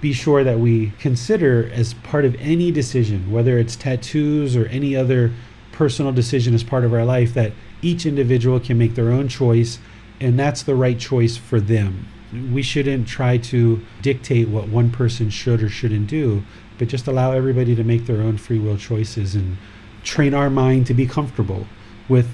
[0.02, 4.96] be sure that we consider as part of any decision, whether it's tattoos or any
[4.96, 5.32] other
[5.72, 9.80] personal decision as part of our life, that each individual can make their own choice
[10.22, 12.08] and that's the right choice for them.
[12.54, 16.44] We shouldn't try to dictate what one person should or shouldn't do,
[16.78, 19.58] but just allow everybody to make their own free will choices and
[20.04, 21.68] train our mind to be comfortable
[22.08, 22.30] with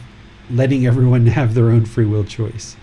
[0.52, 2.76] letting everyone have their own free will choice.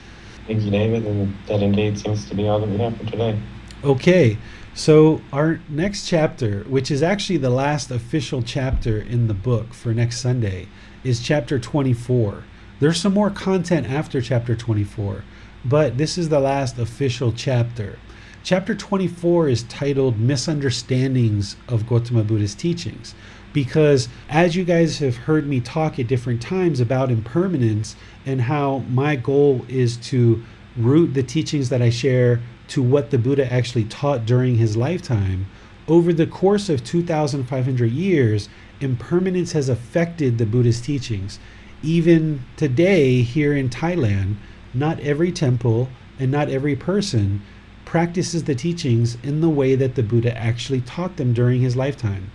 [0.46, 3.38] Thank you, David, and that indeed seems to be all that we have for today.
[3.84, 4.38] Okay,
[4.72, 9.92] so our next chapter, which is actually the last official chapter in the book for
[9.92, 10.68] next Sunday,
[11.04, 12.44] is chapter 24.
[12.80, 15.22] There's some more content after chapter 24,
[15.66, 17.98] but this is the last official chapter.
[18.42, 23.14] Chapter 24 is titled Misunderstandings of Gautama Buddha's Teachings
[23.52, 28.78] because as you guys have heard me talk at different times about impermanence and how
[28.88, 30.42] my goal is to
[30.76, 35.46] root the teachings that I share to what the Buddha actually taught during his lifetime,
[35.86, 38.48] over the course of 2,500 years,
[38.80, 41.38] impermanence has affected the Buddhist teachings.
[41.82, 44.36] Even today, here in Thailand,
[44.72, 45.88] not every temple
[46.18, 47.42] and not every person
[47.84, 52.30] practices the teachings in the way that the Buddha actually taught them during his lifetime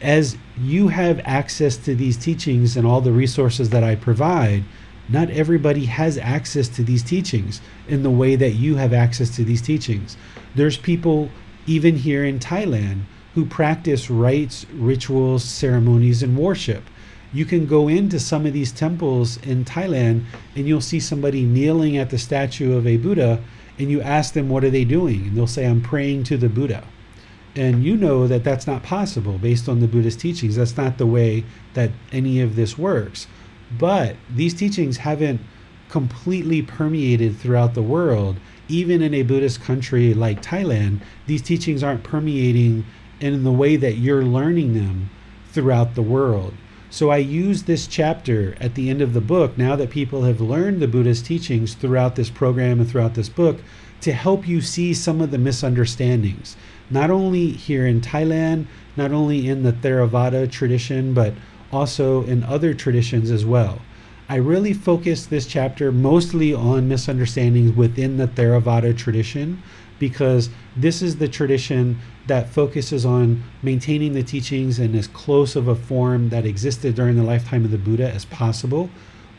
[0.00, 4.64] as you have access to these teachings and all the resources that I provide,
[5.10, 9.44] not everybody has access to these teachings in the way that you have access to
[9.44, 10.16] these teachings.
[10.54, 11.30] There's people,
[11.66, 13.02] even here in Thailand,
[13.34, 16.84] who practice rites, rituals, ceremonies, and worship.
[17.32, 20.24] You can go into some of these temples in Thailand
[20.56, 23.40] and you'll see somebody kneeling at the statue of a Buddha
[23.78, 25.28] and you ask them, What are they doing?
[25.28, 26.84] And they'll say, I'm praying to the Buddha
[27.56, 30.56] and you know that that's not possible based on the Buddhist teachings.
[30.56, 33.26] That's not the way that any of this works.
[33.78, 35.40] But these teachings haven't
[35.88, 38.36] completely permeated throughout the world.
[38.68, 42.84] Even in a Buddhist country like Thailand, these teachings aren't permeating
[43.20, 45.10] in the way that you're learning them
[45.50, 46.54] throughout the world.
[46.90, 50.40] So I use this chapter at the end of the book, now that people have
[50.40, 53.60] learned the Buddhist teachings throughout this program and throughout this book,
[54.00, 56.56] to help you see some of the misunderstandings
[56.90, 58.66] not only here in Thailand,
[58.96, 61.32] not only in the Theravada tradition, but
[61.72, 63.80] also in other traditions as well.
[64.28, 69.62] I really focus this chapter mostly on misunderstandings within the Theravada tradition
[69.98, 75.68] because this is the tradition that focuses on maintaining the teachings in as close of
[75.68, 78.88] a form that existed during the lifetime of the Buddha as possible.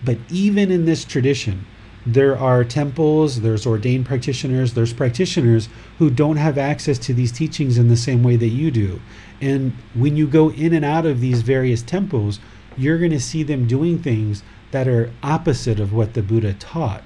[0.03, 1.65] But even in this tradition,
[2.05, 7.77] there are temples, there's ordained practitioners, there's practitioners who don't have access to these teachings
[7.77, 8.99] in the same way that you do.
[9.41, 12.39] And when you go in and out of these various temples,
[12.77, 17.03] you're going to see them doing things that are opposite of what the Buddha taught.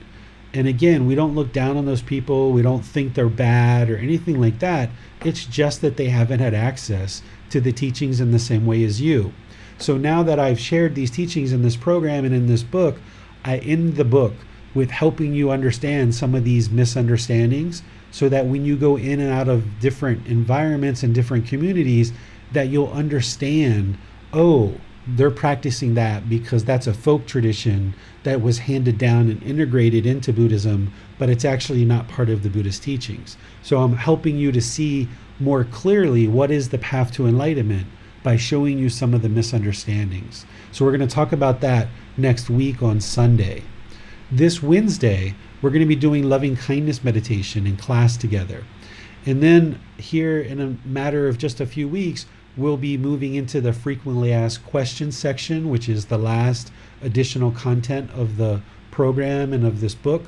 [0.53, 3.97] And again, we don't look down on those people, we don't think they're bad or
[3.97, 4.89] anything like that.
[5.23, 9.01] It's just that they haven't had access to the teachings in the same way as
[9.01, 9.33] you.
[9.77, 12.97] So now that I've shared these teachings in this program and in this book,
[13.43, 14.33] I end the book
[14.73, 17.81] with helping you understand some of these misunderstandings
[18.15, 22.13] so that when you go in and out of different environments and different communities
[22.53, 23.97] that you'll understand
[24.31, 24.73] oh
[25.05, 27.93] they're practicing that because that's a folk tradition
[28.23, 32.49] that was handed down and integrated into Buddhism, but it's actually not part of the
[32.49, 33.37] Buddhist teachings.
[33.61, 35.07] So I'm helping you to see
[35.39, 37.85] more clearly what is the path to enlightenment
[38.23, 40.45] by showing you some of the misunderstandings.
[40.71, 43.61] So we're going to talk about that next week on Sunday.
[44.31, 48.63] This Wednesday, we're going to be doing loving kindness meditation in class together.
[49.25, 52.25] And then, here in a matter of just a few weeks,
[52.57, 56.71] we'll be moving into the frequently asked questions section, which is the last
[57.01, 58.61] additional content of the
[58.91, 60.23] program and of this book.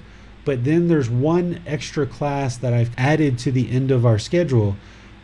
[0.45, 4.75] But then there's one extra class that I've added to the end of our schedule,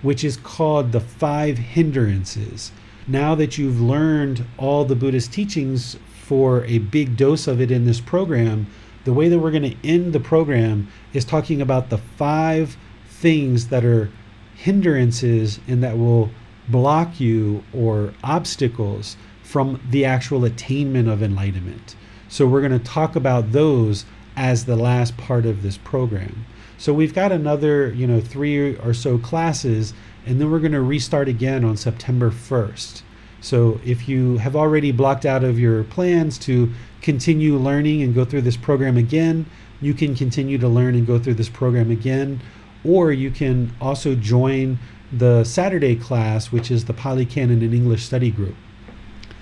[0.01, 2.71] which is called the five hindrances.
[3.07, 7.85] Now that you've learned all the Buddhist teachings for a big dose of it in
[7.85, 8.67] this program,
[9.05, 12.77] the way that we're going to end the program is talking about the five
[13.07, 14.09] things that are
[14.55, 16.29] hindrances and that will
[16.69, 21.95] block you or obstacles from the actual attainment of enlightenment.
[22.29, 24.05] So we're going to talk about those
[24.35, 26.45] as the last part of this program.
[26.77, 29.93] So we've got another, you know, 3 or so classes
[30.25, 33.01] and then we're going to restart again on September 1st.
[33.43, 36.71] So if you have already blocked out of your plans to
[37.01, 39.45] continue learning and go through this program again,
[39.81, 42.39] you can continue to learn and go through this program again.
[42.85, 44.79] Or you can also join
[45.11, 48.55] the Saturday class, which is the Pali Canon and English study group.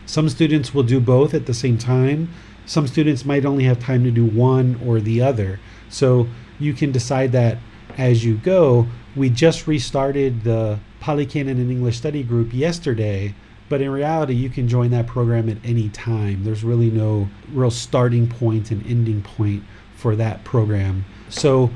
[0.08, 2.34] Some students will do both at the same time.
[2.66, 5.60] Some students might only have time to do one or the other.
[5.90, 6.28] So
[6.60, 7.60] you can decide that
[8.00, 8.88] as you go.
[9.16, 13.36] We just restarted the Pali Canon and English study group yesterday,
[13.72, 16.44] but in reality, you can join that program at any time.
[16.44, 19.64] There's really no real starting point and ending point
[19.96, 21.06] for that program.
[21.30, 21.72] So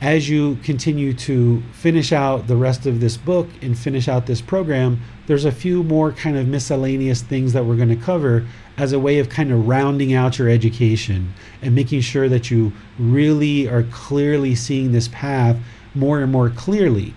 [0.00, 4.40] as you continue to finish out the rest of this book and finish out this
[4.40, 8.44] program, there's a few more kind of miscellaneous things that we're going to cover
[8.76, 11.32] as a way of kind of rounding out your education
[11.62, 15.56] and making sure that you really are clearly seeing this path
[15.94, 17.14] more and more clearly.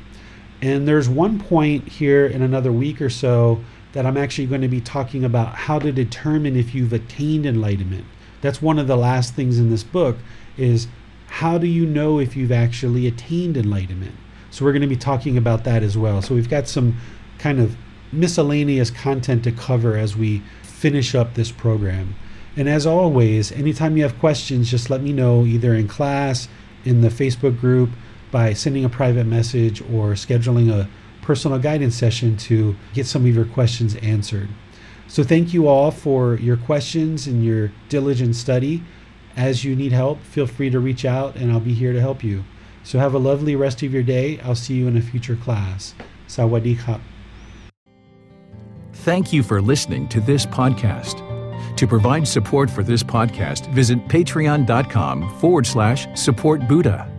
[0.62, 3.64] And there's one point here in another week or so
[3.94, 8.06] that I'm actually going to be talking about how to determine if you've attained enlightenment.
[8.42, 10.18] That's one of the last things in this book
[10.58, 10.88] is
[11.28, 14.16] how do you know if you've actually attained enlightenment?
[14.52, 16.22] So we're going to be talking about that as well.
[16.22, 16.98] So we've got some
[17.38, 17.76] kind of
[18.12, 22.16] miscellaneous content to cover as we finish up this program.
[22.56, 26.48] And as always, anytime you have questions, just let me know either in class,
[26.84, 27.92] in the Facebook group,
[28.32, 30.90] by sending a private message or scheduling a
[31.30, 34.50] personal guidance session to get some of your questions answered.
[35.08, 38.82] So, thank you all for your questions and your diligent study.
[39.38, 42.24] As you need help, feel free to reach out and I'll be here to help
[42.24, 42.46] you.
[42.84, 44.40] So, have a lovely rest of your day.
[44.40, 45.94] I'll see you in a future class.
[46.28, 47.00] Sawadee
[48.94, 51.24] Thank you for listening to this podcast.
[51.78, 57.19] To provide support for this podcast, visit patreon.com forward slash support Buddha.